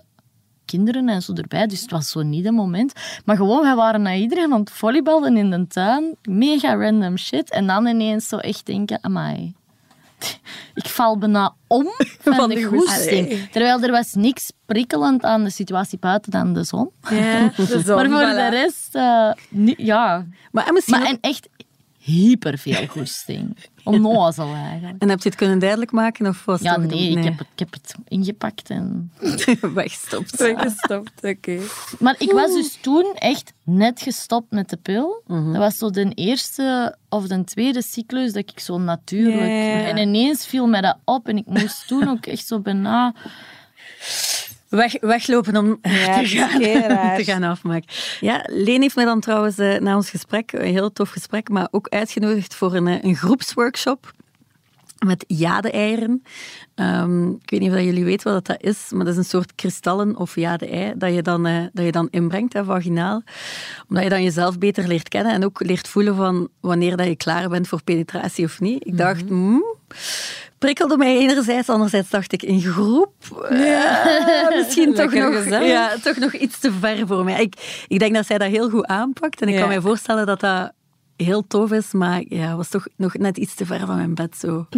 kinderen 0.77 1.09
en 1.09 1.21
zo 1.21 1.33
erbij, 1.33 1.67
dus 1.67 1.81
het 1.81 1.91
was 1.91 2.09
zo 2.09 2.21
niet 2.21 2.45
een 2.45 2.53
moment. 2.53 2.93
Maar 3.25 3.35
gewoon, 3.35 3.61
wij 3.61 3.75
waren 3.75 4.01
naar 4.01 4.17
iedereen 4.17 4.53
aan 4.53 4.59
het 4.59 4.71
volleyballen 4.71 5.37
in 5.37 5.49
de 5.51 5.67
tuin, 5.67 6.15
mega 6.23 6.75
random 6.75 7.17
shit, 7.17 7.51
en 7.51 7.67
dan 7.67 7.87
ineens 7.87 8.27
zo 8.27 8.37
echt 8.37 8.65
denken, 8.65 8.97
amai. 9.01 9.53
Ik 10.73 10.85
val 10.85 11.17
bijna 11.17 11.53
om 11.67 11.87
van, 12.23 12.35
Van 12.35 12.49
de 12.49 12.63
goesting. 12.63 13.47
Terwijl 13.51 13.81
er 13.81 13.91
was 13.91 14.13
niks 14.13 14.51
prikkelend 14.65 15.23
aan 15.23 15.43
de 15.43 15.49
situatie 15.49 15.97
buiten 15.99 16.31
dan 16.31 16.53
de 16.53 16.63
zon. 16.63 16.89
Ja, 17.09 17.51
de 17.55 17.65
zon, 17.85 17.95
maar 17.95 18.09
voor 18.09 18.31
voilà. 18.33 18.35
de 18.35 18.47
rest, 18.49 18.95
eh, 18.95 19.31
niet- 19.49 19.77
ja. 19.81 20.25
Maar, 20.51 20.67
en 20.67 20.73
misschien 20.73 20.99
Maar 20.99 21.07
ook- 21.07 21.13
en 21.21 21.29
echt 21.29 21.47
hyper 22.03 22.57
veel 22.57 22.87
goesting. 22.87 23.57
Onnozel 23.83 24.53
eigenlijk. 24.53 25.01
En 25.01 25.09
heb 25.09 25.21
je 25.21 25.29
het 25.29 25.37
kunnen 25.37 25.59
duidelijk 25.59 25.91
maken? 25.91 26.27
Of 26.27 26.45
was 26.45 26.59
het 26.59 26.67
Ja, 26.67 26.77
nee, 26.77 27.09
Ik, 27.09 27.23
heb 27.23 27.37
het, 27.37 27.47
ik 27.53 27.59
heb 27.59 27.73
het 27.73 27.95
ingepakt. 28.07 28.69
En... 28.69 29.11
weggestopt. 29.73 30.43
Gestopt, 30.43 31.23
oké. 31.23 31.59
Maar 31.99 32.15
ik 32.17 32.31
was 32.31 32.53
dus 32.53 32.77
toen 32.81 33.13
echt 33.15 33.53
net 33.63 34.01
gestopt 34.01 34.51
met 34.51 34.69
de 34.69 34.77
pil. 34.77 35.23
Mhm. 35.27 35.51
Dat 35.51 35.61
was 35.61 35.77
zo 35.77 35.89
de 35.89 36.11
eerste 36.13 36.95
of 37.09 37.27
de 37.27 37.43
tweede 37.43 37.81
cyclus 37.81 38.33
dat 38.33 38.49
ik 38.49 38.59
zo 38.59 38.77
natuurlijk... 38.77 39.85
En 39.89 39.97
ineens 39.97 40.45
viel 40.45 40.67
mij 40.67 40.81
dat 40.81 40.97
op 41.03 41.27
en 41.27 41.37
ik 41.37 41.45
moest 41.45 41.87
toen 41.87 42.09
ook 42.09 42.25
echt 42.25 42.47
zo 42.47 42.59
bijna... 42.59 43.15
Weg, 44.75 44.99
weglopen 44.99 45.57
om 45.57 45.77
Ja, 45.81 46.17
te, 46.19 46.27
gaan, 46.27 46.59
te 47.19 47.23
gaan 47.23 47.43
afmaken. 47.43 47.89
Ja, 48.19 48.43
Leen 48.47 48.81
heeft 48.81 48.95
me 48.95 49.05
dan 49.05 49.19
trouwens 49.19 49.57
eh, 49.57 49.79
na 49.79 49.95
ons 49.95 50.09
gesprek, 50.09 50.51
een 50.51 50.71
heel 50.73 50.93
tof 50.93 51.09
gesprek, 51.09 51.49
maar 51.49 51.67
ook 51.71 51.89
uitgenodigd 51.89 52.55
voor 52.55 52.75
een, 52.75 52.87
eh, 52.87 53.03
een 53.03 53.15
groepsworkshop 53.15 54.13
met 55.05 55.25
jade-eieren. 55.27 56.23
Ehm, 56.75 57.29
ik 57.29 57.49
weet 57.49 57.59
niet 57.59 57.71
of 57.71 57.79
jullie 57.79 58.03
weten 58.03 58.33
wat 58.33 58.45
dat 58.45 58.63
is, 58.63 58.87
maar 58.89 59.05
dat 59.05 59.13
is 59.13 59.19
een 59.19 59.25
soort 59.25 59.55
kristallen 59.55 60.17
of 60.17 60.35
jade-ei 60.35 60.93
dat, 60.97 61.13
je 61.13 61.21
dan, 61.21 61.45
eh, 61.45 61.63
dat 61.73 61.85
je 61.85 61.91
dan 61.91 62.07
inbrengt, 62.11 62.53
hè, 62.53 62.63
vaginaal. 62.63 63.21
Omdat 63.87 64.03
je 64.03 64.09
dan 64.09 64.23
jezelf 64.23 64.57
beter 64.57 64.87
leert 64.87 65.09
kennen 65.09 65.33
en 65.33 65.45
ook 65.45 65.63
leert 65.63 65.87
voelen 65.87 66.15
van 66.15 66.49
wanneer 66.59 66.97
dat 66.97 67.07
je 67.07 67.15
klaar 67.15 67.49
bent 67.49 67.67
voor 67.67 67.83
penetratie 67.83 68.45
of 68.45 68.59
niet. 68.59 68.85
Ik 68.85 68.97
dacht, 68.97 69.27
hmm, 69.27 69.63
prikkelde 70.63 70.97
mij 70.97 71.17
enerzijds, 71.17 71.69
anderzijds 71.69 72.09
dacht 72.09 72.33
ik 72.33 72.43
in 72.43 72.61
groep. 72.61 73.13
eh, 73.49 74.49
misschien 74.49 74.93
toch 74.93 75.13
nog, 75.13 75.35
gezellig. 75.35 75.67
ja, 75.67 75.95
toch 76.03 76.17
nog 76.17 76.33
iets 76.33 76.59
te 76.59 76.71
ver 76.71 77.07
voor 77.07 77.23
mij. 77.23 77.41
Ik, 77.41 77.83
ik 77.87 77.99
denk 77.99 78.13
dat 78.15 78.25
zij 78.25 78.37
dat 78.37 78.49
heel 78.49 78.69
goed 78.69 78.85
aanpakt 78.85 79.41
en 79.41 79.47
ik 79.47 79.53
Ja. 79.53 79.59
kan 79.59 79.67
mij 79.69 79.81
voorstellen 79.81 80.25
dat 80.25 80.39
dat 80.39 80.71
heel 81.15 81.47
tof 81.47 81.71
is, 81.71 81.91
maar 81.91 82.21
ja, 82.27 82.55
was 82.55 82.69
toch 82.69 82.87
nog 82.97 83.13
net 83.13 83.37
iets 83.37 83.53
te 83.55 83.65
ver 83.65 83.79
van 83.85 83.95
mijn 83.95 84.13
bed 84.15 84.37
zo. 84.37 84.67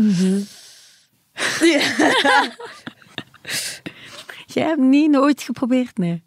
Jij 4.46 4.64
hebt 4.68 4.80
niet 4.80 5.10
nooit 5.12 5.42
geprobeerd, 5.42 5.98
nee? 5.98 6.24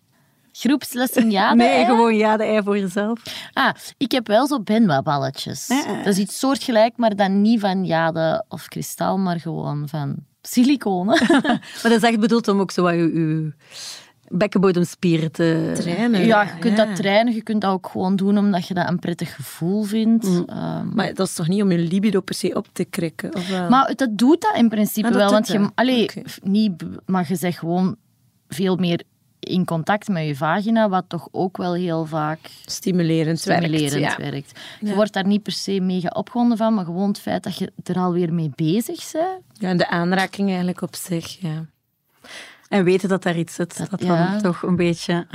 Groepslessen 0.59 1.31
ja. 1.39 1.55
nee, 1.55 1.85
gewoon 1.85 2.17
ja, 2.17 2.37
de 2.37 2.45
ei 2.45 2.63
voor 2.63 2.79
jezelf. 2.79 3.23
Ah, 3.53 3.75
ik 3.97 4.13
heb 4.13 4.27
wel 4.27 4.47
zo 4.47 4.61
benwa-balletjes. 4.61 5.67
Ja. 5.67 5.97
Dat 5.97 6.07
is 6.07 6.19
iets 6.19 6.39
soortgelijk, 6.39 6.97
maar 6.97 7.17
dan 7.17 7.41
niet 7.43 7.61
van 7.61 7.85
jade 7.85 8.45
of 8.49 8.69
kristal, 8.69 9.19
maar 9.19 9.41
gewoon 9.41 9.89
van 9.89 10.17
siliconen. 10.43 11.19
Maar 11.83 11.91
dat 11.91 11.93
is 11.93 12.03
echt 12.03 12.21
bedoeld 12.21 12.49
om 12.49 12.61
ook 12.61 12.71
zo 12.71 12.83
wat 12.83 12.93
je, 12.95 12.99
je 12.99 13.53
bekkenbodemspieren 14.29 15.33
te... 15.33 15.73
Trainen. 15.75 16.27
Ja, 16.27 16.43
je 16.43 16.59
kunt 16.59 16.77
dat 16.77 16.97
trainen, 16.97 17.35
je 17.35 17.43
kunt 17.43 17.61
dat 17.61 17.73
ook 17.73 17.87
gewoon 17.87 18.17
doen 18.17 18.39
omdat 18.39 18.67
je 18.67 18.75
dat 18.75 18.89
een 18.89 18.99
prettig 18.99 19.35
gevoel 19.35 19.83
vindt. 19.83 20.25
Mm. 20.25 20.45
Ehm, 20.47 20.95
Maar 20.95 21.15
dat 21.15 21.27
is 21.27 21.35
toch 21.35 21.49
niet 21.49 21.63
om 21.63 21.71
je 21.71 21.79
libido 21.79 22.21
per 22.21 22.35
se 22.35 22.55
op 22.55 22.67
te 22.73 22.85
krikken? 22.85 23.35
Of 23.35 23.49
wel? 23.49 23.69
maar 23.69 23.93
dat 23.97 24.19
doet 24.19 24.41
dat 24.41 24.57
in 24.57 24.69
principe 24.69 25.07
Ah, 25.07 25.13
dat 25.13 25.23
wel. 25.23 25.31
Want 25.31 25.49
je, 25.49 25.71
allee, 25.75 26.11
niet, 26.43 26.85
maar 27.07 27.25
je 27.29 27.37
zegt 27.37 27.59
gewoon 27.59 27.97
veel 28.49 28.77
meer 28.77 29.03
in 29.41 29.65
contact 29.65 30.09
met 30.09 30.27
je 30.27 30.37
vagina, 30.37 30.89
wat 30.89 31.05
toch 31.09 31.29
ook 31.31 31.57
wel 31.57 31.75
heel 31.75 32.05
vaak 32.05 32.39
Stimulerend, 32.65 33.39
stimulerend 33.39 33.93
werkt. 33.93 34.19
Ja. 34.19 34.31
werkt. 34.31 34.61
Je 34.81 34.95
wordt 34.95 35.13
daar 35.13 35.27
niet 35.27 35.43
per 35.43 35.53
se 35.53 35.81
mega 35.81 36.09
opgewonden 36.09 36.57
van, 36.57 36.75
maar 36.75 36.85
gewoon 36.85 37.09
het 37.09 37.21
feit 37.21 37.43
dat 37.43 37.59
je 37.59 37.73
er 37.85 37.97
alweer 37.97 38.33
mee 38.33 38.51
bezig 38.55 39.13
bent. 39.13 39.43
ja, 39.53 39.69
en 39.69 39.77
de 39.77 39.89
aanraking 39.89 40.49
eigenlijk 40.49 40.83
op 40.83 40.95
zich. 40.95 41.41
Ja. 41.41 41.67
En 42.69 42.85
weten 42.85 43.09
dat 43.09 43.23
daar 43.23 43.37
iets 43.39 43.55
zit. 43.55 43.79
Dat, 43.79 43.91
Dat- 43.91 44.01
dan 44.01 44.43
toch 44.43 44.63
een 44.63 44.77
beetje... 44.77 45.27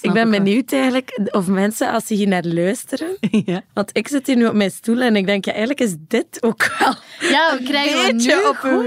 Ik 0.00 0.12
ben 0.12 0.30
benieuwd 0.30 0.72
eigenlijk 0.72 1.28
of 1.30 1.46
mensen, 1.46 1.92
als 1.92 2.06
ze 2.06 2.14
hier 2.14 2.28
naar 2.28 2.44
luisteren... 2.44 3.16
Ja. 3.44 3.62
Want 3.72 3.90
ik 3.92 4.08
zit 4.08 4.26
hier 4.26 4.36
nu 4.36 4.46
op 4.46 4.54
mijn 4.54 4.70
stoel 4.70 5.00
en 5.00 5.16
ik 5.16 5.26
denk, 5.26 5.44
ja, 5.44 5.50
eigenlijk 5.50 5.80
is 5.80 5.94
dit 6.08 6.42
ook 6.42 6.76
wel 6.78 6.94
Ja, 7.30 7.56
we 7.58 7.64
krijgen 7.64 7.98
een 8.08 8.16
beetje 8.16 8.48
op 8.48 8.58
een. 8.62 8.86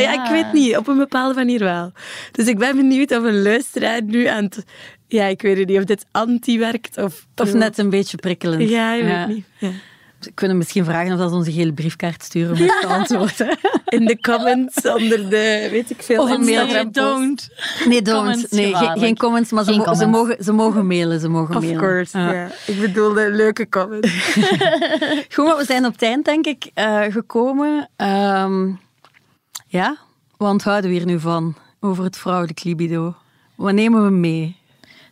Ja. 0.00 0.24
ik 0.24 0.30
weet 0.30 0.52
niet, 0.52 0.76
op 0.76 0.88
een 0.88 0.96
bepaalde 0.96 1.34
manier 1.34 1.58
wel. 1.58 1.92
Dus 2.32 2.46
ik 2.46 2.58
ben 2.58 2.76
benieuwd 2.76 3.10
of 3.10 3.22
een 3.24 3.42
luisteraar 3.42 4.02
nu 4.02 4.26
aan 4.26 4.44
het... 4.44 4.64
Ja, 5.06 5.24
ik 5.24 5.42
weet 5.42 5.58
het 5.58 5.68
niet, 5.68 5.78
of 5.78 5.84
dit 5.84 6.06
anti 6.10 6.58
werkt 6.58 6.96
of... 6.98 7.26
Of 7.36 7.52
net 7.54 7.78
een 7.78 7.90
beetje 7.90 8.16
prikkelend. 8.16 8.68
Ja, 8.68 8.94
ik 8.94 9.04
weet 9.04 9.26
niet. 9.60 9.72
We 10.24 10.32
kunnen 10.34 10.56
misschien 10.56 10.84
vragen 10.84 11.12
of 11.12 11.18
dat 11.18 11.30
ze 11.30 11.36
onze 11.36 11.52
gele 11.52 11.72
briefkaart 11.72 12.22
sturen 12.22 12.50
om 12.50 12.56
te 12.56 12.86
antwoorden. 12.86 13.58
In 13.88 14.04
de 14.04 14.20
comments 14.20 14.86
onder 14.86 15.30
de, 15.30 15.68
weet 15.70 15.90
ik 15.90 16.02
veel, 16.02 16.22
Of 16.22 16.30
een 16.30 16.44
mail. 16.44 16.66
Post. 16.66 16.92
don't. 16.94 17.48
Nee, 17.86 18.02
don't. 18.02 18.16
Comments, 18.18 18.50
nee, 18.50 18.74
geen, 18.74 19.16
comments, 19.16 19.50
maar 19.50 19.64
ze, 19.64 19.72
mo- 19.72 20.06
mogen, 20.06 20.44
ze 20.44 20.52
mogen 20.52 20.86
mailen. 20.86 21.20
Ze 21.20 21.28
mogen 21.28 21.56
Of 21.56 21.60
mailen. 21.62 21.80
course, 21.80 22.18
Ja. 22.18 22.32
ja. 22.32 22.50
Ik 22.66 22.80
bedoelde 22.80 23.30
leuke 23.30 23.68
comments. 23.68 24.08
Goed, 25.34 25.44
maar 25.46 25.56
we 25.56 25.64
zijn 25.66 25.84
op 25.86 25.92
het 25.92 26.02
eind, 26.02 26.24
denk 26.24 26.46
ik, 26.46 26.70
eh, 26.74 27.00
gekomen. 27.08 27.88
Ehm, 27.96 28.70
ja, 29.66 29.96
wat 30.36 30.50
onthouden 30.50 30.90
we 30.90 30.96
hier 30.96 31.06
nu 31.06 31.20
van 31.20 31.54
over 31.80 32.04
het 32.04 32.16
vrouwelijk 32.16 32.64
libido? 32.64 33.14
Wat 33.54 33.72
nemen 33.74 34.04
we 34.04 34.10
mee? 34.10 34.56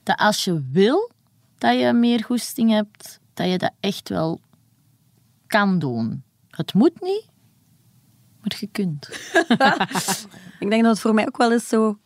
Dat 0.03 0.17
als 0.19 0.45
je 0.45 0.63
wil 0.73 1.11
dat 1.59 1.79
je 1.81 1.93
meer 1.93 2.25
goesting 2.25 2.71
hebt, 2.71 3.21
dat 3.35 3.51
je 3.51 3.59
dat 3.59 3.73
echt 3.81 4.09
wel 4.09 4.41
kan 5.51 5.79
doen. 5.79 6.23
Het 6.51 6.75
moet 6.75 7.01
niet, 7.01 7.27
maar 8.41 8.57
je 8.61 8.67
kunt. 8.67 9.09
Ik 10.61 10.71
denk 10.71 10.83
dat 10.83 10.91
het 10.93 11.01
voor 11.01 11.15
mij 11.15 11.27
ook 11.27 11.37
wel 11.37 11.53
is 11.53 11.69
zo... 11.69 11.99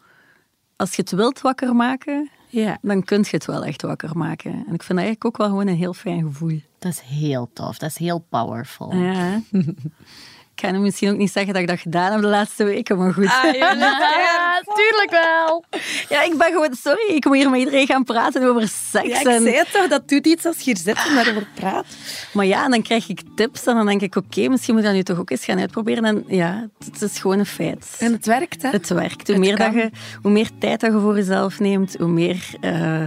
Als 0.76 0.96
je 0.96 1.02
het 1.02 1.10
wilt 1.10 1.40
wakker 1.40 1.74
maken, 1.76 2.30
Ja. 2.48 2.78
dan 2.82 3.02
kun 3.02 3.18
je 3.18 3.26
het 3.30 3.44
wel 3.44 3.64
echt 3.64 3.82
wakker 3.82 4.16
maken. 4.16 4.52
En 4.52 4.58
ik 4.74 4.82
vind 4.82 4.88
dat 4.88 4.98
eigenlijk 4.98 5.24
ook 5.24 5.36
wel 5.36 5.46
gewoon 5.48 5.66
een 5.66 5.76
heel 5.76 5.94
fijn 5.94 6.22
gevoel. 6.22 6.60
Dat 6.78 6.92
is 6.92 7.00
heel 7.00 7.50
tof, 7.52 7.78
dat 7.78 7.90
is 7.90 7.96
heel 7.96 8.18
powerful. 8.28 8.94
Ja, 8.94 9.40
ga 10.64 10.70
nu 10.70 10.78
misschien 10.78 11.10
ook 11.10 11.16
niet 11.16 11.32
zeggen 11.32 11.52
dat 11.52 11.62
ik 11.62 11.68
dat 11.68 11.78
gedaan 11.80 12.12
heb 12.12 12.20
de 12.20 12.26
laatste 12.26 12.64
weken, 12.64 12.98
maar 12.98 13.12
goed. 13.12 13.26
Ah, 13.26 13.54
Ja, 13.58 14.62
tuurlijk 14.74 15.10
wel. 15.10 15.64
Ja, 16.08 16.22
ik 16.22 16.38
ben 16.38 16.46
gewoon... 16.52 16.74
Sorry, 16.82 17.14
ik 17.14 17.24
moet 17.24 17.36
hier 17.36 17.50
met 17.50 17.58
iedereen 17.58 17.86
gaan 17.86 18.04
praten 18.04 18.42
over 18.48 18.68
seks. 18.90 19.08
Ja, 19.08 19.20
ik 19.20 19.26
en- 19.26 19.42
zei 19.42 19.56
het 19.56 19.72
toch, 19.72 19.88
dat 19.88 20.08
doet 20.08 20.26
iets 20.26 20.46
als 20.46 20.56
je 20.56 20.62
hier 20.64 20.76
zit 20.76 20.96
en 21.08 21.14
daarover 21.14 21.46
praat. 21.54 21.86
Maar 22.32 22.46
ja, 22.46 22.64
en 22.64 22.70
dan 22.70 22.82
krijg 22.82 23.08
ik 23.08 23.20
tips 23.36 23.64
en 23.64 23.74
dan 23.74 23.86
denk 23.86 24.00
ik, 24.00 24.16
oké, 24.16 24.48
misschien 24.48 24.74
moet 24.74 24.82
ik 24.82 24.88
dat 24.88 24.96
nu 24.98 25.02
toch 25.02 25.18
ook 25.18 25.30
eens 25.30 25.44
gaan 25.44 25.58
uitproberen. 25.60 26.04
En 26.04 26.24
ja, 26.26 26.68
het 26.84 27.02
is 27.02 27.18
gewoon 27.18 27.38
een 27.38 27.46
feit. 27.46 27.96
En 27.98 28.12
het 28.12 28.26
werkt, 28.26 28.62
hè? 28.62 28.68
Het 28.70 28.88
werkt. 28.88 29.26
Hoe 29.26 29.36
Het 29.36 29.44
meer, 29.44 29.56
dat 29.56 29.66
kan. 29.66 29.76
je, 29.76 29.90
hoe 30.22 30.30
meer 30.30 30.48
tijd 30.58 30.80
dat 30.80 30.92
je 30.92 30.98
voor 31.00 31.14
jezelf 31.16 31.60
neemt, 31.60 31.96
hoe 31.98 32.08
meer 32.08 32.44
eh 32.60 33.02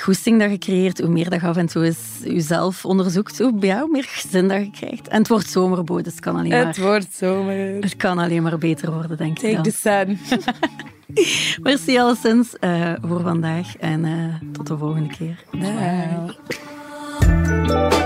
goesting 0.00 0.40
dat 0.40 0.50
je 0.50 0.58
creëert, 0.58 0.98
hoe 1.00 1.08
meer 1.08 1.30
dat 1.30 1.40
je 1.40 1.46
af 1.46 1.56
en 1.56 1.66
toe 1.66 1.84
eens 1.84 1.98
jezelf 2.24 2.84
onderzoekt, 2.84 3.38
hoe, 3.38 3.52
ja, 3.60 3.80
hoe 3.80 3.90
meer 3.90 4.08
zin 4.30 4.48
dat 4.48 4.58
je 4.58 4.70
krijgt. 4.70 5.08
En 5.08 5.18
het 5.18 5.28
wordt 5.28 5.50
zomerboot, 5.50 6.04
dus 6.04 6.12
het 6.12 6.22
kan 6.22 6.36
alleen 6.36 6.50
maar, 6.50 6.65
Het 6.66 6.78
wordt 6.78 7.14
zomer. 7.14 7.74
het 7.80 7.96
kan 7.96 8.18
alleen 8.18 8.42
maar 8.42 8.58
beter 8.58 8.92
worden, 8.92 9.16
denk 9.16 9.38
ik 9.38 9.54
Take 9.54 9.70
the 9.70 9.76
sun. 9.76 10.18
Merci 11.62 11.98
alleszins 11.98 12.58
eh, 12.58 12.92
voor 13.02 13.20
vandaag 13.20 13.76
en 13.76 14.04
eh, 14.04 14.48
tot 14.52 14.66
de 14.66 14.78
volgende 14.78 15.08
keer. 15.08 15.44
Dag. 17.66 18.05